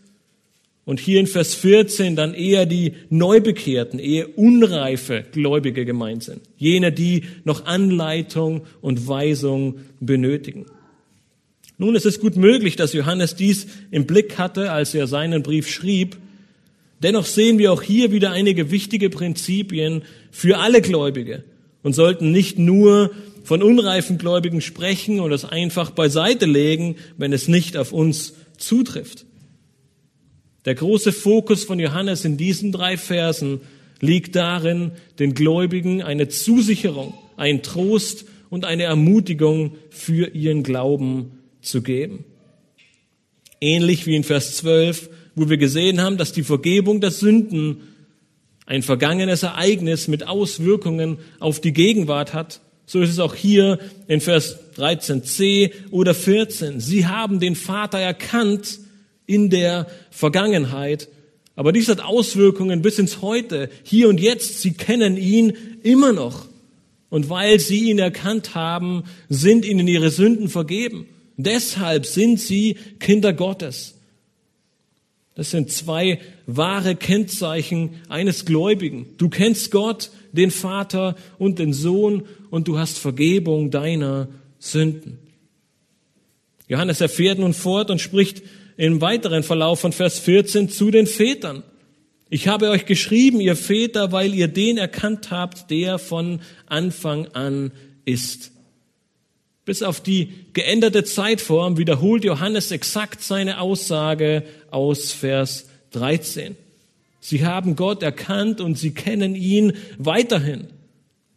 Und 0.86 1.00
hier 1.00 1.20
in 1.20 1.26
Vers 1.26 1.56
14 1.56 2.16
dann 2.16 2.36
eher 2.36 2.68
die 2.68 2.94
Neubekehrten, 3.10 3.98
eher 3.98 4.38
unreife 4.38 5.26
Gläubige 5.32 5.84
gemeint 5.84 6.24
sind. 6.24 6.42
Jene, 6.58 6.92
die 6.92 7.24
noch 7.44 7.66
Anleitung 7.66 8.62
und 8.82 9.08
Weisung 9.08 9.80
benötigen. 10.00 10.68
Nun, 11.78 11.96
es 11.96 12.06
ist 12.06 12.22
gut 12.22 12.36
möglich, 12.36 12.76
dass 12.76 12.94
Johannes 12.94 13.36
dies 13.36 13.68
im 13.90 14.06
Blick 14.06 14.38
hatte, 14.38 14.72
als 14.72 14.94
er 14.94 15.08
seinen 15.08 15.42
Brief 15.44 15.68
schrieb. 15.70 16.18
Dennoch 17.02 17.26
sehen 17.26 17.58
wir 17.58 17.74
auch 17.74 17.82
hier 17.82 18.12
wieder 18.12 18.32
einige 18.32 18.72
wichtige 18.72 19.10
Prinzipien 19.10 20.04
für 20.32 20.60
alle 20.60 20.82
Gläubige 20.82 21.44
und 21.84 21.94
sollten 21.94 22.32
nicht 22.32 22.60
nur 22.60 23.12
von 23.44 23.62
unreifen 23.62 24.18
Gläubigen 24.18 24.62
sprechen 24.62 25.20
und 25.20 25.32
es 25.32 25.46
einfach 25.46 25.92
beiseite 25.92 26.46
legen, 26.46 26.96
wenn 27.18 27.34
es 27.34 27.48
nicht 27.48 27.76
auf 27.76 27.92
uns 27.92 28.34
zutrifft. 28.58 29.26
Der 30.66 30.76
große 30.76 31.12
Fokus 31.12 31.64
von 31.64 31.80
Johannes 31.80 32.26
in 32.26 32.38
diesen 32.38 32.72
drei 32.72 32.98
Versen 32.98 33.62
liegt 34.02 34.36
darin, 34.36 34.92
den 35.20 35.34
Gläubigen 35.34 36.02
eine 36.02 36.28
Zusicherung, 36.28 37.14
ein 37.38 37.62
Trost 37.62 38.26
und 38.50 38.66
eine 38.66 38.84
Ermutigung 38.84 39.76
für 39.90 40.28
ihren 40.34 40.64
Glauben 40.64 41.40
zu 41.62 41.82
geben. 41.82 42.26
Ähnlich 43.62 44.06
wie 44.06 44.16
in 44.16 44.24
Vers 44.24 44.58
12, 44.58 45.10
wo 45.36 45.50
wir 45.50 45.58
gesehen 45.58 46.02
haben, 46.02 46.18
dass 46.18 46.34
die 46.34 46.44
Vergebung 46.44 47.00
der 47.00 47.12
Sünden 47.12 47.82
ein 48.66 48.82
vergangenes 48.82 49.44
Ereignis 49.44 50.08
mit 50.08 50.28
Auswirkungen 50.28 51.18
auf 51.40 51.62
die 51.62 51.74
Gegenwart 51.74 52.34
hat, 52.34 52.62
so 52.88 53.02
ist 53.02 53.10
es 53.10 53.20
auch 53.20 53.34
hier 53.34 53.80
in 54.08 54.22
Vers 54.22 54.60
13c 54.78 55.72
oder 55.90 56.14
14. 56.14 56.80
Sie 56.80 57.08
haben 57.08 57.40
den 57.40 57.56
Vater 57.56 57.98
erkannt 57.98 58.80
in 59.26 59.50
der 59.50 59.88
Vergangenheit, 60.12 61.10
aber 61.56 61.72
dies 61.72 61.88
hat 61.88 62.02
Auswirkungen 62.02 62.82
bis 62.82 63.00
ins 63.00 63.22
Heute, 63.22 63.70
hier 63.84 64.10
und 64.10 64.20
jetzt. 64.20 64.62
Sie 64.62 64.74
kennen 64.74 65.18
ihn 65.18 65.54
immer 65.84 66.12
noch. 66.12 66.48
Und 67.10 67.30
weil 67.30 67.60
sie 67.60 67.90
ihn 67.90 68.00
erkannt 68.00 68.56
haben, 68.56 69.04
sind 69.30 69.64
ihnen 69.64 69.88
ihre 69.88 70.10
Sünden 70.10 70.50
vergeben. 70.50 71.08
Deshalb 71.38 72.06
sind 72.06 72.40
sie 72.40 72.78
Kinder 73.00 73.32
Gottes. 73.32 73.96
Das 75.36 75.52
sind 75.52 75.72
zwei 75.72 76.20
wahre 76.46 76.96
Kennzeichen 76.96 78.02
eines 78.10 78.46
Gläubigen. 78.46 79.08
Du 79.18 79.30
kennst 79.30 79.72
Gott, 79.72 80.12
den 80.32 80.52
Vater 80.52 81.16
und 81.38 81.60
den 81.60 81.74
Sohn 81.74 82.24
und 82.50 82.68
du 82.68 82.78
hast 82.78 82.98
Vergebung 82.98 83.72
deiner 83.72 84.28
Sünden. 84.60 85.20
Johannes 86.68 87.00
erfährt 87.00 87.40
nun 87.40 87.54
fort 87.54 87.92
und 87.92 88.00
spricht 88.00 88.42
im 88.78 89.02
weiteren 89.02 89.44
Verlauf 89.44 89.80
von 89.80 89.92
Vers 89.92 90.20
14 90.20 90.70
zu 90.70 90.92
den 90.92 91.08
Vätern. 91.08 91.64
Ich 92.30 92.48
habe 92.48 92.70
euch 92.70 92.86
geschrieben, 92.86 93.40
ihr 93.40 93.56
Väter, 93.56 94.12
weil 94.12 94.34
ihr 94.34 94.48
den 94.48 94.78
erkannt 94.78 95.32
habt, 95.32 95.70
der 95.70 96.00
von 96.00 96.42
Anfang 96.66 97.28
an 97.28 97.72
ist. 98.04 98.52
Bis 99.64 99.82
auf 99.82 100.02
die 100.02 100.30
geänderte 100.54 101.04
Zeitform 101.04 101.78
wiederholt 101.78 102.24
Johannes 102.24 102.72
exakt 102.72 103.24
seine 103.24 103.60
Aussage 103.60 104.44
aus 104.70 105.12
Vers 105.12 105.68
13. 105.92 106.56
Sie 107.20 107.46
haben 107.46 107.76
Gott 107.76 108.04
erkannt 108.04 108.62
und 108.62 108.78
sie 108.78 108.92
kennen 108.92 109.36
ihn 109.36 109.74
weiterhin. 109.98 110.68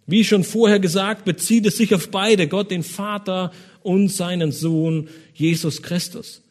Wie 0.06 0.24
schon 0.24 0.44
vorher 0.44 0.80
gesagt, 0.80 1.24
bezieht 1.24 1.66
es 1.66 1.76
sich 1.76 1.94
auf 1.94 2.10
beide, 2.10 2.48
Gott 2.48 2.70
den 2.70 2.82
Vater 2.82 3.52
und 3.82 4.08
seinen 4.08 4.52
Sohn 4.52 5.08
Jesus 5.34 5.82
Christus. 5.82 6.42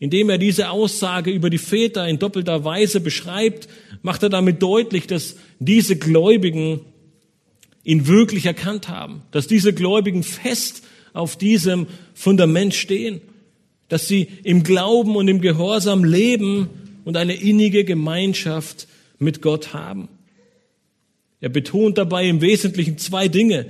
Indem 0.00 0.30
er 0.30 0.38
diese 0.38 0.70
Aussage 0.70 1.30
über 1.30 1.50
die 1.50 1.58
Väter 1.58 2.08
in 2.08 2.18
doppelter 2.18 2.64
Weise 2.64 3.00
beschreibt, 3.00 3.68
macht 4.02 4.22
er 4.22 4.30
damit 4.30 4.62
deutlich, 4.62 5.06
dass 5.06 5.36
diese 5.58 5.96
Gläubigen 5.96 6.80
ihn 7.84 8.06
wirklich 8.06 8.46
erkannt 8.46 8.88
haben, 8.88 9.22
dass 9.30 9.46
diese 9.46 9.74
Gläubigen 9.74 10.22
fest 10.22 10.82
auf 11.12 11.36
diesem 11.36 11.86
Fundament 12.14 12.72
stehen, 12.74 13.20
dass 13.88 14.08
sie 14.08 14.28
im 14.42 14.62
Glauben 14.62 15.16
und 15.16 15.28
im 15.28 15.42
Gehorsam 15.42 16.02
leben 16.02 16.70
und 17.04 17.18
eine 17.18 17.34
innige 17.34 17.84
Gemeinschaft 17.84 18.88
mit 19.18 19.42
Gott 19.42 19.74
haben. 19.74 20.08
Er 21.42 21.50
betont 21.50 21.98
dabei 21.98 22.26
im 22.26 22.40
Wesentlichen 22.40 22.96
zwei 22.96 23.28
Dinge. 23.28 23.66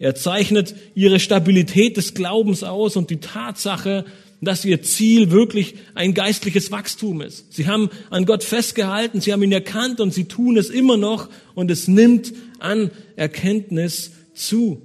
Er 0.00 0.16
zeichnet 0.16 0.74
ihre 0.96 1.20
Stabilität 1.20 1.96
des 1.96 2.14
Glaubens 2.14 2.64
aus 2.64 2.96
und 2.96 3.10
die 3.10 3.18
Tatsache, 3.18 4.04
dass 4.40 4.64
ihr 4.64 4.82
Ziel 4.82 5.30
wirklich 5.30 5.74
ein 5.94 6.14
geistliches 6.14 6.70
Wachstum 6.70 7.20
ist. 7.20 7.52
Sie 7.52 7.66
haben 7.66 7.90
an 8.10 8.24
Gott 8.24 8.44
festgehalten, 8.44 9.20
sie 9.20 9.32
haben 9.32 9.42
ihn 9.42 9.52
erkannt 9.52 10.00
und 10.00 10.14
sie 10.14 10.24
tun 10.24 10.56
es 10.56 10.70
immer 10.70 10.96
noch 10.96 11.28
und 11.54 11.70
es 11.70 11.88
nimmt 11.88 12.32
an 12.60 12.90
Erkenntnis 13.16 14.12
zu. 14.34 14.82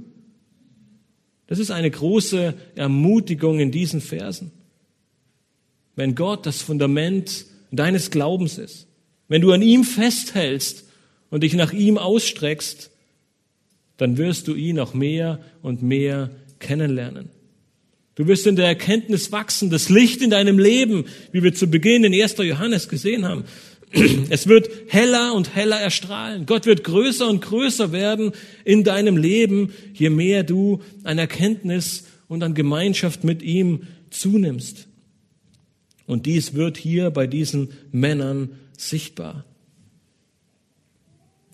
Das 1.48 1.60
ist 1.60 1.72
eine 1.72 1.92
große 1.92 2.56
Ermutigung 2.76 3.60
in 3.60 3.72
diesen 3.72 4.02
Versen. 4.02 4.52
Wenn 5.96 6.16
Gott 6.16 6.46
das 6.46 6.62
Fundament 6.62 7.46
deines 7.72 8.10
Glaubens 8.10 8.58
ist, 8.58 8.88
wenn 9.28 9.42
du 9.42 9.52
an 9.52 9.62
ihm 9.62 9.84
festhältst 9.84 10.86
und 11.30 11.44
dich 11.44 11.54
nach 11.54 11.74
ihm 11.74 11.98
ausstreckst, 11.98 12.90
dann 13.98 14.18
wirst 14.18 14.48
du 14.48 14.56
ihn 14.56 14.80
auch 14.80 14.94
mehr 14.94 15.40
und 15.62 15.84
mehr 15.84 16.32
kennenlernen. 16.60 17.30
Du 18.16 18.28
wirst 18.28 18.46
in 18.46 18.56
der 18.56 18.68
Erkenntnis 18.68 19.32
wachsen, 19.32 19.70
das 19.70 19.90
Licht 19.90 20.22
in 20.22 20.30
deinem 20.30 20.60
Leben, 20.60 21.06
wie 21.32 21.42
wir 21.42 21.54
zu 21.54 21.68
Beginn 21.68 22.04
in 22.04 22.14
1. 22.14 22.38
Johannes 22.38 22.88
gesehen 22.88 23.26
haben. 23.26 23.46
Es 24.30 24.48
wird 24.48 24.70
heller 24.88 25.34
und 25.34 25.56
heller 25.56 25.80
erstrahlen. 25.80 26.46
Gott 26.46 26.66
wird 26.66 26.84
größer 26.84 27.28
und 27.28 27.42
größer 27.42 27.92
werden 27.92 28.32
in 28.66 28.84
deinem 28.84 29.18
Leben, 29.18 29.74
je 29.94 30.10
mehr 30.10 30.44
du 30.44 30.82
an 31.04 31.18
Erkenntnis 31.18 32.06
und 32.28 32.44
an 32.44 32.54
Gemeinschaft 32.54 33.24
mit 33.24 33.42
ihm 33.42 33.88
zunimmst. 34.10 34.88
Und 36.06 36.26
dies 36.26 36.54
wird 36.54 36.78
hier 36.78 37.10
bei 37.12 37.28
diesen 37.28 37.70
Männern 37.92 38.60
sichtbar. 38.78 39.46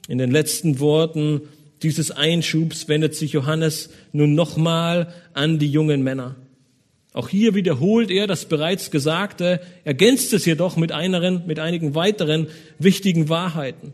In 0.07 0.17
den 0.17 0.31
letzten 0.31 0.79
Worten 0.79 1.41
dieses 1.83 2.11
Einschubs 2.11 2.87
wendet 2.87 3.15
sich 3.15 3.33
Johannes 3.33 3.89
nun 4.11 4.33
nochmal 4.33 5.13
an 5.33 5.59
die 5.59 5.71
jungen 5.71 6.03
Männer. 6.03 6.35
Auch 7.19 7.27
hier 7.27 7.53
wiederholt 7.53 8.11
er 8.11 8.27
das 8.27 8.45
bereits 8.45 8.91
Gesagte, 8.91 9.59
ergänzt 9.83 10.31
es 10.31 10.45
jedoch 10.45 10.77
mit, 10.77 10.93
eineren, 10.93 11.43
mit 11.47 11.59
einigen 11.59 11.93
weiteren 11.93 12.47
wichtigen 12.77 13.27
Wahrheiten. 13.27 13.91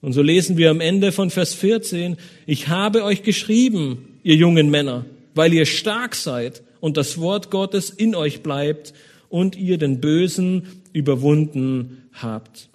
Und 0.00 0.12
so 0.12 0.22
lesen 0.22 0.56
wir 0.56 0.70
am 0.70 0.80
Ende 0.80 1.10
von 1.10 1.30
Vers 1.30 1.54
14, 1.54 2.16
ich 2.46 2.68
habe 2.68 3.02
euch 3.02 3.24
geschrieben, 3.24 4.20
ihr 4.22 4.36
jungen 4.36 4.70
Männer, 4.70 5.06
weil 5.34 5.52
ihr 5.54 5.66
stark 5.66 6.14
seid 6.14 6.62
und 6.78 6.96
das 6.96 7.18
Wort 7.18 7.50
Gottes 7.50 7.90
in 7.90 8.14
euch 8.14 8.44
bleibt 8.44 8.94
und 9.28 9.56
ihr 9.56 9.76
den 9.76 10.00
Bösen 10.00 10.68
überwunden 10.92 12.04
habt. 12.12 12.68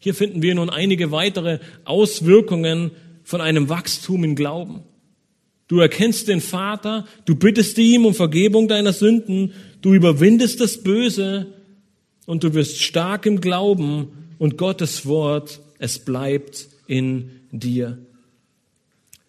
Hier 0.00 0.12
finden 0.16 0.42
wir 0.42 0.56
nun 0.56 0.70
einige 0.70 1.12
weitere 1.12 1.60
Auswirkungen 1.84 2.90
von 3.22 3.40
einem 3.40 3.68
Wachstum 3.68 4.24
im 4.24 4.34
Glauben. 4.34 4.82
Du 5.68 5.78
erkennst 5.80 6.28
den 6.28 6.40
Vater, 6.40 7.06
du 7.24 7.36
bittest 7.36 7.78
ihm 7.78 8.04
um 8.04 8.14
Vergebung 8.14 8.68
deiner 8.68 8.92
Sünden, 8.92 9.52
du 9.80 9.94
überwindest 9.94 10.60
das 10.60 10.82
Böse 10.82 11.46
und 12.26 12.44
du 12.44 12.54
wirst 12.54 12.82
stark 12.82 13.26
im 13.26 13.40
Glauben 13.40 14.08
und 14.38 14.58
Gottes 14.58 15.06
Wort, 15.06 15.60
es 15.78 15.98
bleibt 15.98 16.68
in 16.86 17.30
dir. 17.50 17.98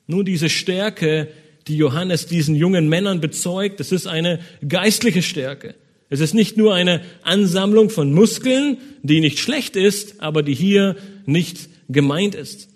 Nun, 0.07 0.25
diese 0.25 0.49
Stärke, 0.49 1.29
die 1.67 1.77
Johannes 1.77 2.27
diesen 2.27 2.55
jungen 2.55 2.89
Männern 2.89 3.21
bezeugt, 3.21 3.79
das 3.79 3.91
ist 3.91 4.07
eine 4.07 4.39
geistliche 4.67 5.21
Stärke. 5.21 5.75
Es 6.09 6.19
ist 6.19 6.33
nicht 6.33 6.57
nur 6.57 6.73
eine 6.73 7.01
Ansammlung 7.23 7.89
von 7.89 8.13
Muskeln, 8.13 8.77
die 9.01 9.21
nicht 9.21 9.39
schlecht 9.39 9.75
ist, 9.75 10.21
aber 10.21 10.43
die 10.43 10.53
hier 10.53 10.95
nicht 11.25 11.69
gemeint 11.89 12.36
ist. 12.36 12.69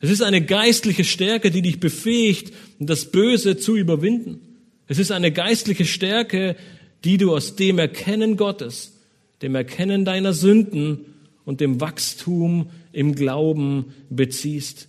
Es 0.00 0.10
ist 0.10 0.22
eine 0.22 0.44
geistliche 0.44 1.04
Stärke, 1.04 1.50
die 1.50 1.62
dich 1.62 1.78
befähigt, 1.78 2.52
das 2.78 3.10
Böse 3.10 3.58
zu 3.58 3.76
überwinden. 3.76 4.40
Es 4.86 4.98
ist 4.98 5.12
eine 5.12 5.30
geistliche 5.30 5.84
Stärke, 5.84 6.56
die 7.04 7.18
du 7.18 7.34
aus 7.34 7.56
dem 7.56 7.78
Erkennen 7.78 8.36
Gottes, 8.36 8.98
dem 9.42 9.54
Erkennen 9.54 10.04
deiner 10.04 10.32
Sünden 10.32 11.04
und 11.44 11.60
dem 11.60 11.80
Wachstum 11.80 12.70
im 12.92 13.14
Glauben 13.14 13.94
beziehst. 14.08 14.88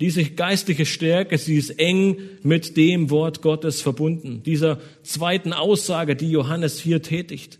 Diese 0.00 0.24
geistliche 0.24 0.86
Stärke, 0.86 1.36
sie 1.38 1.56
ist 1.56 1.78
eng 1.78 2.18
mit 2.42 2.76
dem 2.76 3.10
Wort 3.10 3.42
Gottes 3.42 3.82
verbunden, 3.82 4.42
dieser 4.44 4.80
zweiten 5.02 5.52
Aussage, 5.52 6.14
die 6.14 6.30
Johannes 6.30 6.78
hier 6.78 7.02
tätigt. 7.02 7.58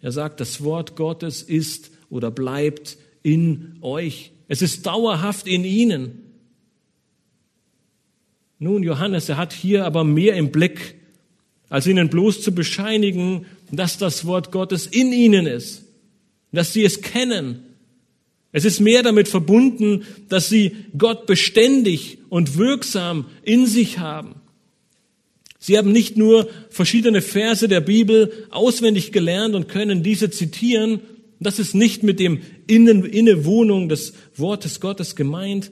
Er 0.00 0.10
sagt, 0.10 0.40
das 0.40 0.64
Wort 0.64 0.96
Gottes 0.96 1.42
ist 1.42 1.90
oder 2.10 2.30
bleibt 2.30 2.96
in 3.22 3.76
euch. 3.82 4.33
Es 4.54 4.62
ist 4.62 4.86
dauerhaft 4.86 5.48
in 5.48 5.64
ihnen. 5.64 6.22
Nun, 8.60 8.84
Johannes, 8.84 9.28
er 9.28 9.36
hat 9.36 9.52
hier 9.52 9.84
aber 9.84 10.04
mehr 10.04 10.36
im 10.36 10.52
Blick, 10.52 10.94
als 11.68 11.88
ihnen 11.88 12.08
bloß 12.08 12.40
zu 12.40 12.54
bescheinigen, 12.54 13.46
dass 13.72 13.98
das 13.98 14.26
Wort 14.26 14.52
Gottes 14.52 14.86
in 14.86 15.12
ihnen 15.12 15.48
ist, 15.48 15.82
dass 16.52 16.72
sie 16.72 16.84
es 16.84 17.00
kennen, 17.00 17.64
es 18.52 18.64
ist 18.64 18.78
mehr 18.78 19.02
damit 19.02 19.26
verbunden, 19.26 20.04
dass 20.28 20.48
sie 20.48 20.76
Gott 20.96 21.26
beständig 21.26 22.18
und 22.28 22.56
wirksam 22.56 23.26
in 23.42 23.66
sich 23.66 23.98
haben. 23.98 24.36
Sie 25.58 25.76
haben 25.76 25.90
nicht 25.90 26.16
nur 26.16 26.48
verschiedene 26.70 27.22
Verse 27.22 27.66
der 27.66 27.80
Bibel 27.80 28.46
auswendig 28.50 29.10
gelernt 29.10 29.56
und 29.56 29.68
können 29.68 30.04
diese 30.04 30.30
zitieren. 30.30 31.00
Das 31.44 31.58
ist 31.58 31.74
nicht 31.74 32.02
mit 32.02 32.18
dem 32.18 32.40
Innen, 32.66 33.04
Innewohnung 33.04 33.88
des 33.88 34.14
Wortes 34.36 34.80
Gottes 34.80 35.14
gemeint, 35.14 35.70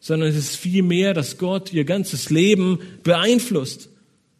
sondern 0.00 0.28
es 0.28 0.36
ist 0.36 0.56
vielmehr, 0.56 1.14
dass 1.14 1.38
Gott 1.38 1.72
ihr 1.72 1.84
ganzes 1.84 2.30
Leben 2.30 2.78
beeinflusst. 3.02 3.90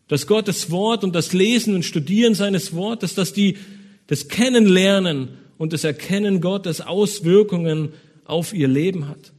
Dass 0.09 0.27
Gott 0.27 0.49
das 0.49 0.71
Wort 0.71 1.05
und 1.05 1.15
das 1.15 1.33
Lesen 1.33 1.75
und 1.75 1.85
Studieren 1.85 2.35
seines 2.35 2.75
Wortes, 2.75 3.15
dass 3.15 3.33
die 3.33 3.59
das 4.07 4.29
Kennenlernen 4.29 5.29
und 5.59 5.73
das 5.73 5.85
Erkennen 5.85 6.41
Gottes 6.41 6.81
Auswirkungen 6.81 7.91
auf 8.25 8.55
ihr 8.55 8.69
Leben 8.69 9.09
hat. 9.09 9.33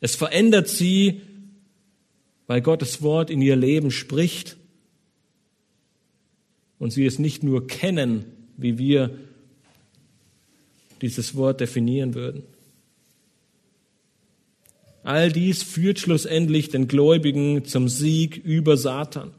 Es 0.00 0.14
verändert 0.14 0.68
sie, 0.68 1.22
weil 2.46 2.60
Gottes 2.60 3.02
Wort 3.02 3.30
in 3.30 3.42
ihr 3.42 3.56
Leben 3.56 3.90
spricht 3.90 4.56
und 6.78 6.92
sie 6.92 7.06
es 7.06 7.18
nicht 7.18 7.42
nur 7.42 7.66
kennen, 7.66 8.26
wie 8.56 8.78
wir 8.78 9.18
dieses 11.02 11.34
Wort 11.36 11.60
definieren 11.60 12.14
würden. 12.14 12.42
All 15.02 15.30
dies 15.30 15.62
führt 15.62 16.00
schlussendlich 16.00 16.70
den 16.70 16.88
Gläubigen 16.88 17.64
zum 17.64 17.88
Sieg 17.88 18.36
über 18.44 18.76
Satan. 18.76 19.30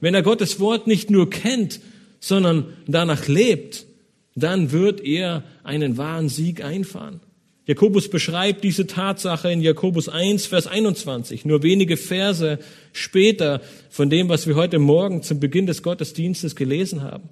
Wenn 0.00 0.14
er 0.14 0.22
Gottes 0.22 0.58
Wort 0.58 0.86
nicht 0.86 1.10
nur 1.10 1.30
kennt, 1.30 1.80
sondern 2.20 2.74
danach 2.86 3.28
lebt, 3.28 3.86
dann 4.34 4.72
wird 4.72 5.00
er 5.00 5.44
einen 5.62 5.96
wahren 5.98 6.28
Sieg 6.28 6.64
einfahren. 6.64 7.20
Jakobus 7.66 8.08
beschreibt 8.08 8.64
diese 8.64 8.86
Tatsache 8.86 9.52
in 9.52 9.60
Jakobus 9.60 10.08
1, 10.08 10.46
Vers 10.46 10.66
21, 10.66 11.44
nur 11.44 11.62
wenige 11.62 11.96
Verse 11.98 12.58
später 12.92 13.60
von 13.90 14.08
dem, 14.08 14.28
was 14.28 14.46
wir 14.46 14.54
heute 14.54 14.78
Morgen 14.78 15.22
zum 15.22 15.38
Beginn 15.38 15.66
des 15.66 15.82
Gottesdienstes 15.82 16.56
gelesen 16.56 17.02
haben. 17.02 17.28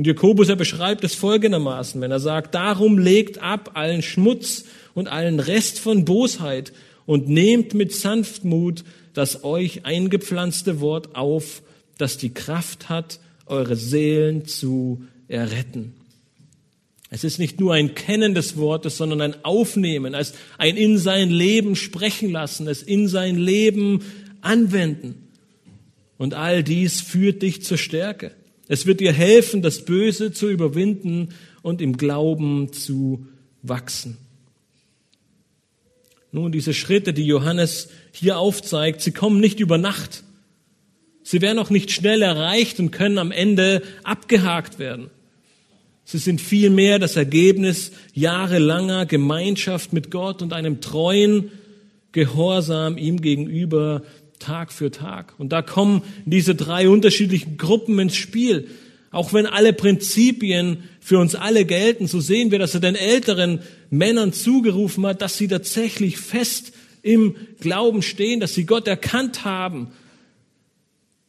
Und 0.00 0.06
Jakobus, 0.06 0.48
er 0.48 0.56
beschreibt 0.56 1.04
es 1.04 1.14
folgendermaßen, 1.14 2.00
wenn 2.00 2.10
er 2.10 2.20
sagt, 2.20 2.54
darum 2.54 2.96
legt 2.96 3.42
ab 3.42 3.72
allen 3.74 4.00
Schmutz 4.00 4.64
und 4.94 5.08
allen 5.08 5.40
Rest 5.40 5.78
von 5.78 6.06
Bosheit 6.06 6.72
und 7.04 7.28
nehmt 7.28 7.74
mit 7.74 7.94
Sanftmut 7.94 8.82
das 9.12 9.44
euch 9.44 9.84
eingepflanzte 9.84 10.80
Wort 10.80 11.16
auf, 11.16 11.60
das 11.98 12.16
die 12.16 12.32
Kraft 12.32 12.88
hat, 12.88 13.20
eure 13.44 13.76
Seelen 13.76 14.46
zu 14.46 15.04
erretten. 15.28 15.92
Es 17.10 17.22
ist 17.22 17.38
nicht 17.38 17.60
nur 17.60 17.74
ein 17.74 17.94
Kennen 17.94 18.34
des 18.34 18.56
Wortes, 18.56 18.96
sondern 18.96 19.20
ein 19.20 19.44
Aufnehmen, 19.44 20.14
als 20.14 20.32
ein 20.56 20.78
in 20.78 20.96
sein 20.96 21.28
Leben 21.28 21.76
sprechen 21.76 22.30
lassen, 22.30 22.68
es 22.68 22.82
in 22.82 23.06
sein 23.06 23.36
Leben 23.36 24.00
anwenden. 24.40 25.28
Und 26.16 26.32
all 26.32 26.64
dies 26.64 27.02
führt 27.02 27.42
dich 27.42 27.62
zur 27.62 27.76
Stärke. 27.76 28.32
Es 28.72 28.86
wird 28.86 29.00
dir 29.00 29.12
helfen, 29.12 29.62
das 29.62 29.84
Böse 29.84 30.30
zu 30.30 30.48
überwinden 30.48 31.30
und 31.60 31.82
im 31.82 31.96
Glauben 31.96 32.72
zu 32.72 33.26
wachsen. 33.62 34.16
Nun, 36.30 36.52
diese 36.52 36.72
Schritte, 36.72 37.12
die 37.12 37.26
Johannes 37.26 37.88
hier 38.12 38.38
aufzeigt, 38.38 39.00
sie 39.00 39.10
kommen 39.10 39.40
nicht 39.40 39.58
über 39.58 39.76
Nacht. 39.76 40.22
Sie 41.24 41.40
werden 41.40 41.58
auch 41.58 41.70
nicht 41.70 41.90
schnell 41.90 42.22
erreicht 42.22 42.78
und 42.78 42.92
können 42.92 43.18
am 43.18 43.32
Ende 43.32 43.82
abgehakt 44.04 44.78
werden. 44.78 45.10
Sie 46.04 46.18
sind 46.18 46.40
vielmehr 46.40 47.00
das 47.00 47.16
Ergebnis 47.16 47.90
jahrelanger 48.14 49.04
Gemeinschaft 49.04 49.92
mit 49.92 50.12
Gott 50.12 50.42
und 50.42 50.52
einem 50.52 50.80
treuen 50.80 51.50
Gehorsam 52.12 52.98
ihm 52.98 53.20
gegenüber 53.20 54.02
Tag 54.40 54.72
für 54.72 54.90
Tag. 54.90 55.34
Und 55.38 55.50
da 55.50 55.62
kommen 55.62 56.02
diese 56.24 56.56
drei 56.56 56.88
unterschiedlichen 56.88 57.56
Gruppen 57.56 57.98
ins 58.00 58.16
Spiel. 58.16 58.68
Auch 59.12 59.32
wenn 59.32 59.46
alle 59.46 59.72
Prinzipien 59.72 60.84
für 61.00 61.18
uns 61.18 61.34
alle 61.36 61.64
gelten, 61.64 62.08
so 62.08 62.20
sehen 62.20 62.50
wir, 62.50 62.58
dass 62.58 62.74
er 62.74 62.80
den 62.80 62.96
älteren 62.96 63.60
Männern 63.90 64.32
zugerufen 64.32 65.06
hat, 65.06 65.22
dass 65.22 65.38
sie 65.38 65.48
tatsächlich 65.48 66.16
fest 66.16 66.72
im 67.02 67.36
Glauben 67.60 68.02
stehen, 68.02 68.40
dass 68.40 68.54
sie 68.54 68.66
Gott 68.66 68.88
erkannt 68.88 69.44
haben. 69.44 69.92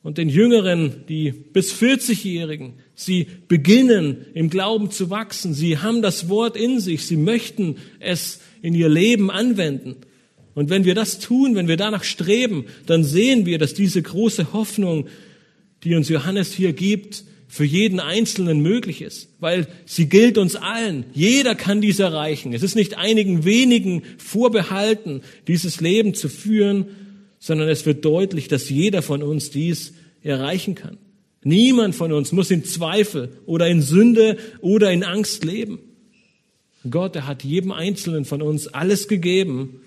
Und 0.03 0.18
den 0.18 0.30
Jüngeren, 0.30 1.05
die 1.07 1.32
bis 1.32 1.74
40-Jährigen, 1.74 2.74
Sie 3.01 3.28
beginnen 3.47 4.28
im 4.36 4.51
Glauben 4.51 4.91
zu 4.91 5.09
wachsen. 5.09 5.55
Sie 5.55 5.80
haben 5.80 6.03
das 6.03 6.30
Wort 6.30 6.55
in 6.55 6.80
sich. 6.80 7.07
Sie 7.07 7.18
möchten 7.18 7.78
es 7.99 8.39
in 8.62 8.76
ihr 8.76 8.89
Leben 8.89 9.32
anwenden. 9.32 9.95
Und 10.54 10.70
wenn 10.70 10.86
wir 10.86 10.95
das 10.95 11.20
tun, 11.20 11.56
wenn 11.56 11.68
wir 11.68 11.78
danach 11.78 12.04
streben, 12.04 12.66
dann 12.86 13.04
sehen 13.04 13.45
wir, 13.45 13.58
dass 13.58 13.74
diese 13.74 14.02
große 14.02 14.54
Hoffnung, 14.54 15.08
die 15.84 15.95
uns 15.95 16.10
Johannes 16.10 16.54
hier 16.54 16.74
gibt, 16.74 17.24
für 17.47 17.66
jeden 17.66 17.99
Einzelnen 17.99 18.62
möglich 18.62 19.02
ist, 19.02 19.28
weil 19.41 19.68
sie 19.86 20.08
gilt 20.08 20.38
uns 20.38 20.56
allen. 20.56 21.04
Jeder 21.14 21.54
kann 21.54 21.82
dies 21.82 21.99
erreichen. 21.99 22.54
Es 22.54 22.64
ist 22.64 22.76
nicht 22.76 22.97
einigen 22.97 23.43
wenigen 23.43 24.04
vorbehalten, 24.18 25.22
dieses 25.49 25.82
Leben 25.82 26.14
zu 26.14 26.30
führen, 26.30 26.86
sondern 27.39 27.68
es 27.68 27.86
wird 27.86 28.06
deutlich, 28.06 28.47
dass 28.47 28.70
jeder 28.70 29.02
von 29.02 29.22
uns 29.22 29.49
dies 29.49 29.93
erreichen 30.24 30.76
kann. 30.76 30.97
Niemand 31.43 31.93
von 31.93 32.14
uns 32.14 32.32
muss 32.32 32.52
in 32.52 32.64
Zweifel 32.64 33.38
oder 33.45 33.68
in 33.68 33.82
Sünde 33.82 34.38
oder 34.62 34.91
in 34.91 35.04
Angst 35.04 35.43
leben. 35.43 35.80
Gott, 36.89 37.16
er 37.18 37.28
hat 37.28 37.43
jedem 37.43 37.74
Einzelnen 37.74 38.24
von 38.24 38.41
uns 38.41 38.68
alles 38.68 39.10
gegeben, 39.10 39.82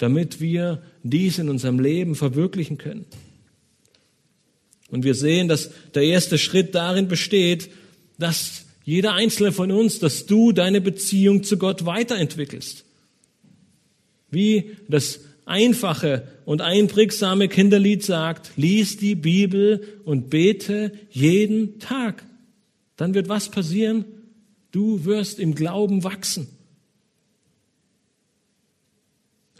damit 0.00 0.40
wir 0.40 0.82
dies 1.02 1.38
in 1.38 1.50
unserem 1.50 1.78
Leben 1.78 2.14
verwirklichen 2.14 2.78
können. 2.78 3.04
Und 4.88 5.04
wir 5.04 5.14
sehen, 5.14 5.46
dass 5.46 5.70
der 5.94 6.02
erste 6.02 6.38
Schritt 6.38 6.74
darin 6.74 7.06
besteht, 7.06 7.70
dass 8.18 8.64
jeder 8.82 9.12
Einzelne 9.12 9.52
von 9.52 9.70
uns, 9.70 9.98
dass 9.98 10.24
du 10.24 10.52
deine 10.52 10.80
Beziehung 10.80 11.44
zu 11.44 11.58
Gott 11.58 11.84
weiterentwickelst. 11.84 12.84
Wie 14.30 14.76
das 14.88 15.20
einfache 15.44 16.26
und 16.46 16.62
einprägsame 16.62 17.48
Kinderlied 17.48 18.02
sagt, 18.02 18.52
lies 18.56 18.96
die 18.96 19.14
Bibel 19.14 20.00
und 20.06 20.30
bete 20.30 20.92
jeden 21.10 21.78
Tag. 21.78 22.24
Dann 22.96 23.12
wird 23.12 23.28
was 23.28 23.50
passieren? 23.50 24.06
Du 24.70 25.04
wirst 25.04 25.38
im 25.38 25.54
Glauben 25.54 26.04
wachsen. 26.04 26.48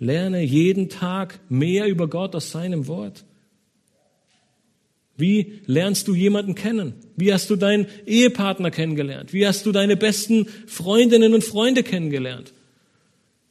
Lerne 0.01 0.43
jeden 0.43 0.89
Tag 0.89 1.39
mehr 1.51 1.87
über 1.87 2.09
Gott 2.09 2.35
aus 2.35 2.51
seinem 2.51 2.89
Wort. 2.89 3.25
Wie 5.19 5.61
lernst 5.67 6.09
du 6.09 6.15
jemanden 6.15 6.55
kennen? 6.55 6.95
Wie 7.17 7.33
hast 7.33 7.51
du 7.51 7.57
deinen 7.57 7.87
Ehepartner 8.07 8.71
kennengelernt? 8.71 9.35
Wie 9.35 9.47
hast 9.47 9.67
du 9.67 9.73
deine 9.73 9.99
besten 9.99 10.47
Freundinnen 10.67 11.35
und 11.35 11.45
Freunde 11.45 11.83
kennengelernt? 11.83 12.55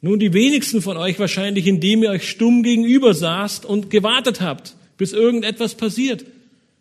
Nun, 0.00 0.18
die 0.18 0.32
wenigsten 0.32 0.82
von 0.82 0.96
euch 0.96 1.20
wahrscheinlich, 1.20 1.68
indem 1.68 2.02
ihr 2.02 2.10
euch 2.10 2.28
stumm 2.28 2.64
gegenüber 2.64 3.14
saßt 3.14 3.64
und 3.64 3.88
gewartet 3.88 4.40
habt, 4.40 4.74
bis 4.96 5.12
irgendetwas 5.12 5.76
passiert. 5.76 6.24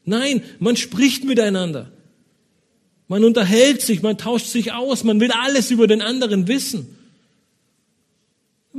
Nein, 0.03 0.41
man 0.57 0.77
spricht 0.77 1.25
miteinander. 1.25 1.91
Man 3.07 3.23
unterhält 3.23 3.81
sich, 3.81 4.01
man 4.01 4.17
tauscht 4.17 4.47
sich 4.47 4.71
aus, 4.71 5.03
man 5.03 5.19
will 5.19 5.31
alles 5.31 5.69
über 5.69 5.85
den 5.85 6.01
anderen 6.01 6.47
wissen. 6.47 6.95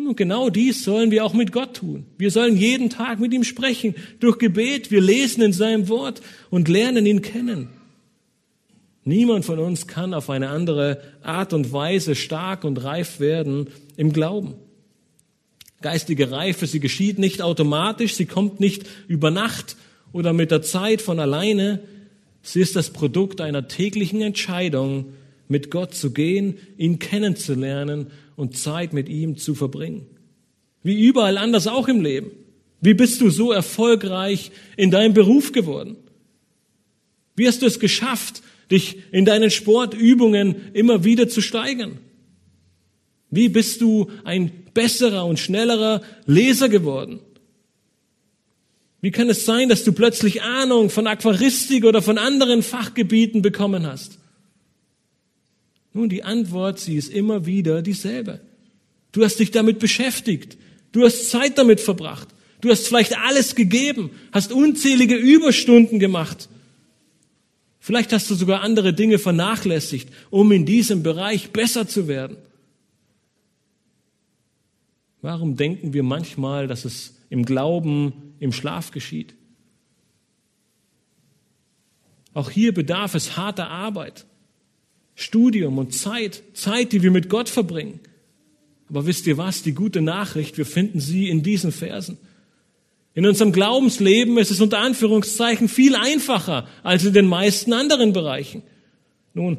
Und 0.09 0.17
genau 0.17 0.51
dies 0.51 0.85
sollen 0.85 1.11
wir 1.11 1.25
auch 1.25 1.35
mit 1.35 1.53
Gott 1.53 1.77
tun. 1.77 2.07
Wir 2.19 2.31
sollen 2.31 2.57
jeden 2.57 2.91
Tag 2.91 3.21
mit 3.21 3.33
ihm 3.33 3.45
sprechen, 3.45 3.95
durch 4.19 4.39
Gebet. 4.39 4.91
Wir 4.91 5.01
lesen 5.01 5.43
in 5.43 5.53
seinem 5.53 5.89
Wort 5.89 6.21
und 6.51 6.69
lernen 6.69 7.07
ihn 7.07 7.23
kennen. 7.23 7.69
Niemand 9.05 9.45
von 9.45 9.59
uns 9.59 9.87
kann 9.87 10.15
auf 10.15 10.29
eine 10.31 10.51
andere 10.51 11.01
Art 11.23 11.53
und 11.53 11.73
Weise 11.73 12.15
stark 12.15 12.65
und 12.65 12.85
reif 12.85 13.19
werden 13.19 13.69
im 13.97 14.13
Glauben. 14.13 14.55
Geistige 15.81 16.31
Reife, 16.31 16.67
sie 16.67 16.81
geschieht 16.81 17.19
nicht 17.19 17.41
automatisch, 17.41 18.15
sie 18.15 18.27
kommt 18.27 18.61
nicht 18.61 18.87
über 19.09 19.31
Nacht 19.31 19.77
oder 20.13 20.33
mit 20.33 20.51
der 20.51 20.61
Zeit 20.61 21.01
von 21.01 21.19
alleine. 21.19 21.81
Sie 22.43 22.61
ist 22.61 22.77
das 22.77 22.91
Produkt 22.91 23.41
einer 23.41 23.69
täglichen 23.69 24.21
Entscheidung, 24.21 25.15
mit 25.51 25.71
Gott 25.71 25.95
zu 25.95 26.13
gehen, 26.13 26.59
ihn 26.79 26.99
kennenzulernen 26.99 28.07
und 28.37 28.57
Zeit 28.57 28.93
mit 28.93 29.09
ihm 29.09 29.37
zu 29.37 29.55
verbringen. 29.55 30.07
Wie 30.83 31.07
überall 31.07 31.37
anders 31.37 31.67
auch 31.67 31.89
im 31.89 32.01
Leben. 32.01 32.31
Wie 32.81 32.95
bist 32.95 33.21
du 33.21 33.29
so 33.29 33.53
erfolgreich 33.53 34.53
in 34.77 34.91
deinem 34.91 35.13
Beruf 35.13 35.53
geworden? 35.53 35.97
Wie 37.37 37.47
hast 37.47 37.63
du 37.63 37.67
es 37.67 37.81
geschafft, 37.81 38.43
dich 38.71 38.99
in 39.13 39.25
deinen 39.25 39.51
Sportübungen 39.51 40.73
immer 40.73 41.05
wieder 41.05 41.29
zu 41.29 41.41
steigern? 41.41 41.99
Wie 43.31 43.49
bist 43.49 43.81
du 43.81 44.11
ein 44.25 44.51
besserer 44.73 45.27
und 45.27 45.39
schnellerer 45.39 46.03
Leser 46.27 46.69
geworden? 46.69 47.21
Wie 49.01 49.11
kann 49.11 49.29
es 49.29 49.45
sein, 49.45 49.69
dass 49.69 49.85
du 49.85 49.93
plötzlich 49.93 50.43
Ahnung 50.43 50.91
von 50.91 51.07
Aquaristik 51.07 51.85
oder 51.85 52.03
von 52.03 52.19
anderen 52.19 52.63
Fachgebieten 52.63 53.43
bekommen 53.43 53.87
hast? 53.87 54.20
Nun, 55.93 56.09
die 56.09 56.23
Antwort, 56.23 56.79
sie 56.79 56.97
ist 56.97 57.09
immer 57.13 57.47
wieder 57.47 57.83
dieselbe. 57.83 58.41
Du 59.13 59.25
hast 59.25 59.39
dich 59.39 59.51
damit 59.51 59.79
beschäftigt. 59.79 60.57
Du 60.93 61.05
hast 61.05 61.31
Zeit 61.31 61.59
damit 61.59 61.81
verbracht. 61.81 62.29
Du 62.61 62.71
hast 62.71 62.87
vielleicht 62.87 63.17
alles 63.19 63.55
gegeben, 63.55 64.11
hast 64.33 64.53
unzählige 64.53 65.17
Überstunden 65.17 65.99
gemacht. 65.99 66.49
Vielleicht 67.79 68.13
hast 68.13 68.29
du 68.31 68.35
sogar 68.35 68.61
andere 68.61 68.93
Dinge 68.93 69.19
vernachlässigt, 69.19 70.11
um 70.29 70.53
in 70.53 70.67
diesem 70.67 71.03
Bereich 71.03 71.51
besser 71.51 71.89
zu 71.89 72.07
werden. 72.07 72.37
Warum 75.23 75.57
denken 75.57 75.93
wir 75.93 76.03
manchmal, 76.03 76.67
dass 76.67 76.85
es 76.85 77.19
im 77.31 77.45
Glauben 77.45 78.35
im 78.39 78.53
Schlaf 78.53 78.91
geschieht? 78.91 79.35
Auch 82.33 82.51
hier 82.51 82.73
bedarf 82.73 83.15
es 83.15 83.37
harter 83.37 83.69
Arbeit. 83.69 84.27
Studium 85.21 85.77
und 85.77 85.95
Zeit, 85.95 86.43
Zeit, 86.55 86.93
die 86.93 87.03
wir 87.03 87.11
mit 87.11 87.29
Gott 87.29 87.51
verbringen. 87.51 88.01
Aber 88.89 89.05
wisst 89.05 89.27
ihr 89.27 89.37
was, 89.37 89.63
die 89.63 89.73
gute 89.73 90.01
Nachricht, 90.01 90.57
wir 90.57 90.65
finden 90.65 90.99
sie 90.99 91.29
in 91.29 91.43
diesen 91.43 91.73
Versen. 91.73 92.17
In 93.13 93.27
unserem 93.27 93.53
Glaubensleben 93.53 94.39
ist 94.39 94.51
es 94.51 94.63
unter 94.63 94.79
Anführungszeichen 94.79 95.69
viel 95.69 95.95
einfacher 95.95 96.67
als 96.83 97.05
in 97.05 97.13
den 97.13 97.27
meisten 97.27 97.75
anderen 97.75 98.15
Bereichen. 98.15 98.63
Nun, 99.35 99.59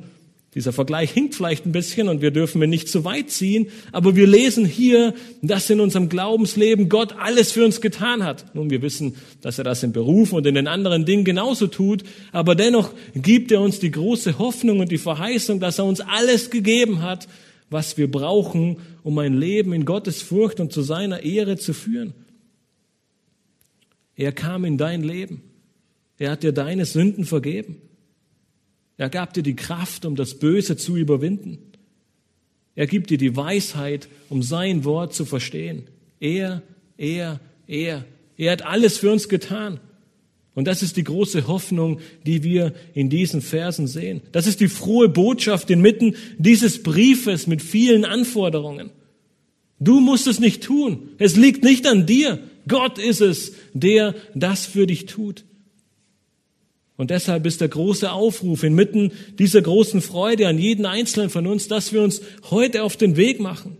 dieser 0.53 0.73
Vergleich 0.73 1.11
hinkt 1.11 1.33
vielleicht 1.33 1.65
ein 1.65 1.71
bisschen 1.71 2.09
und 2.09 2.21
wir 2.21 2.31
dürfen 2.31 2.61
ihn 2.61 2.69
nicht 2.69 2.89
zu 2.89 3.05
weit 3.05 3.29
ziehen, 3.29 3.67
aber 3.93 4.17
wir 4.17 4.27
lesen 4.27 4.65
hier, 4.65 5.13
dass 5.41 5.69
in 5.69 5.79
unserem 5.79 6.09
Glaubensleben 6.09 6.89
Gott 6.89 7.15
alles 7.17 7.53
für 7.53 7.63
uns 7.63 7.79
getan 7.79 8.25
hat. 8.25 8.53
Nun, 8.53 8.69
wir 8.69 8.81
wissen, 8.81 9.15
dass 9.41 9.59
er 9.59 9.63
das 9.63 9.81
im 9.83 9.93
Beruf 9.93 10.33
und 10.33 10.45
in 10.45 10.55
den 10.55 10.67
anderen 10.67 11.05
Dingen 11.05 11.23
genauso 11.23 11.67
tut, 11.67 12.03
aber 12.33 12.55
dennoch 12.55 12.91
gibt 13.15 13.53
er 13.53 13.61
uns 13.61 13.79
die 13.79 13.91
große 13.91 14.39
Hoffnung 14.39 14.81
und 14.81 14.91
die 14.91 14.97
Verheißung, 14.97 15.61
dass 15.61 15.79
er 15.79 15.85
uns 15.85 16.01
alles 16.01 16.49
gegeben 16.49 17.01
hat, 17.01 17.29
was 17.69 17.97
wir 17.97 18.11
brauchen, 18.11 18.77
um 19.03 19.17
ein 19.19 19.33
Leben 19.33 19.71
in 19.71 19.85
Gottes 19.85 20.21
Furcht 20.21 20.59
und 20.59 20.73
zu 20.73 20.81
seiner 20.81 21.23
Ehre 21.23 21.55
zu 21.55 21.73
führen. 21.73 22.13
Er 24.17 24.33
kam 24.33 24.65
in 24.65 24.77
dein 24.77 25.01
Leben. 25.01 25.43
Er 26.19 26.31
hat 26.31 26.43
dir 26.43 26.51
deine 26.51 26.85
Sünden 26.85 27.23
vergeben. 27.23 27.77
Er 29.01 29.09
gab 29.09 29.33
dir 29.33 29.41
die 29.41 29.55
Kraft, 29.55 30.05
um 30.05 30.15
das 30.15 30.37
Böse 30.37 30.77
zu 30.77 30.95
überwinden. 30.95 31.57
Er 32.75 32.85
gibt 32.85 33.09
dir 33.09 33.17
die 33.17 33.35
Weisheit, 33.35 34.07
um 34.29 34.43
sein 34.43 34.85
Wort 34.85 35.15
zu 35.15 35.25
verstehen. 35.25 35.87
Er, 36.19 36.61
er, 36.97 37.39
er. 37.65 38.05
Er 38.37 38.51
hat 38.51 38.61
alles 38.61 38.99
für 38.99 39.11
uns 39.11 39.27
getan. 39.27 39.79
Und 40.53 40.67
das 40.67 40.83
ist 40.83 40.97
die 40.97 41.03
große 41.03 41.47
Hoffnung, 41.47 41.99
die 42.27 42.43
wir 42.43 42.75
in 42.93 43.09
diesen 43.09 43.41
Versen 43.41 43.87
sehen. 43.87 44.21
Das 44.33 44.45
ist 44.45 44.59
die 44.59 44.67
frohe 44.67 45.09
Botschaft 45.09 45.71
inmitten 45.71 46.13
dieses 46.37 46.83
Briefes 46.83 47.47
mit 47.47 47.63
vielen 47.63 48.05
Anforderungen. 48.05 48.91
Du 49.79 49.99
musst 49.99 50.27
es 50.27 50.39
nicht 50.39 50.61
tun. 50.61 51.09
Es 51.17 51.35
liegt 51.35 51.63
nicht 51.63 51.87
an 51.87 52.05
dir. 52.05 52.37
Gott 52.67 52.99
ist 52.99 53.21
es, 53.21 53.53
der 53.73 54.13
das 54.35 54.67
für 54.67 54.85
dich 54.85 55.07
tut. 55.07 55.43
Und 57.01 57.09
deshalb 57.09 57.47
ist 57.47 57.61
der 57.61 57.67
große 57.67 58.11
Aufruf 58.11 58.61
inmitten 58.61 59.11
dieser 59.39 59.63
großen 59.63 60.01
Freude 60.01 60.47
an 60.47 60.59
jeden 60.59 60.85
Einzelnen 60.85 61.31
von 61.31 61.47
uns, 61.47 61.67
dass 61.67 61.93
wir 61.93 62.03
uns 62.03 62.21
heute 62.51 62.83
auf 62.83 62.95
den 62.95 63.17
Weg 63.17 63.39
machen. 63.39 63.75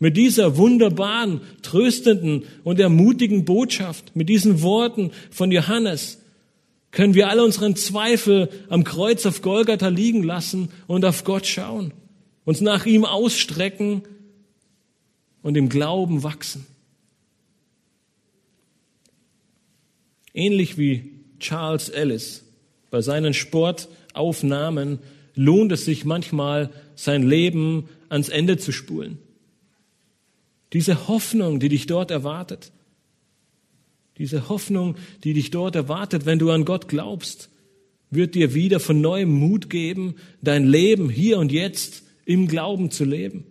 Mit 0.00 0.16
dieser 0.16 0.56
wunderbaren, 0.56 1.42
tröstenden 1.62 2.42
und 2.64 2.80
ermutigen 2.80 3.44
Botschaft, 3.44 4.16
mit 4.16 4.28
diesen 4.28 4.62
Worten 4.62 5.12
von 5.30 5.52
Johannes, 5.52 6.20
können 6.90 7.14
wir 7.14 7.28
alle 7.28 7.44
unseren 7.44 7.76
Zweifel 7.76 8.48
am 8.68 8.82
Kreuz 8.82 9.26
auf 9.26 9.42
Golgatha 9.42 9.86
liegen 9.86 10.24
lassen 10.24 10.70
und 10.88 11.04
auf 11.04 11.22
Gott 11.22 11.46
schauen, 11.46 11.94
uns 12.44 12.60
nach 12.60 12.84
ihm 12.84 13.04
ausstrecken 13.04 14.02
und 15.40 15.56
im 15.56 15.68
Glauben 15.68 16.24
wachsen. 16.24 16.66
Ähnlich 20.34 20.78
wie 20.78 21.12
Charles 21.38 21.90
Ellis 21.90 22.42
bei 22.90 23.00
seinen 23.00 23.34
Sportaufnahmen 23.34 24.98
lohnt 25.34 25.72
es 25.72 25.84
sich 25.84 26.04
manchmal, 26.04 26.70
sein 26.94 27.22
Leben 27.22 27.88
ans 28.08 28.28
Ende 28.28 28.56
zu 28.56 28.72
spulen. 28.72 29.18
Diese 30.72 31.08
Hoffnung, 31.08 31.60
die 31.60 31.68
dich 31.68 31.86
dort 31.86 32.10
erwartet, 32.10 32.72
diese 34.18 34.48
Hoffnung, 34.48 34.96
die 35.24 35.34
dich 35.34 35.50
dort 35.50 35.76
erwartet, 35.76 36.24
wenn 36.24 36.38
du 36.38 36.50
an 36.50 36.64
Gott 36.64 36.88
glaubst, 36.88 37.50
wird 38.10 38.34
dir 38.34 38.54
wieder 38.54 38.80
von 38.80 39.00
neuem 39.00 39.30
Mut 39.30 39.68
geben, 39.68 40.14
dein 40.40 40.66
Leben 40.66 41.10
hier 41.10 41.38
und 41.38 41.52
jetzt 41.52 42.02
im 42.24 42.48
Glauben 42.48 42.90
zu 42.90 43.04
leben. 43.04 43.44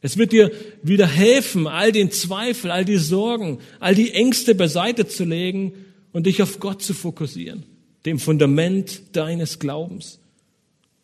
Es 0.00 0.16
wird 0.16 0.32
dir 0.32 0.50
wieder 0.82 1.06
helfen, 1.06 1.68
all 1.68 1.92
den 1.92 2.10
Zweifel, 2.10 2.72
all 2.72 2.84
die 2.84 2.96
Sorgen, 2.96 3.58
all 3.78 3.94
die 3.94 4.10
Ängste 4.10 4.56
beiseite 4.56 5.06
zu 5.06 5.24
legen 5.24 5.74
und 6.12 6.26
dich 6.26 6.42
auf 6.42 6.58
Gott 6.58 6.82
zu 6.82 6.94
fokussieren 6.94 7.64
dem 8.04 8.18
Fundament 8.18 9.02
deines 9.12 9.58
Glaubens. 9.58 10.18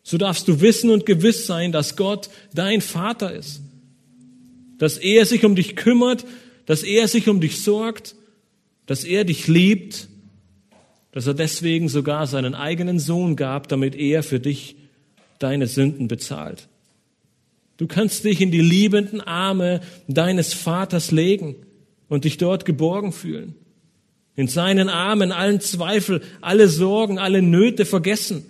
So 0.03 0.17
darfst 0.17 0.47
du 0.47 0.61
wissen 0.61 0.89
und 0.89 1.05
gewiss 1.05 1.45
sein, 1.45 1.71
dass 1.71 1.95
Gott 1.95 2.29
dein 2.53 2.81
Vater 2.81 3.33
ist, 3.33 3.61
dass 4.77 4.97
er 4.97 5.25
sich 5.25 5.45
um 5.45 5.55
dich 5.55 5.75
kümmert, 5.75 6.25
dass 6.65 6.83
er 6.83 7.07
sich 7.07 7.27
um 7.27 7.41
dich 7.41 7.61
sorgt, 7.61 8.15
dass 8.85 9.03
er 9.03 9.23
dich 9.23 9.47
liebt, 9.47 10.07
dass 11.11 11.27
er 11.27 11.33
deswegen 11.33 11.89
sogar 11.89 12.27
seinen 12.27 12.55
eigenen 12.55 12.99
Sohn 12.99 13.35
gab, 13.35 13.67
damit 13.67 13.95
er 13.95 14.23
für 14.23 14.39
dich 14.39 14.75
deine 15.37 15.67
Sünden 15.67 16.07
bezahlt. 16.07 16.67
Du 17.77 17.87
kannst 17.87 18.25
dich 18.25 18.41
in 18.41 18.51
die 18.51 18.61
liebenden 18.61 19.21
Arme 19.21 19.81
deines 20.07 20.53
Vaters 20.53 21.11
legen 21.11 21.55
und 22.07 22.25
dich 22.25 22.37
dort 22.37 22.65
geborgen 22.65 23.13
fühlen 23.13 23.55
in 24.39 24.47
seinen 24.47 24.87
Armen 24.87 25.33
allen 25.33 25.59
Zweifel, 25.59 26.21
alle 26.39 26.69
Sorgen, 26.69 27.19
alle 27.19 27.41
Nöte 27.41 27.83
vergessen. 27.83 28.45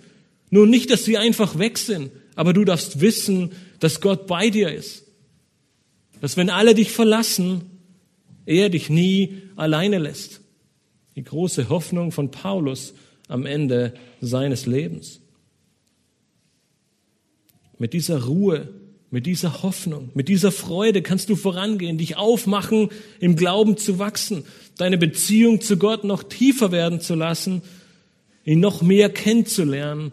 Nur 0.48 0.64
nicht, 0.64 0.88
dass 0.88 1.04
sie 1.04 1.18
einfach 1.18 1.58
weg 1.58 1.78
sind, 1.78 2.12
aber 2.36 2.52
du 2.52 2.64
darfst 2.64 3.00
wissen, 3.00 3.50
dass 3.80 4.00
Gott 4.00 4.28
bei 4.28 4.50
dir 4.50 4.72
ist. 4.72 5.02
Dass 6.20 6.36
wenn 6.36 6.48
alle 6.48 6.76
dich 6.76 6.92
verlassen, 6.92 7.62
er 8.46 8.68
dich 8.68 8.88
nie 8.88 9.42
alleine 9.56 9.98
lässt. 9.98 10.42
Die 11.16 11.24
große 11.24 11.68
Hoffnung 11.70 12.12
von 12.12 12.30
Paulus 12.30 12.94
am 13.26 13.44
Ende 13.44 13.94
seines 14.20 14.66
Lebens. 14.66 15.20
Mit 17.78 17.94
dieser 17.94 18.26
Ruhe 18.26 18.68
mit 19.10 19.26
dieser 19.26 19.62
Hoffnung, 19.62 20.10
mit 20.14 20.28
dieser 20.28 20.52
Freude 20.52 21.02
kannst 21.02 21.28
du 21.28 21.36
vorangehen, 21.36 21.98
dich 21.98 22.16
aufmachen, 22.16 22.90
im 23.18 23.34
Glauben 23.34 23.76
zu 23.76 23.98
wachsen, 23.98 24.44
deine 24.78 24.98
Beziehung 24.98 25.60
zu 25.60 25.76
Gott 25.76 26.04
noch 26.04 26.22
tiefer 26.22 26.70
werden 26.70 27.00
zu 27.00 27.16
lassen, 27.16 27.62
ihn 28.44 28.60
noch 28.60 28.82
mehr 28.82 29.10
kennenzulernen 29.10 30.12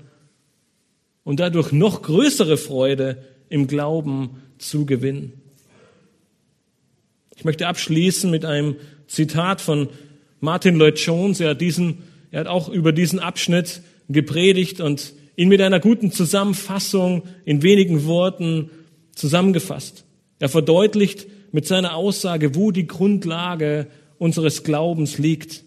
und 1.23 1.39
dadurch 1.39 1.71
noch 1.71 2.01
größere 2.01 2.57
Freude 2.57 3.23
im 3.49 3.67
Glauben 3.67 4.41
zu 4.57 4.85
gewinnen. 4.85 5.33
Ich 7.35 7.45
möchte 7.45 7.67
abschließen 7.67 8.31
mit 8.31 8.45
einem 8.45 8.77
Zitat 9.07 9.61
von 9.61 9.89
Martin 10.39 10.75
Lloyd 10.75 10.97
Jones. 10.99 11.39
Er 11.39 11.51
hat 11.51 11.61
diesen, 11.61 11.99
er 12.31 12.41
hat 12.41 12.47
auch 12.47 12.67
über 12.67 12.91
diesen 12.91 13.19
Abschnitt 13.19 13.81
gepredigt 14.09 14.81
und 14.81 15.13
ihn 15.35 15.49
mit 15.49 15.61
einer 15.61 15.79
guten 15.79 16.11
Zusammenfassung 16.11 17.23
in 17.45 17.61
wenigen 17.61 18.05
Worten 18.05 18.71
zusammengefasst. 19.17 20.05
Er 20.39 20.49
verdeutlicht, 20.49 21.27
mit 21.51 21.65
seiner 21.65 21.95
Aussage, 21.95 22.55
wo 22.55 22.71
die 22.71 22.87
Grundlage 22.87 23.87
unseres 24.17 24.63
Glaubens 24.63 25.17
liegt 25.17 25.63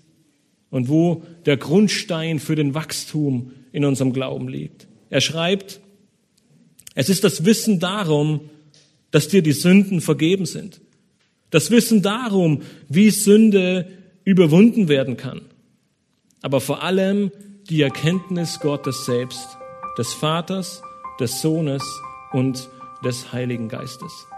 und 0.71 0.89
wo 0.89 1.23
der 1.47 1.57
Grundstein 1.57 2.39
für 2.39 2.55
den 2.55 2.75
Wachstum 2.75 3.53
in 3.73 3.85
unserem 3.85 4.13
Glauben 4.13 4.49
liegt. 4.49 4.87
Er 5.09 5.21
schreibt, 5.21 5.81
es 6.95 7.09
ist 7.09 7.25
das 7.25 7.45
Wissen 7.45 7.81
darum, 7.81 8.41
dass 9.11 9.29
dir 9.29 9.43
die 9.43 9.53
Sünden 9.53 10.01
vergeben 10.01 10.47
sind. 10.47 10.81
Das 11.51 11.71
Wissen 11.71 12.03
darum, 12.03 12.63
wie 12.89 13.11
Sünde 13.11 13.89
überwunden 14.25 14.89
werden 14.89 15.17
kann. 15.17 15.41
Aber 16.43 16.61
vor 16.61 16.83
allem 16.83 17.33
die 17.69 17.83
Erkenntnis 17.83 18.61
Gottes 18.61 19.05
selbst, 19.05 19.47
des 19.99 20.13
Vaters, 20.13 20.83
des 21.19 21.43
Sohnes 21.43 21.83
und 22.33 22.69
des 23.03 23.33
Heiligen 23.33 23.69
Geistes. 23.69 24.30